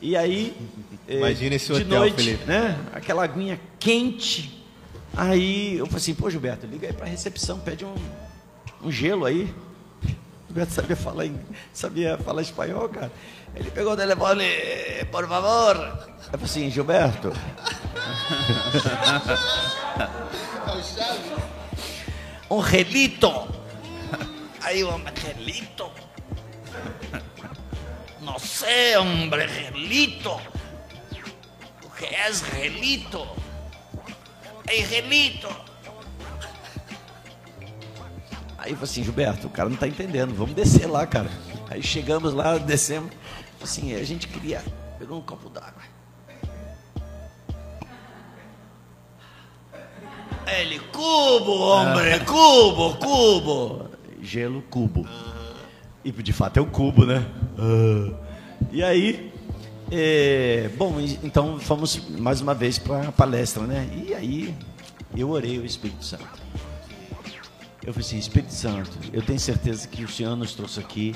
[0.00, 0.56] E aí.
[1.06, 2.44] Eh, Imagina esse de hotel, noite, Felipe.
[2.44, 2.78] né?
[2.92, 4.64] Aquela aguinha quente.
[5.16, 7.94] Aí eu falei assim, pô Gilberto, liga aí pra recepção, pede um,
[8.84, 9.52] um gelo aí.
[10.04, 11.24] O Gilberto sabia falar,
[11.72, 13.10] sabia falar espanhol, cara.
[13.56, 14.44] Ele pegou o telefone,
[15.10, 15.76] por favor.
[15.76, 17.32] Eu falei assim, Gilberto,
[22.50, 23.48] um relito.
[24.62, 25.90] Aí o homem, relito?
[28.20, 30.40] Não sei, homem, relito.
[31.84, 33.26] O que é relito?
[34.66, 35.63] É relito.
[38.64, 41.28] Aí eu falei assim, Gilberto, o cara não tá entendendo, vamos descer lá, cara.
[41.68, 43.10] Aí chegamos lá, descemos.
[43.62, 44.64] Assim, a gente queria.
[44.98, 45.82] Pegou um copo d'água.
[50.46, 53.90] Ele, cubo, homem, cubo, cubo.
[54.22, 55.06] Gelo, cubo.
[56.02, 57.22] E de fato é o cubo, né?
[58.72, 59.30] E aí,
[59.92, 63.90] é, bom, então fomos mais uma vez para a palestra, né?
[63.92, 64.54] E aí
[65.14, 66.42] eu orei o Espírito Santo.
[67.86, 71.14] Eu falei assim, Espírito Santo, eu tenho certeza que o Senhor nos trouxe aqui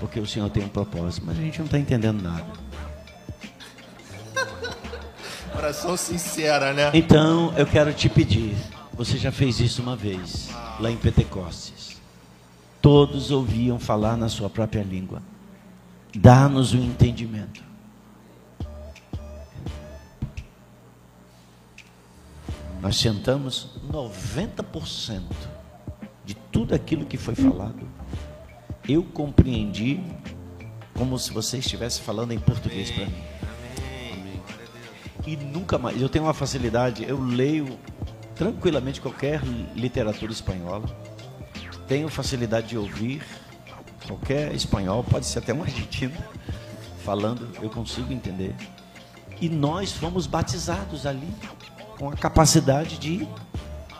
[0.00, 2.44] porque o Senhor tem um propósito, mas a gente não está entendendo nada.
[5.56, 6.90] Oração sincera, né?
[6.92, 8.54] Então eu quero te pedir,
[8.92, 11.96] você já fez isso uma vez, lá em Pentecostes.
[12.82, 15.22] Todos ouviam falar na sua própria língua.
[16.14, 17.63] Dá-nos o entendimento.
[22.84, 25.22] Nós sentamos 90%
[26.22, 27.88] de tudo aquilo que foi falado.
[28.86, 30.02] Eu compreendi
[30.92, 33.24] como se você estivesse falando em português para mim.
[35.26, 35.98] E nunca mais.
[35.98, 37.78] Eu tenho uma facilidade, eu leio
[38.34, 39.40] tranquilamente qualquer
[39.74, 40.84] literatura espanhola.
[41.88, 43.22] Tenho facilidade de ouvir
[44.06, 46.22] qualquer espanhol, pode ser até um argentino
[47.02, 48.54] falando, eu consigo entender.
[49.40, 51.32] E nós fomos batizados ali
[51.98, 53.26] com a capacidade de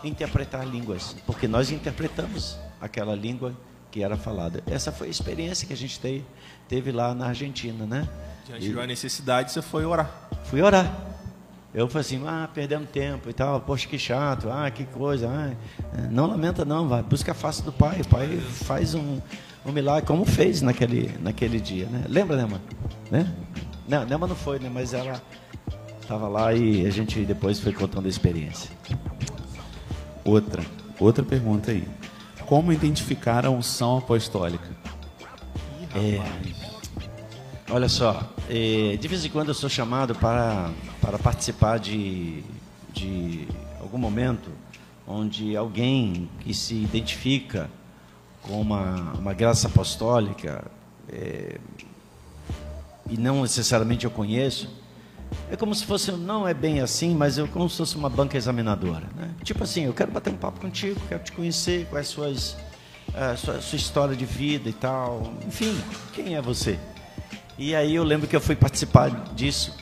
[0.03, 3.55] interpretar línguas, porque nós interpretamos aquela língua
[3.91, 4.61] que era falada.
[4.67, 6.25] Essa foi a experiência que a gente teve,
[6.67, 8.07] teve lá na Argentina, né?
[8.45, 10.29] Diante de uma necessidade, você foi orar.
[10.45, 10.93] Fui orar.
[11.73, 16.07] Eu falei assim, ah, perdemos tempo e tal, poxa, que chato, ah, que coisa, ah,
[16.09, 19.19] não lamenta não, vai, busca a face do Pai, o Pai faz um,
[19.65, 22.05] um milagre, como fez naquele, naquele dia, né?
[22.07, 22.61] Lembra, Nema?
[23.11, 23.33] Né?
[23.87, 24.69] Não, Nema não foi, né?
[24.73, 25.21] Mas ela
[26.05, 28.69] estava lá e a gente depois foi contando a experiência.
[30.23, 30.63] Outra,
[30.99, 31.87] outra pergunta aí.
[32.45, 34.69] Como identificar a unção apostólica?
[35.95, 36.21] É,
[37.71, 40.69] olha só, é, de vez em quando eu sou chamado para,
[41.01, 42.43] para participar de,
[42.93, 43.47] de
[43.81, 44.51] algum momento
[45.07, 47.69] onde alguém que se identifica
[48.43, 50.69] com uma, uma graça apostólica
[51.09, 51.57] é,
[53.09, 54.69] e não necessariamente eu conheço,
[55.49, 58.37] é como se fosse, não é bem assim, mas eu como se fosse uma banca
[58.37, 59.07] examinadora.
[59.15, 59.29] Né?
[59.43, 62.57] Tipo assim, eu quero bater um papo contigo, quero te conhecer, quais suas,
[63.13, 65.33] a sua, sua história de vida e tal.
[65.47, 65.77] Enfim,
[66.13, 66.79] quem é você?
[67.57, 69.73] E aí eu lembro que eu fui participar disso.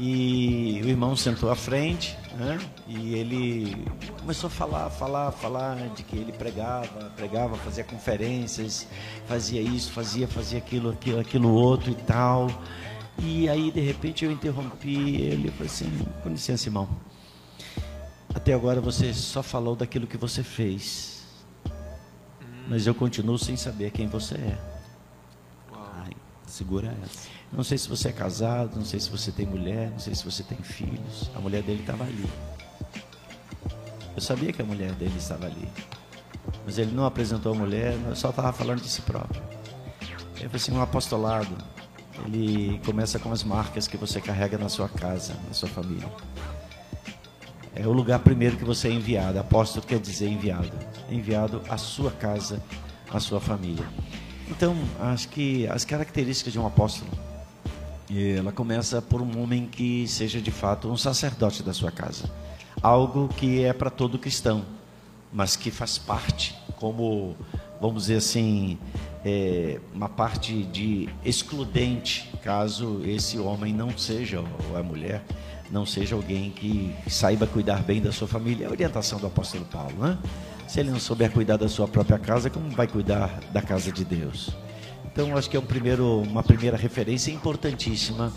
[0.00, 2.56] E o irmão sentou à frente, né?
[2.86, 3.84] E ele
[4.20, 8.86] começou a falar, falar, falar de que ele pregava, pregava, fazia conferências,
[9.26, 12.48] fazia isso, fazia, fazia aquilo, aquilo, aquilo outro e tal.
[13.20, 16.88] E aí, de repente, eu interrompi ele e falei assim: com licença, irmão.
[18.34, 21.24] Até agora você só falou daquilo que você fez.
[22.68, 24.58] Mas eu continuo sem saber quem você é.
[25.72, 26.12] Ai,
[26.46, 27.28] segura essa.
[27.50, 30.24] Não sei se você é casado, não sei se você tem mulher, não sei se
[30.24, 31.30] você tem filhos.
[31.34, 32.28] A mulher dele estava ali.
[34.14, 35.68] Eu sabia que a mulher dele estava ali.
[36.64, 39.42] Mas ele não apresentou a mulher, só estava falando de si próprio.
[40.02, 41.56] Eu falei assim: um apostolado
[42.26, 46.08] ele começa com as marcas que você carrega na sua casa, na sua família.
[47.74, 49.38] É o lugar primeiro que você é enviado.
[49.38, 50.72] Apóstolo quer dizer enviado.
[51.10, 52.62] Enviado à sua casa,
[53.10, 53.86] à sua família.
[54.48, 57.10] Então, acho que as características de um apóstolo,
[58.10, 62.28] ela começa por um homem que seja de fato um sacerdote da sua casa.
[62.82, 64.64] Algo que é para todo cristão,
[65.32, 67.36] mas que faz parte como,
[67.80, 68.78] vamos dizer assim,
[69.28, 75.22] é, uma parte de excludente, caso esse homem não seja, ou a mulher,
[75.70, 78.64] não seja alguém que saiba cuidar bem da sua família.
[78.64, 80.18] É a orientação do apóstolo Paulo, né?
[80.66, 84.04] Se ele não souber cuidar da sua própria casa, como vai cuidar da casa de
[84.04, 84.50] Deus?
[85.04, 88.32] Então, acho que é um primeiro, uma primeira referência importantíssima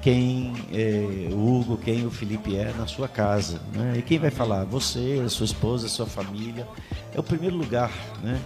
[0.00, 3.60] quem é, o Hugo, quem o Felipe é na sua casa.
[3.72, 3.94] Né?
[3.98, 4.64] E quem vai falar?
[4.64, 6.66] Você, a sua esposa, a sua família.
[7.14, 7.92] É o primeiro lugar,
[8.22, 8.40] né?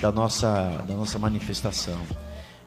[0.00, 2.00] Da nossa, da nossa manifestação.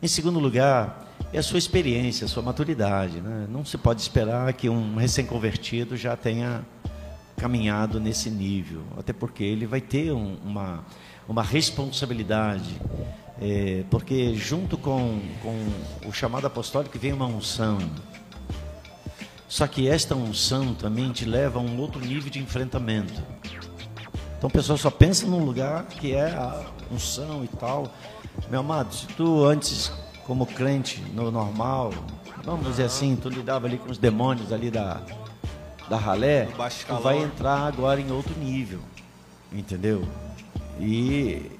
[0.02, 3.22] Em segundo lugar, é a sua experiência, a sua maturidade.
[3.22, 3.48] Né?
[3.50, 6.66] Não se pode esperar que um recém-convertido já tenha
[7.38, 10.86] caminhado nesse nível, até porque ele vai ter um, uma,
[11.28, 12.80] uma responsabilidade,
[13.42, 17.80] é, porque junto com, com o chamado apostólico vem uma unção.
[19.48, 23.22] Só que esta unção também te leva a um outro nível de enfrentamento.
[24.42, 27.94] Então o pessoal só pensa num lugar que é a unção e tal.
[28.50, 29.92] Meu amado, se tu antes,
[30.26, 31.94] como crente, no normal,
[32.44, 35.00] vamos dizer assim, tu lidava ali com os demônios ali da,
[35.88, 36.48] da ralé,
[36.88, 38.80] tu vai entrar agora em outro nível.
[39.54, 40.08] Entendeu?
[40.80, 41.52] E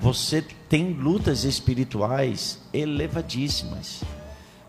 [0.00, 4.02] você tem lutas espirituais elevadíssimas.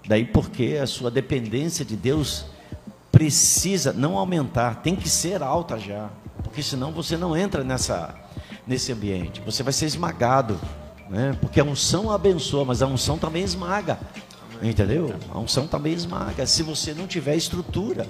[0.08, 2.46] Daí porque a sua dependência de Deus
[3.12, 6.12] precisa não aumentar, tem que ser alta já,
[6.44, 8.16] porque senão você não entra nessa
[8.66, 9.42] nesse ambiente.
[9.42, 10.60] Você vai ser esmagado,
[11.10, 11.38] né?
[11.42, 14.00] Porque a unção abençoa, mas a unção também esmaga.
[14.62, 15.16] Entendeu?
[15.34, 18.08] A unção também esmaga se você não tiver estrutura.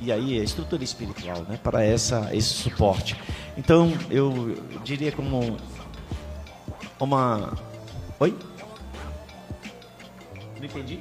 [0.00, 3.16] E aí, a estrutura espiritual, né, para essa esse suporte.
[3.56, 4.54] Então, eu
[4.84, 5.56] diria como
[7.00, 7.52] uma
[8.20, 8.36] Oi?
[10.58, 11.00] Não entendi.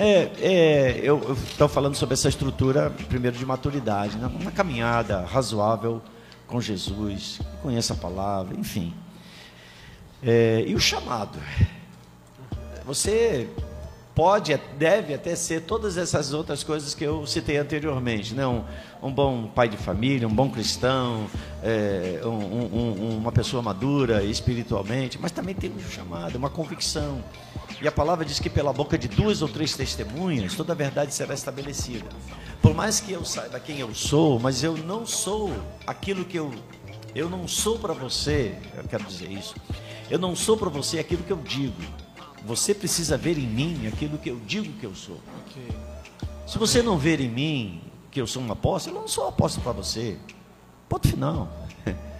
[0.00, 4.30] É, é, eu estou falando sobre essa estrutura, primeiro, de maturidade, né?
[4.32, 6.00] uma caminhada razoável
[6.46, 8.94] com Jesus, conheça a palavra, enfim.
[10.22, 11.36] É, e o chamado.
[12.86, 13.48] Você
[14.14, 18.46] pode, deve até ser todas essas outras coisas que eu citei anteriormente, né?
[18.46, 18.62] Um,
[19.02, 21.26] um bom pai de família, um bom cristão,
[21.60, 27.20] é, um, um, uma pessoa madura espiritualmente, mas também tem um chamado, uma convicção.
[27.80, 31.14] E a palavra diz que pela boca de duas ou três testemunhas toda a verdade
[31.14, 32.08] será estabelecida.
[32.60, 35.52] Por mais que eu saiba quem eu sou, mas eu não sou
[35.86, 36.52] aquilo que eu
[37.14, 39.54] eu não sou para você, eu quero dizer isso.
[40.10, 41.82] Eu não sou para você aquilo que eu digo.
[42.44, 45.18] Você precisa ver em mim aquilo que eu digo que eu sou.
[45.46, 45.68] Okay.
[46.46, 49.64] Se você não ver em mim que eu sou um apóstolo, eu não sou apóstolo
[49.64, 50.16] para você.
[50.88, 51.48] Ponto final.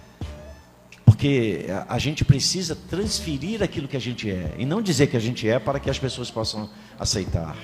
[1.19, 5.19] Porque a gente precisa transferir aquilo que a gente é e não dizer que a
[5.19, 7.57] gente é para que as pessoas possam aceitar.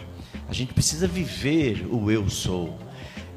[0.50, 2.78] A gente precisa viver o eu sou.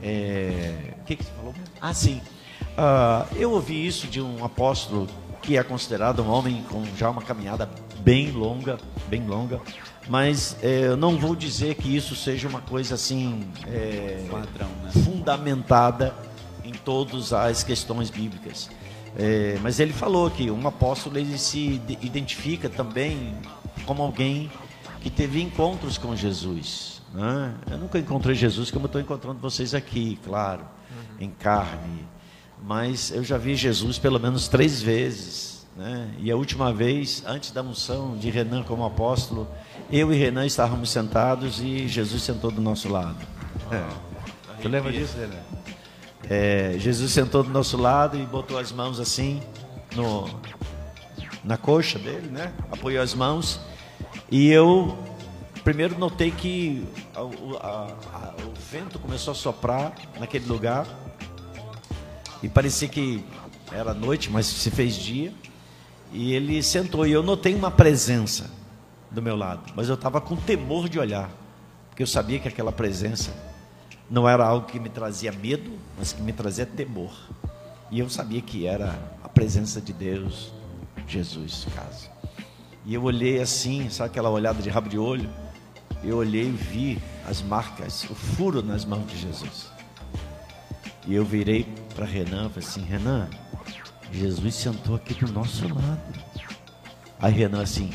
[0.03, 0.97] É...
[1.03, 1.55] O que, que você falou?
[1.81, 2.21] Ah, sim.
[2.61, 5.07] Uh, eu ouvi isso de um apóstolo
[5.41, 7.71] que é considerado um homem com já uma caminhada
[8.01, 8.77] bem longa,
[9.07, 9.61] bem longa,
[10.09, 14.91] mas é, eu não vou dizer que isso seja uma coisa assim é, Padrão, né?
[15.05, 16.13] fundamentada
[16.65, 18.69] em todas as questões bíblicas.
[19.19, 23.35] É, mas ele falou que um apóstolo ele se identifica também
[23.85, 24.49] como alguém
[25.01, 27.03] que teve encontros com Jesus.
[27.13, 27.53] Né?
[27.69, 31.27] Eu nunca encontrei Jesus como estou encontrando vocês aqui, claro, uhum.
[31.27, 32.07] em carne.
[32.63, 35.67] Mas eu já vi Jesus pelo menos três vezes.
[35.77, 36.11] Né?
[36.19, 39.49] E a última vez, antes da unção de Renan como apóstolo,
[39.91, 43.19] eu e Renan estávamos sentados e Jesus sentou do nosso lado.
[43.71, 43.85] É.
[44.61, 45.48] Tu lembra disso, Renan?
[46.29, 49.43] É, Jesus sentou do nosso lado e botou as mãos assim
[49.95, 50.29] no,
[51.45, 52.53] na coxa dele, né?
[52.71, 53.61] Apoiou as mãos
[54.31, 54.97] e eu
[55.65, 57.83] primeiro notei que a, a,
[58.15, 60.87] a, o vento começou a soprar naquele lugar
[62.43, 63.25] e parecia que
[63.73, 65.33] era noite, mas se fez dia.
[66.13, 68.51] E ele sentou e eu notei uma presença
[69.11, 71.31] do meu lado, mas eu estava com temor de olhar,
[71.91, 73.31] porque eu sabia que aquela presença
[74.11, 77.13] não era algo que me trazia medo, mas que me trazia temor.
[77.91, 80.53] E eu sabia que era a presença de Deus,
[81.07, 82.11] Jesus, no caso.
[82.85, 85.29] E eu olhei assim, sabe aquela olhada de rabo de olho?
[86.03, 89.71] Eu olhei e vi as marcas, o furo nas mãos de Jesus.
[91.07, 93.29] E eu virei para Renan e falei assim: Renan,
[94.13, 96.25] Jesus sentou aqui do nosso lado.
[97.19, 97.91] Aí Renan assim,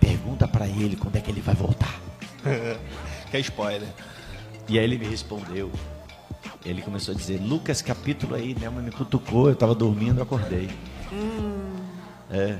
[0.00, 2.00] pergunta para ele quando é que ele vai voltar.
[3.30, 3.88] que spoiler.
[4.68, 5.70] E aí ele me respondeu.
[6.64, 8.68] Ele começou a dizer, Lucas capítulo aí, né?
[8.68, 10.68] me cutucou, eu estava dormindo, acordei.
[11.12, 11.76] Hum.
[12.30, 12.56] É.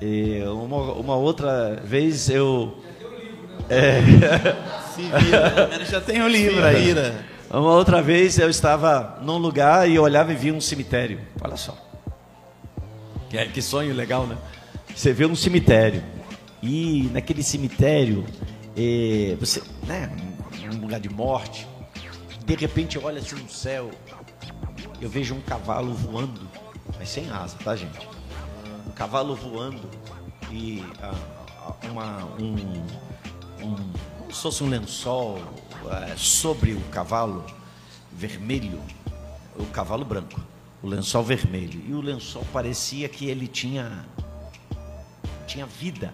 [0.00, 2.76] E uma, uma outra vez eu.
[3.68, 4.00] É.
[4.92, 7.24] Se vira, já tem o um livro aí, né?
[7.48, 11.20] Uma outra vez eu estava num lugar e eu olhava e via um cemitério.
[11.40, 11.76] Olha só.
[13.30, 14.36] Que, que sonho legal, né?
[14.94, 16.02] Você vê um cemitério.
[16.62, 18.24] E naquele cemitério,
[18.76, 20.10] é, você, né,
[20.72, 21.66] um lugar de morte,
[22.44, 23.90] de repente olha assim no céu,
[25.00, 26.40] eu vejo um cavalo voando,
[26.98, 28.08] mas sem asa, tá gente?
[28.86, 29.88] Um cavalo voando
[30.50, 32.54] e ah, uma, um,
[33.64, 35.38] um, como se fosse um lençol
[35.90, 37.44] é, sobre o cavalo
[38.12, 38.80] vermelho,
[39.56, 40.40] o cavalo branco,
[40.82, 41.82] o lençol vermelho.
[41.86, 44.04] E o lençol parecia que ele tinha,
[45.46, 46.12] tinha vida.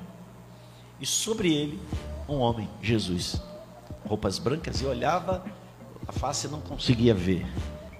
[1.01, 1.81] E sobre ele,
[2.29, 3.41] um homem, Jesus
[4.09, 5.45] roupas brancas, e olhava,
[6.07, 7.47] a face não conseguia ver,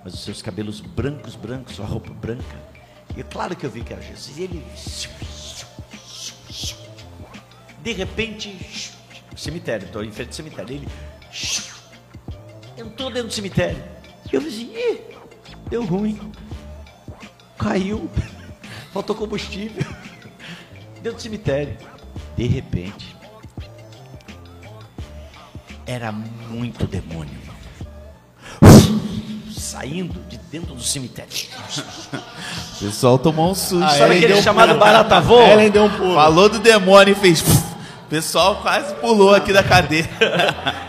[0.03, 2.57] mas os seus cabelos brancos, brancos, a roupa branca.
[3.17, 4.37] E é claro que eu vi que era Jesus.
[4.37, 4.65] E ele.
[7.83, 8.95] De repente,
[9.39, 10.75] cemitério, estou em frente ao cemitério.
[10.75, 10.89] Ele
[12.77, 13.83] entrou dentro do cemitério.
[14.33, 15.01] Eu falei assim, ih,
[15.71, 16.33] deu ruim.
[17.57, 18.11] Caiu,
[18.93, 19.85] faltou combustível.
[20.97, 21.77] Dentro do cemitério.
[22.37, 23.08] De repente,
[25.89, 27.39] era muito demônio.
[29.51, 31.33] Saindo de dentro do cemitério.
[32.77, 33.83] O pessoal tomou um susto.
[33.85, 34.81] Ah, Sabe aquele deu um chamado pulo.
[34.81, 35.45] barata voa?
[35.49, 36.15] Ellen deu um pulo.
[36.15, 37.41] Falou do demônio e fez.
[37.43, 40.09] O pessoal quase pulou aqui da cadeira.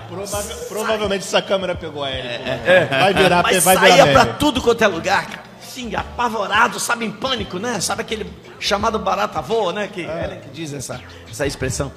[0.07, 2.39] Prova- provavelmente essa câmera pegou a Ellen.
[2.39, 2.99] pulou.
[2.99, 4.37] Vai virar, Mas vai saía virar pra meme.
[4.39, 5.43] tudo quanto é lugar, cara.
[5.61, 7.79] Sim, apavorado, sabe, em pânico, né?
[7.79, 9.87] Sabe aquele chamado barata voa, né?
[9.87, 10.23] Que É.
[10.25, 10.99] Ellen que diz essa,
[11.29, 11.91] essa expressão.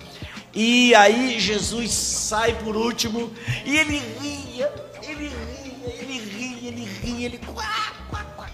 [0.55, 3.33] E aí Jesus sai por último
[3.65, 4.73] e ele ria,
[5.03, 8.51] ele ria, ele ria, ele ria, ele quá, quá, quá.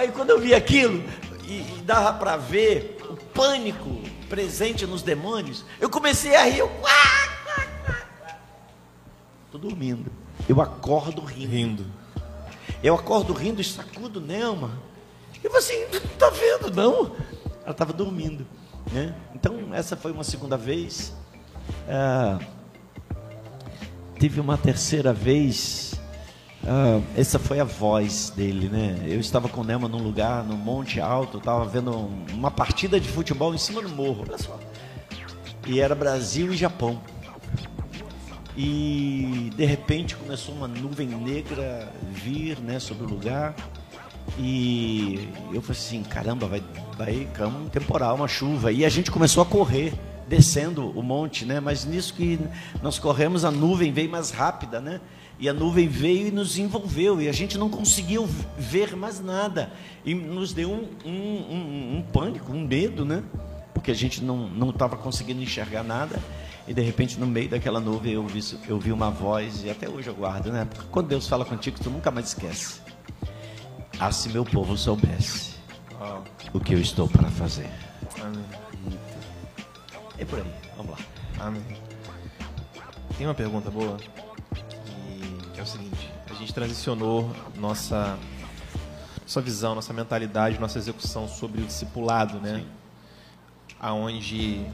[0.00, 1.02] Aí quando eu vi aquilo
[1.44, 6.68] e, e dava pra ver o pânico presente nos demônios, eu comecei a rir, eu
[6.68, 8.38] quá, quá, quá.
[9.50, 10.10] Tô dormindo.
[10.48, 11.50] Eu acordo rindo.
[11.50, 12.00] Rindo.
[12.82, 14.70] Eu acordo rindo e sacudo Nelma.
[15.42, 17.14] Eu falei assim, não tá vendo, não?
[17.62, 18.46] Ela estava dormindo.
[18.90, 19.14] Né?
[19.34, 21.12] Então, essa foi uma segunda vez.
[21.88, 22.38] Ah,
[24.18, 25.94] teve uma terceira vez.
[26.66, 28.98] ah, essa foi a voz dele, né?
[29.06, 33.08] Eu estava com Nelma num lugar, num monte alto, estava vendo um- uma partida de
[33.08, 34.58] futebol em cima do morro, olha só.
[35.66, 37.00] E era Brasil e Japão.
[38.56, 43.54] E de repente começou uma nuvem negra vir né, sobre o lugar.
[44.38, 46.62] E eu falei assim, caramba, vai,
[46.96, 48.70] vai um temporal, uma chuva.
[48.72, 49.94] E a gente começou a correr,
[50.30, 51.58] descendo o monte, né?
[51.58, 52.38] Mas nisso que
[52.80, 55.00] nós corremos, a nuvem veio mais rápida, né?
[55.40, 59.72] E a nuvem veio e nos envolveu, e a gente não conseguiu ver mais nada.
[60.04, 63.24] E nos deu um, um, um, um pânico, um medo, né?
[63.74, 66.22] Porque a gente não estava conseguindo enxergar nada.
[66.68, 69.88] E de repente, no meio daquela nuvem, eu vi, eu vi uma voz, e até
[69.88, 70.64] hoje eu guardo, né?
[70.64, 72.80] Porque quando Deus fala contigo, tu nunca mais esquece.
[73.98, 75.54] Ah, se meu povo soubesse
[76.52, 77.68] o que eu estou para fazer.
[78.22, 78.69] Amém.
[80.20, 80.98] É por aí, vamos lá.
[81.38, 81.62] Amém.
[83.16, 88.18] Tem uma pergunta boa que, é o seguinte: a gente transicionou nossa
[89.22, 92.62] nossa visão, nossa mentalidade, nossa execução sobre o discipulado, né?
[93.80, 94.66] Aonde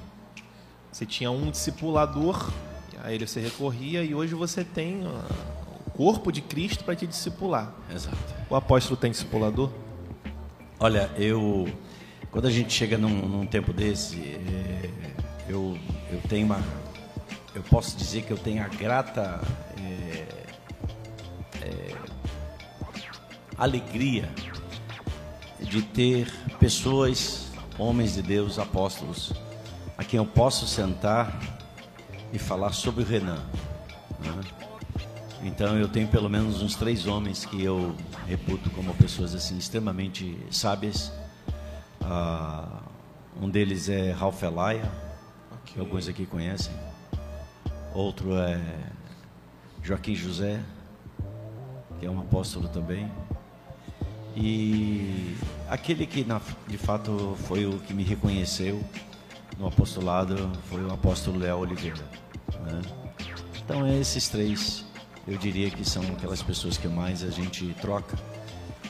[0.91, 2.51] você tinha um discipulador,
[3.05, 5.29] a ele você recorria e hoje você tem ah,
[5.87, 7.73] o corpo de Cristo para te discipular.
[7.95, 8.17] Exato.
[8.51, 9.71] O apóstolo tem discipulador?
[10.81, 11.69] Olha, eu
[12.33, 14.91] quando a gente chega num, num tempo desse, é,
[15.49, 15.79] eu,
[16.11, 16.63] eu tenho uma,
[17.55, 19.41] eu posso dizer que eu tenho a grata
[19.79, 20.27] é,
[21.63, 21.97] é,
[23.57, 24.29] alegria
[25.61, 29.33] de ter pessoas, homens de Deus, apóstolos,
[29.97, 31.41] a quem eu posso sentar
[32.33, 33.43] e falar sobre o Renan.
[34.21, 34.41] né?
[35.43, 37.95] Então eu tenho pelo menos uns três homens que eu
[38.27, 41.13] reputo como pessoas assim extremamente sábias.
[42.03, 42.83] Ah,
[43.41, 44.91] um deles é Ralph Elaya,
[45.77, 46.73] que alguns aqui conhecem.
[47.93, 48.59] Outro é
[49.83, 50.59] Joaquim José,
[52.01, 53.13] que é um apóstolo também.
[54.35, 55.37] E
[55.69, 56.27] aquele que
[56.67, 58.83] de fato foi o que me reconheceu
[59.59, 62.05] no apostolado foi o apóstolo Léo Oliveira.
[62.61, 62.81] né?
[63.63, 64.83] Então é esses três,
[65.29, 68.17] eu diria que são aquelas pessoas que mais a gente troca.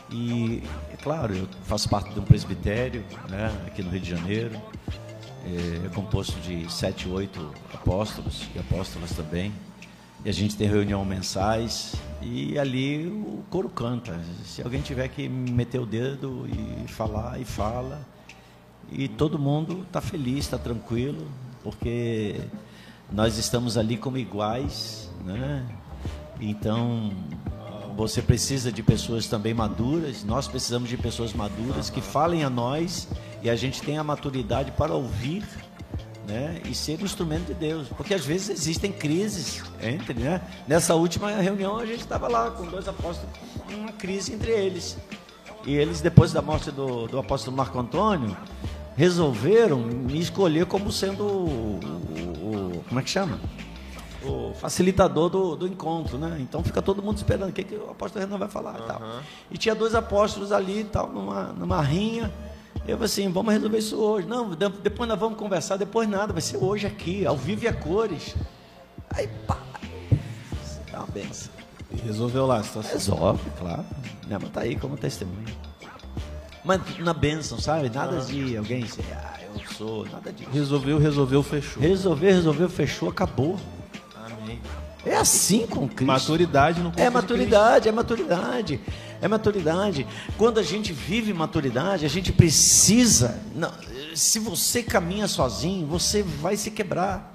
[0.08, 4.60] E é claro, eu faço parte de um presbitério, né, aqui no Rio de Janeiro.
[5.47, 9.52] É, é composto de sete, oito apóstolos e apóstolas também.
[10.24, 14.18] E a gente tem reunião mensais e ali o coro canta.
[14.44, 18.05] Se alguém tiver que meter o dedo e falar, e fala.
[18.90, 21.28] E todo mundo está feliz, está tranquilo,
[21.62, 22.40] porque
[23.12, 25.64] nós estamos ali como iguais, né?
[26.40, 27.12] Então,
[27.97, 33.09] você precisa de pessoas também maduras, nós precisamos de pessoas maduras que falem a nós
[33.42, 35.44] e a gente tem a maturidade para ouvir,
[36.26, 36.60] né?
[36.64, 40.40] E ser um instrumento de Deus, porque às vezes existem crises entre, né?
[40.66, 43.30] Nessa última reunião a gente estava lá com dois apóstolos,
[43.68, 44.96] uma crise entre eles.
[45.64, 48.36] E eles, depois da morte do, do apóstolo Marco Antônio,
[48.96, 53.38] resolveram me escolher como sendo o, o- o- como é que chama?
[54.24, 56.38] O facilitador do, do encontro, né?
[56.40, 59.00] Então fica todo mundo esperando o que, que o apóstolo Renan vai falar e tal.
[59.50, 62.32] E tinha dois apóstolos ali tal, numa, numa rinha.
[62.86, 64.27] Eu falei assim, vamos resolver isso hoje.
[64.27, 67.69] Não, de- depois nós vamos conversar, depois nada, vai ser hoje aqui, ao vivo e
[67.69, 68.35] a cores.
[69.11, 69.59] Aí, pá,
[70.93, 71.53] é uma benção.
[71.90, 72.93] E resolveu lá a situação.
[72.93, 73.85] Resolve, claro.
[74.27, 75.55] Minha mãe tá aí como testemunha.
[76.65, 77.89] Mas na bênção, sabe?
[77.89, 80.51] Nada de alguém dizer, ah, eu sou, nada disso.
[80.53, 81.81] Resolveu, resolveu, fechou.
[81.82, 83.57] Resolveu, resolveu, fechou, acabou.
[84.16, 84.61] Amém.
[85.05, 86.05] É assim com Cristo.
[86.07, 88.81] Maturidade no É de maturidade, é maturidade.
[89.27, 90.07] É maturidade.
[90.39, 93.43] Quando a gente vive maturidade, a gente precisa.
[93.57, 93.73] Não,
[94.15, 97.35] se você caminha sozinho, você vai se quebrar.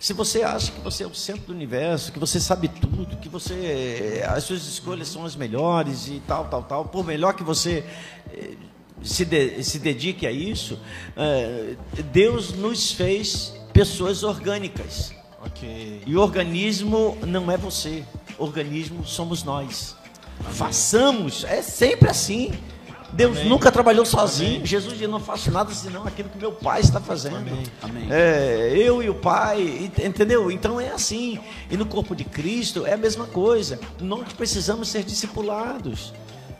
[0.00, 3.28] Se você acha que você é o centro do universo, que você sabe tudo, que
[3.28, 7.84] você as suas escolhas são as melhores e tal, tal, tal, por melhor que você
[8.32, 8.54] eh,
[9.00, 10.80] se, de, se dedique a isso,
[11.16, 11.76] eh,
[12.12, 15.14] Deus nos fez pessoas orgânicas.
[15.46, 16.02] Ok.
[16.04, 18.04] E o organismo não é você,
[18.36, 19.94] organismo somos nós.
[20.50, 22.52] Façamos, é sempre assim.
[23.12, 23.48] Deus Amém.
[23.48, 24.56] nunca trabalhou sozinho.
[24.56, 24.66] Amém.
[24.66, 27.36] Jesus disse: não faço nada senão aquilo que meu pai está fazendo.
[27.80, 28.08] Amém.
[28.10, 30.50] É, eu e o pai, ent- entendeu?
[30.50, 31.38] Então é assim.
[31.70, 33.78] E no corpo de Cristo é a mesma coisa.
[34.00, 36.12] Nós precisamos ser discipulados.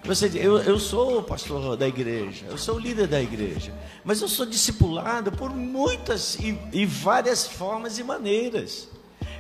[0.05, 3.73] Você, eu, eu sou o pastor da igreja, eu sou o líder da igreja,
[4.05, 8.87] mas eu sou discipulado por muitas e, e várias formas e maneiras.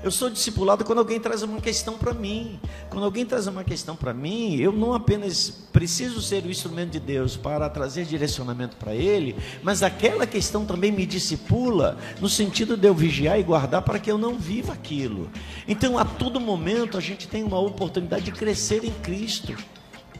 [0.05, 2.61] Eu sou discipulado quando alguém traz uma questão para mim.
[2.91, 7.01] Quando alguém traz uma questão para mim, eu não apenas preciso ser o instrumento de
[7.01, 12.87] Deus para trazer direcionamento para ele, mas aquela questão também me discipula no sentido de
[12.87, 15.31] eu vigiar e guardar para que eu não viva aquilo.
[15.67, 19.57] Então, a todo momento, a gente tem uma oportunidade de crescer em Cristo.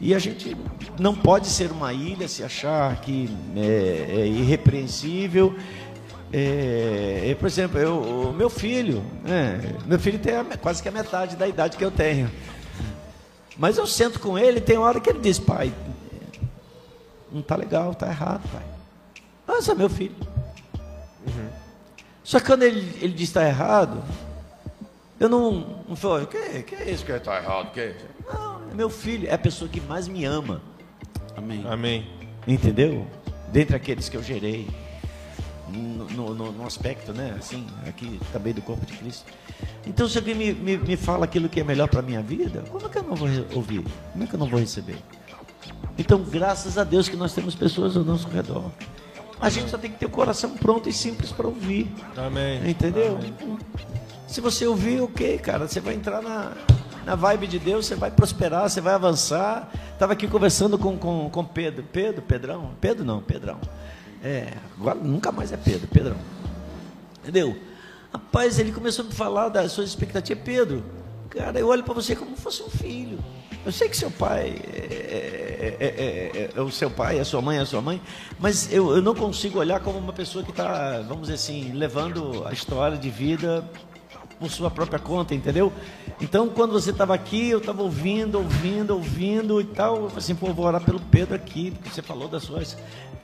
[0.01, 0.57] E a gente
[0.99, 5.55] não pode ser uma ilha, se achar que é, é irrepreensível.
[6.37, 10.89] É, é, por exemplo, eu, o meu filho, né, meu filho tem a- quase que
[10.89, 12.29] a metade da idade que eu tenho.
[13.57, 15.73] Mas eu sento com ele e tem hora que ele diz, pai,
[17.31, 18.63] não tá legal, tá errado, pai.
[19.47, 20.13] Nossa, meu filho.
[22.21, 24.03] Só que quando ele, ele diz está errado,
[25.17, 27.71] eu não, não falo, o que, que é isso que está errado?
[27.71, 28.05] Que é isso?
[28.33, 30.61] Não, é meu filho, é a pessoa que mais me ama.
[31.37, 31.63] Amém.
[31.65, 32.09] Amém.
[32.45, 33.07] Entendeu?
[33.53, 34.67] Dentre aqueles que eu gerei.
[35.67, 37.35] No, no- no- aspecto, né?
[37.39, 39.25] Assim, aqui também do corpo de Cristo.
[39.85, 42.63] Então, se alguém me, me, me fala aquilo que é melhor para a minha vida,
[42.71, 43.83] como é que eu não vou ouvir?
[44.11, 44.97] Como é que eu não vou receber?
[45.97, 48.69] Então, graças a Deus que nós temos pessoas ao nosso redor.
[49.39, 51.91] A gente só tem que ter o coração pronto e simples para ouvir.
[52.15, 52.69] Amém.
[52.69, 53.19] Entendeu?
[54.27, 56.51] Se você ouvir, ok, cara, você vai entrar na,
[57.05, 59.69] na vibe de Deus, você vai prosperar, você vai avançar.
[59.93, 61.83] Estava aqui conversando com, com, com Pedro.
[61.91, 62.71] Pedro, Pedrão?
[62.79, 63.59] Pedro não, Pedrão.
[64.25, 66.15] É, agora nunca mais é Pedro, Pedrão.
[67.21, 67.55] Entendeu?
[68.11, 70.43] Rapaz, ele começou a me falar das suas expectativas.
[70.43, 70.83] Pedro,
[71.29, 73.19] cara, eu olho para você como se fosse um filho.
[73.63, 77.25] Eu sei que seu pai é, é- é- é- é o seu pai, é a
[77.25, 78.01] sua mãe, é a sua mãe,
[78.39, 82.47] mas eu, eu não consigo olhar como uma pessoa que está, vamos dizer assim, levando
[82.47, 83.63] a história de vida
[84.39, 85.71] por sua própria conta, entendeu?
[86.19, 89.95] Então, quando você estava aqui, eu estava ouvindo, ouvindo, ouvindo e tal.
[89.95, 92.75] Eu falei assim, pô, vou orar pelo Pedro aqui, porque você falou das suas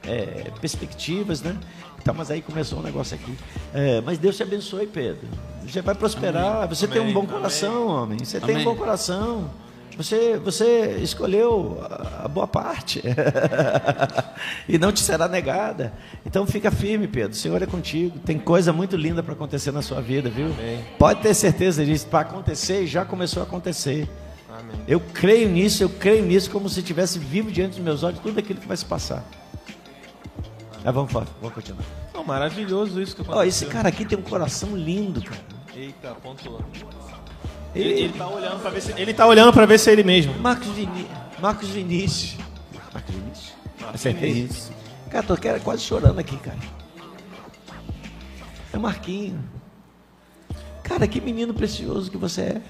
[0.03, 1.55] é, perspectivas, né?
[2.01, 3.37] Então, mas aí começou um negócio aqui.
[3.73, 5.27] É, mas Deus te abençoe, Pedro.
[5.65, 7.13] Você vai prosperar, você tem um Amém.
[7.13, 8.17] bom coração, homem.
[8.19, 8.65] Você tem um Amém.
[8.65, 9.49] bom coração.
[9.97, 11.79] Você, você escolheu
[12.23, 13.03] a, boa parte
[14.67, 15.93] e não te será negada.
[16.25, 17.31] Então fica firme, Pedro.
[17.31, 18.17] O Senhor é contigo.
[18.19, 20.47] Tem coisa muito linda para acontecer na sua vida, viu?
[20.47, 20.83] Amém.
[20.97, 22.07] Pode ter certeza disso.
[22.07, 24.09] Para acontecer, já começou a acontecer.
[24.49, 24.81] Amém.
[24.87, 28.39] Eu creio nisso, eu creio nisso como se tivesse vivo diante dos meus olhos tudo
[28.39, 29.23] aquilo que vai se passar.
[30.83, 31.83] Ah, vamos, vamos continuar.
[32.13, 33.47] Não, maravilhoso isso que Ó, aconteceu.
[33.49, 35.41] esse cara aqui tem um coração lindo, cara.
[35.75, 36.63] Eita, pontuou.
[37.73, 39.93] Ele, Ele, ele tá olhando para ver se ele tá olhando para ver se é
[39.93, 40.33] ele mesmo.
[40.39, 41.07] Marcos, Vini...
[41.39, 42.37] Marcos Vinícius.
[42.93, 43.53] Marcos Vinícius?
[43.93, 44.71] Acertei isso.
[45.09, 46.57] Cara, tô quase- quase chorando aqui, cara.
[48.73, 49.41] É o Marquinho.
[50.83, 52.61] Cara, que menino precioso que você é.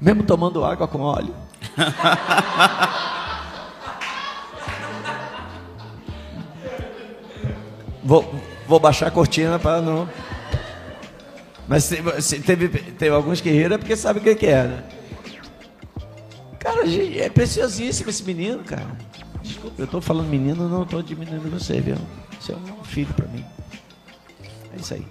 [0.00, 1.34] Mesmo tomando água com óleo.
[8.04, 8.34] vou,
[8.68, 10.08] vou baixar a cortina para não.
[11.66, 14.64] Mas se, se teve, teve alguns que riram é porque sabe o que que é,
[14.64, 14.84] né?
[16.58, 18.86] Cara, gente, é preciosíssimo esse menino, cara.
[19.42, 21.96] Desculpa, eu tô falando menino, não tô diminuindo você, viu?
[22.40, 23.44] Você é um filho pra mim.
[24.74, 25.06] É isso aí.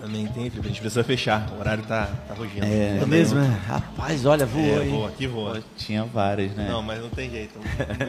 [0.00, 0.60] Também tem, Felipe.
[0.60, 1.48] A gente precisa fechar.
[1.56, 2.64] O horário tá, tá rugindo.
[2.64, 3.46] É mesmo, é?
[3.66, 4.88] Rapaz, olha, voou É, aí.
[4.88, 5.62] voa, aqui voa.
[5.76, 6.68] Tinha várias, né?
[6.70, 7.58] Não, mas não tem jeito.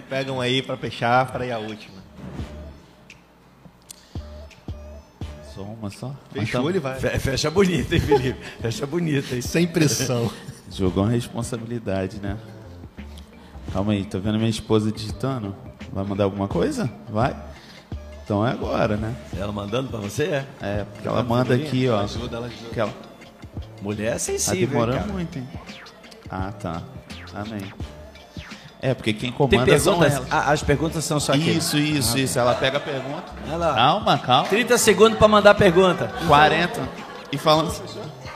[0.08, 1.98] Pegam aí para fechar para ir a última.
[5.60, 6.16] Só uma só.
[6.32, 6.98] Fechou, Mas ele vai.
[6.98, 8.40] Fe- Fecha bonito, hein, Felipe?
[8.62, 9.42] Fecha bonito, hein?
[9.42, 10.30] Sem pressão.
[10.30, 10.34] tá-
[10.72, 12.38] Jogou uma responsabilidade, né?
[13.74, 15.54] Calma aí, tô vendo minha esposa digitando.
[15.92, 16.90] Vai mandar alguma coisa?
[17.10, 17.36] Vai.
[18.24, 19.14] Então é agora, né?
[19.36, 20.46] Ela mandando pra você, é?
[20.62, 22.00] É, porque ela manda aqui, ó.
[22.04, 22.70] Ajuda, ela ajuda.
[22.72, 22.94] Que ela
[23.82, 25.12] Mulher é tá sensível, hein, demorando cara?
[25.12, 25.48] muito, hein?
[26.30, 26.82] Ah, tá.
[27.34, 27.74] Amém.
[28.82, 30.16] É, porque quem Tem comanda são perguntas?
[30.16, 30.28] elas.
[30.32, 31.50] Ah, as perguntas são só aqui.
[31.52, 32.40] Isso, isso, isso.
[32.40, 33.26] Ela pega a pergunta.
[33.58, 33.74] Lá.
[33.76, 34.48] Calma, calma.
[34.48, 36.10] 30 segundos para mandar pergunta.
[36.28, 36.82] 40.
[37.32, 37.72] E falando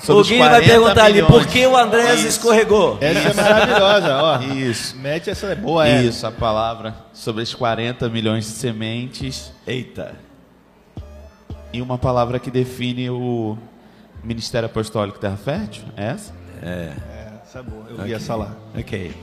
[0.02, 1.32] sobre Guilherme vai 40 perguntar ali, milhões.
[1.32, 2.28] por que o Andrés Isso.
[2.28, 2.98] escorregou?
[3.00, 4.42] Essa é maravilhosa, ó.
[4.54, 4.98] Isso.
[4.98, 6.04] Mete essa é boa, é.
[6.04, 10.14] Isso, a palavra sobre as 40 milhões de sementes Eita.
[11.72, 13.58] e uma palavra que define o
[14.22, 15.86] Ministério Apostólico Terra Fértil.
[15.96, 16.34] É essa?
[16.62, 16.92] É,
[17.44, 17.86] essa é boa.
[17.90, 18.52] Eu vi essa lá.
[18.78, 19.14] Ok.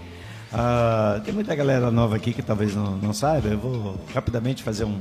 [0.52, 3.48] Ah, tem muita galera nova aqui que talvez não, não saiba.
[3.48, 4.98] Eu vou rapidamente fazer um-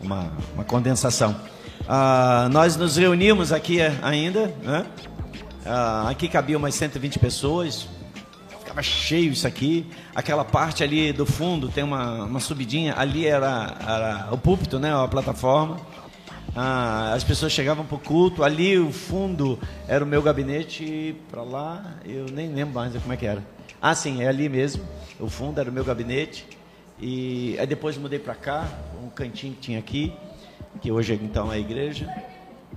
[0.00, 1.34] uma, uma condensação.
[1.88, 4.46] Ah, nós nos reunimos aqui eh, ainda.
[4.62, 4.84] Né?
[5.64, 7.88] Ah, aqui cabia umas 120 pessoas.
[8.60, 9.86] Ficava cheio isso aqui.
[10.14, 12.94] Aquela parte ali do fundo tem uma, uma subidinha.
[12.98, 14.94] Ali era, era o púlpito, né?
[14.94, 15.78] a plataforma.
[16.54, 18.44] Ah, as pessoas chegavam para o culto.
[18.44, 21.16] Ali o fundo era o meu gabinete.
[21.30, 23.42] Para lá, eu nem lembro mais como é que era.
[23.80, 24.82] Ah, sim, é ali mesmo.
[25.18, 26.46] O fundo era o meu gabinete.
[27.00, 28.68] E aí depois mudei para cá,
[29.02, 30.12] um cantinho que tinha aqui,
[30.80, 32.12] que hoje então é a igreja.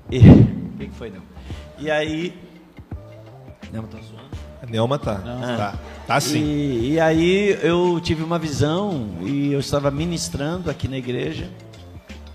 [0.10, 1.22] E o que, que foi não?
[1.80, 2.38] E aí,
[3.74, 4.30] não, tô zoando.
[4.62, 5.16] A Nelma tá.
[5.16, 5.80] Tá.
[6.06, 6.44] Tá sim.
[6.44, 11.50] E, e aí eu tive uma visão e eu estava ministrando aqui na igreja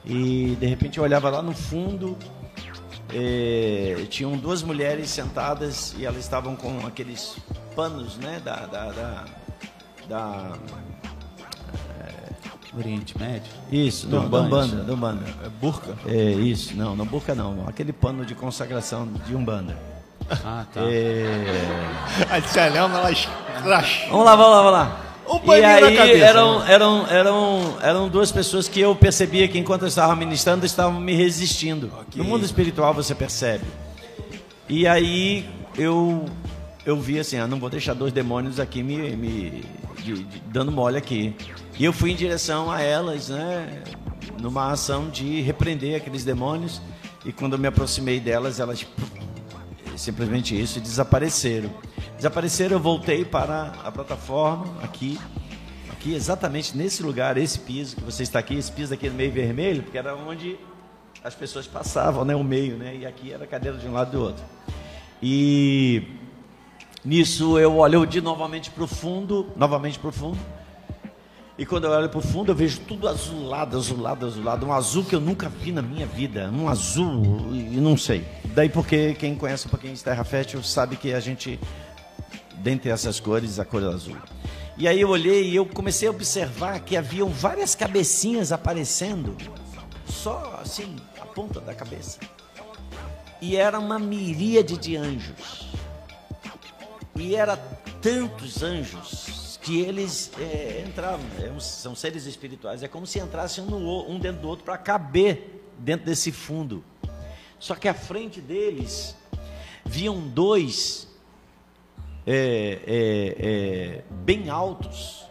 [0.05, 2.17] e de repente eu olhava lá no fundo,
[3.13, 7.37] eh, tinham duas mulheres sentadas e elas estavam com aqueles
[7.77, 9.25] panos, né, da, da, da,
[10.09, 10.53] da-
[12.77, 13.51] Oriente Médio?
[13.71, 14.47] isso, Turbante.
[14.47, 15.25] Umbanda, da Umbanda.
[15.45, 15.97] É burca?
[16.07, 19.77] É, isso, não, não burca não, aquele pano de consagração de Umbanda.
[20.45, 20.81] Ah, tá.
[20.83, 21.45] É,
[22.31, 24.09] A ela.
[24.11, 25.01] Vamos lá, vamos lá, vamos lá.
[25.29, 26.73] Um e aí cabeça, eram, né?
[26.73, 31.15] eram, eram, eram duas pessoas que eu percebia que enquanto eu estava ministrando estavam me
[31.15, 31.91] resistindo.
[32.15, 33.65] No mundo espiritual você percebe.
[34.69, 36.27] E aí eu
[36.87, 39.65] eu vi assim, ah, não vou deixar dois demônios aqui me, me
[40.03, 41.35] de- de- dando mole aqui.
[41.79, 43.83] E eu fui em direção a elas, né,
[44.41, 46.81] numa ação de repreender aqueles demônios.
[47.25, 48.87] E quando eu me aproximei delas, elas
[49.97, 51.71] simplesmente isso desapareceram.
[52.17, 55.19] Desapareceram, eu voltei para a plataforma aqui,
[55.91, 59.33] aqui exatamente nesse lugar, esse piso que você está aqui, esse piso aqui no meio
[59.33, 60.57] vermelho, porque era onde
[61.25, 64.09] as pessoas passavam, né, o meio, né, e aqui era a cadeira de um lado
[64.09, 64.45] e do outro.
[65.23, 66.03] E
[67.07, 70.39] nisso eu olho de novamente para o fundo, novamente para o fundo.
[71.59, 74.67] E quando eu olho para o fundo, eu vejo tudo azulado, azulado, azulado.
[74.67, 76.51] Um azul que eu nunca vi na minha vida.
[76.53, 78.27] Um azul, e não sei.
[78.45, 81.59] Daí porque quem conhece um pouquinho de Terra Fértil sabe que a gente,
[82.57, 84.17] dentre essas cores, a cor é azul.
[84.77, 89.35] E aí eu olhei e eu comecei a observar que haviam várias cabecinhas aparecendo.
[90.07, 92.19] Só assim, a ponta da cabeça.
[93.41, 95.66] E era uma miríade de anjos.
[97.19, 97.57] E era
[98.01, 103.67] tantos anjos que eles é, entravam, é são seres espirituais, é como se entrassem um,
[103.67, 106.85] no um dentro do outro para caber dentro desse fundo.
[107.59, 109.17] Só que à frente deles
[109.85, 111.09] viam dois
[112.27, 115.25] é, é, é, bem altos,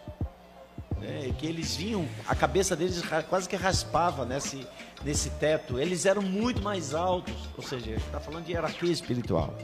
[0.98, 4.66] né, que eles vinham, a cabeça deles quase que raspava nesse,
[5.04, 5.78] nesse teto.
[5.78, 9.54] Eles eram muito mais altos, ou seja, está falando de hierarquia espiritual.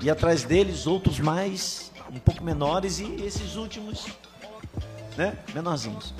[0.00, 4.06] E atrás deles outros mais, um pouco menores e esses últimos,
[5.16, 6.14] né, menorzinhos.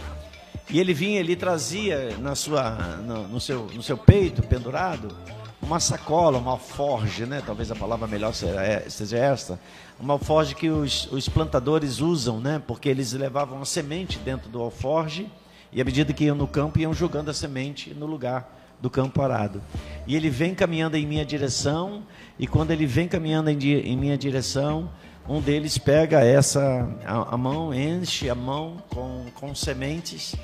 [0.68, 5.16] E ele vinha, ele trazia na sua, no, no seu, no seu peito pendurado
[5.62, 7.42] uma sacola, uma alforge, né?
[7.44, 9.60] Talvez a palavra melhor seja é, seja esta,
[9.98, 12.62] uma alforge que os, os plantadores usam, né?
[12.66, 15.30] Porque eles levavam a semente dentro do alforge
[15.72, 19.20] e à medida que iam no campo iam jogando a semente no lugar do campo
[19.22, 19.62] arado.
[20.06, 22.02] E ele vem caminhando em minha direção
[22.40, 24.90] e quando ele vem caminhando em, di- em minha direção,
[25.28, 30.34] um deles pega essa a, a mão, enche a mão com, com sementes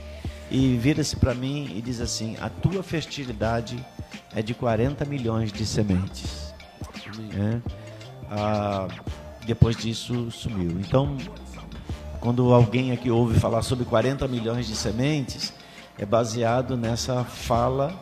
[0.51, 3.83] e vira-se para mim e diz assim: A tua fertilidade
[4.35, 6.55] é de 40 milhões de sementes.
[7.35, 7.61] É.
[8.31, 8.87] Ah,
[9.47, 10.73] depois disso sumiu.
[10.81, 11.17] Então,
[12.21, 15.53] quando alguém aqui ouve falar sobre 40 milhões de sementes,
[15.99, 17.95] é baseado nessa fala,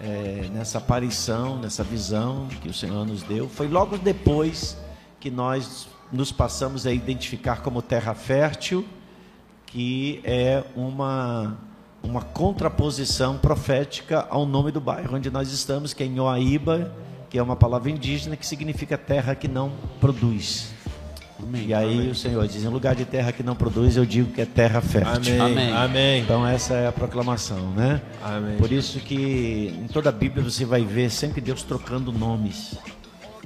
[0.00, 3.48] é, nessa aparição, nessa visão que o Senhor nos deu.
[3.48, 4.76] Foi logo depois
[5.18, 8.84] que nós nos passamos a identificar como terra fértil,
[9.66, 11.58] que é uma,
[12.02, 16.92] uma contraposição profética ao nome do bairro onde nós estamos, que é em Oaíba,
[17.28, 20.72] que é uma palavra indígena que significa terra que não produz.
[21.54, 24.40] E aí o Senhor diz: em lugar de terra que não produz, eu digo que
[24.40, 25.34] é terra fértil.
[25.34, 25.40] Amém.
[25.40, 25.72] Amém.
[25.72, 26.22] Amém.
[26.22, 28.00] Então essa é a proclamação, né?
[28.22, 28.56] Amém.
[28.58, 32.76] Por isso que em toda a Bíblia você vai ver sempre Deus trocando nomes.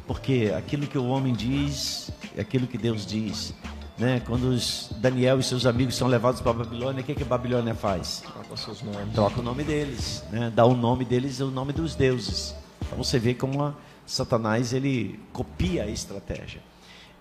[0.06, 3.54] Porque aquilo que o homem diz é aquilo que Deus diz.
[3.96, 4.20] né?
[4.26, 7.26] Quando os Daniel e seus amigos são levados para a Babilônia, o que, que a
[7.26, 8.22] Babilônia faz?
[8.26, 9.14] Troca seus nomes.
[9.14, 10.52] Troca o nome deles, né?
[10.54, 12.54] Dá o nome deles o nome dos deuses.
[12.84, 13.72] Então você vê como a
[14.04, 16.60] Satanás ele copia a estratégia.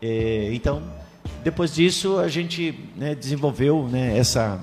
[0.05, 0.83] É, então,
[1.45, 4.59] depois disso a gente né, desenvolveu né, essa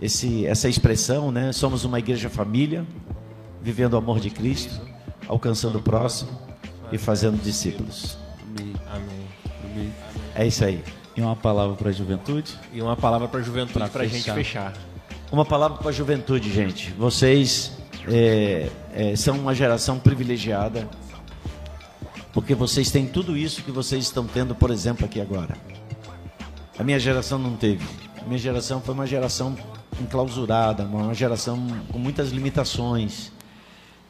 [0.00, 1.52] esse, essa expressão, né?
[1.52, 2.84] Somos uma igreja família,
[3.62, 4.80] vivendo o amor de Cristo,
[5.28, 6.36] alcançando o próximo
[6.90, 8.18] e fazendo discípulos.
[8.90, 9.92] Amém.
[10.34, 10.82] É isso aí.
[11.16, 12.58] E uma palavra para a juventude?
[12.72, 14.34] E uma palavra para a juventude Pra para a gente fechar.
[14.34, 14.72] fechar.
[15.30, 16.90] Uma palavra para a juventude, gente.
[16.98, 17.72] Vocês
[18.08, 20.88] é, é, são uma geração privilegiada,
[22.32, 25.56] porque vocês têm tudo isso que vocês estão tendo, por exemplo, aqui agora.
[26.78, 27.84] A minha geração não teve.
[28.20, 29.56] A minha geração foi uma geração
[30.00, 31.58] enclausurada, uma geração
[31.90, 33.30] com muitas limitações.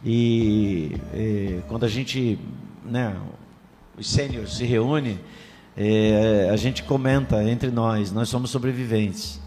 [0.04, 2.38] E é, quando a gente,
[2.84, 3.16] né,
[3.98, 5.18] os sêniores se reúne,
[5.76, 9.40] é, a gente comenta entre nós, nós somos sobreviventes.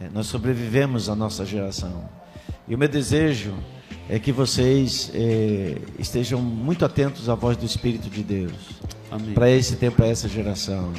[0.00, 2.08] É, nós sobrevivemos à nossa geração.
[2.66, 3.54] E o meu desejo
[4.08, 8.52] é que vocês é, estejam muito atentos à voz do Espírito de Deus
[9.34, 10.92] para esse tempo, para essa geração.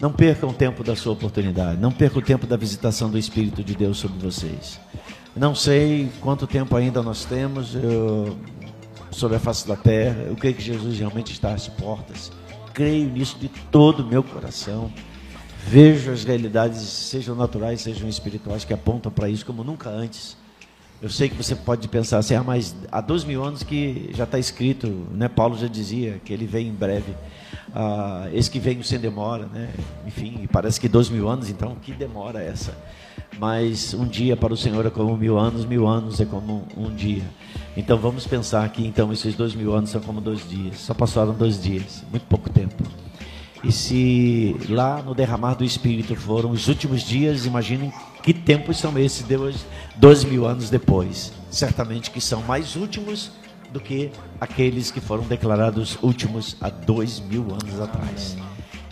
[0.00, 1.80] Não percam o tempo da sua oportunidade.
[1.80, 4.80] Não percam o tempo da visitação do Espírito de Deus sobre vocês.
[5.34, 8.36] Não sei quanto tempo ainda nós temos eu,
[9.10, 10.24] sobre a face da terra.
[10.26, 12.32] Eu creio que Jesus realmente está às portas.
[12.74, 14.92] Creio nisso de todo o meu coração.
[15.68, 20.36] Vejo as realidades, sejam naturais, sejam espirituais, que apontam para isso como nunca antes.
[21.02, 24.22] Eu sei que você pode pensar assim, ah, mas há dois mil anos que já
[24.22, 25.28] está escrito, né?
[25.28, 27.12] Paulo já dizia que ele vem em breve.
[27.74, 29.70] Ah, esse que vem sem demora, né?
[30.06, 32.78] Enfim, parece que dois mil anos, então que demora essa?
[33.36, 36.94] Mas um dia para o Senhor é como mil anos, mil anos é como um
[36.94, 37.24] dia.
[37.76, 40.78] Então vamos pensar que então esses dois mil anos são como dois dias.
[40.78, 42.80] Só passaram dois dias, muito pouco tempo.
[43.64, 48.98] E se lá no derramar do Espírito foram os últimos dias, imaginem que tempos são
[48.98, 49.64] esses, dois,
[49.96, 51.32] dois mil anos depois.
[51.50, 53.30] Certamente que são mais últimos
[53.72, 54.10] do que
[54.40, 58.36] aqueles que foram declarados últimos há dois mil anos atrás.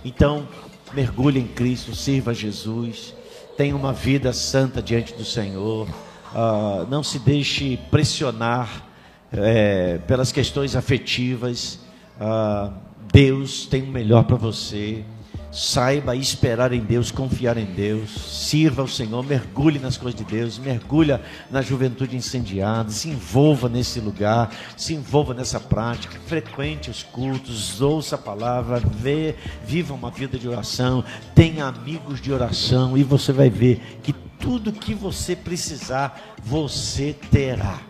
[0.05, 0.47] Então,
[0.95, 3.15] mergulhe em Cristo, sirva a Jesus,
[3.57, 5.89] tenha uma vida santa diante do Senhor,
[6.35, 8.87] ah, não se deixe pressionar
[9.33, 11.81] eh, pelas questões afetivas.
[12.19, 12.73] Ah,
[13.13, 15.05] Deus tem o melhor para você.
[15.53, 20.61] Saiba esperar em Deus, confiar em Deus, sirva ao Senhor, mergulhe nas coisas de Deus,
[20.61, 21.21] mergulha
[21.51, 28.15] na juventude incendiada, se envolva nesse lugar, se envolva nessa prática, frequente os cultos, ouça
[28.15, 29.35] a palavra, vê,
[29.67, 31.05] viva uma vida de oração,
[31.35, 37.81] tenha amigos de oração e você vai ver que tudo que você precisar, você terá.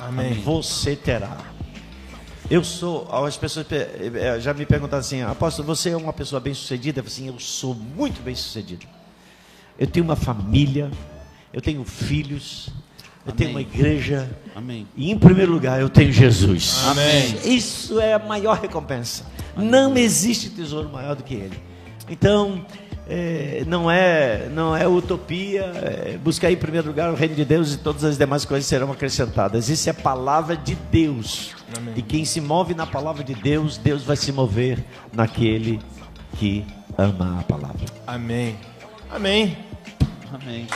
[0.00, 0.32] Amém.
[0.42, 1.59] Você terá.
[2.50, 6.40] Eu sou, as pessoas pe- eh, já me perguntaram assim, apóstolo, você é uma pessoa
[6.40, 7.00] bem sucedida?
[7.00, 8.86] Eu assim, eu sou muito bem sucedido.
[9.78, 10.90] Eu tenho uma família,
[11.52, 12.68] eu tenho filhos,
[13.24, 13.70] eu tenho uma Amém.
[13.72, 14.86] igreja, Amém.
[14.96, 16.82] e em primeiro lugar eu tenho Jesus.
[16.86, 17.36] Amém.
[17.44, 19.24] Isso é a maior recompensa.
[19.56, 21.58] Não existe tesouro maior do que ele.
[22.08, 22.66] Então,
[23.10, 27.74] eh, não é não é utopia é buscar em primeiro lugar o reino de Deus
[27.74, 29.68] e todas as demais coisas serão acrescentadas.
[29.68, 31.56] Isso é a palavra de Deus.
[31.76, 31.94] Amém.
[31.96, 35.80] E quem se move na palavra de Deus, Deus vai se mover naquele
[36.38, 36.64] que
[36.96, 37.84] ama a palavra.
[38.06, 38.56] Amém.
[39.10, 39.58] Amém.
[40.32, 40.66] Amém.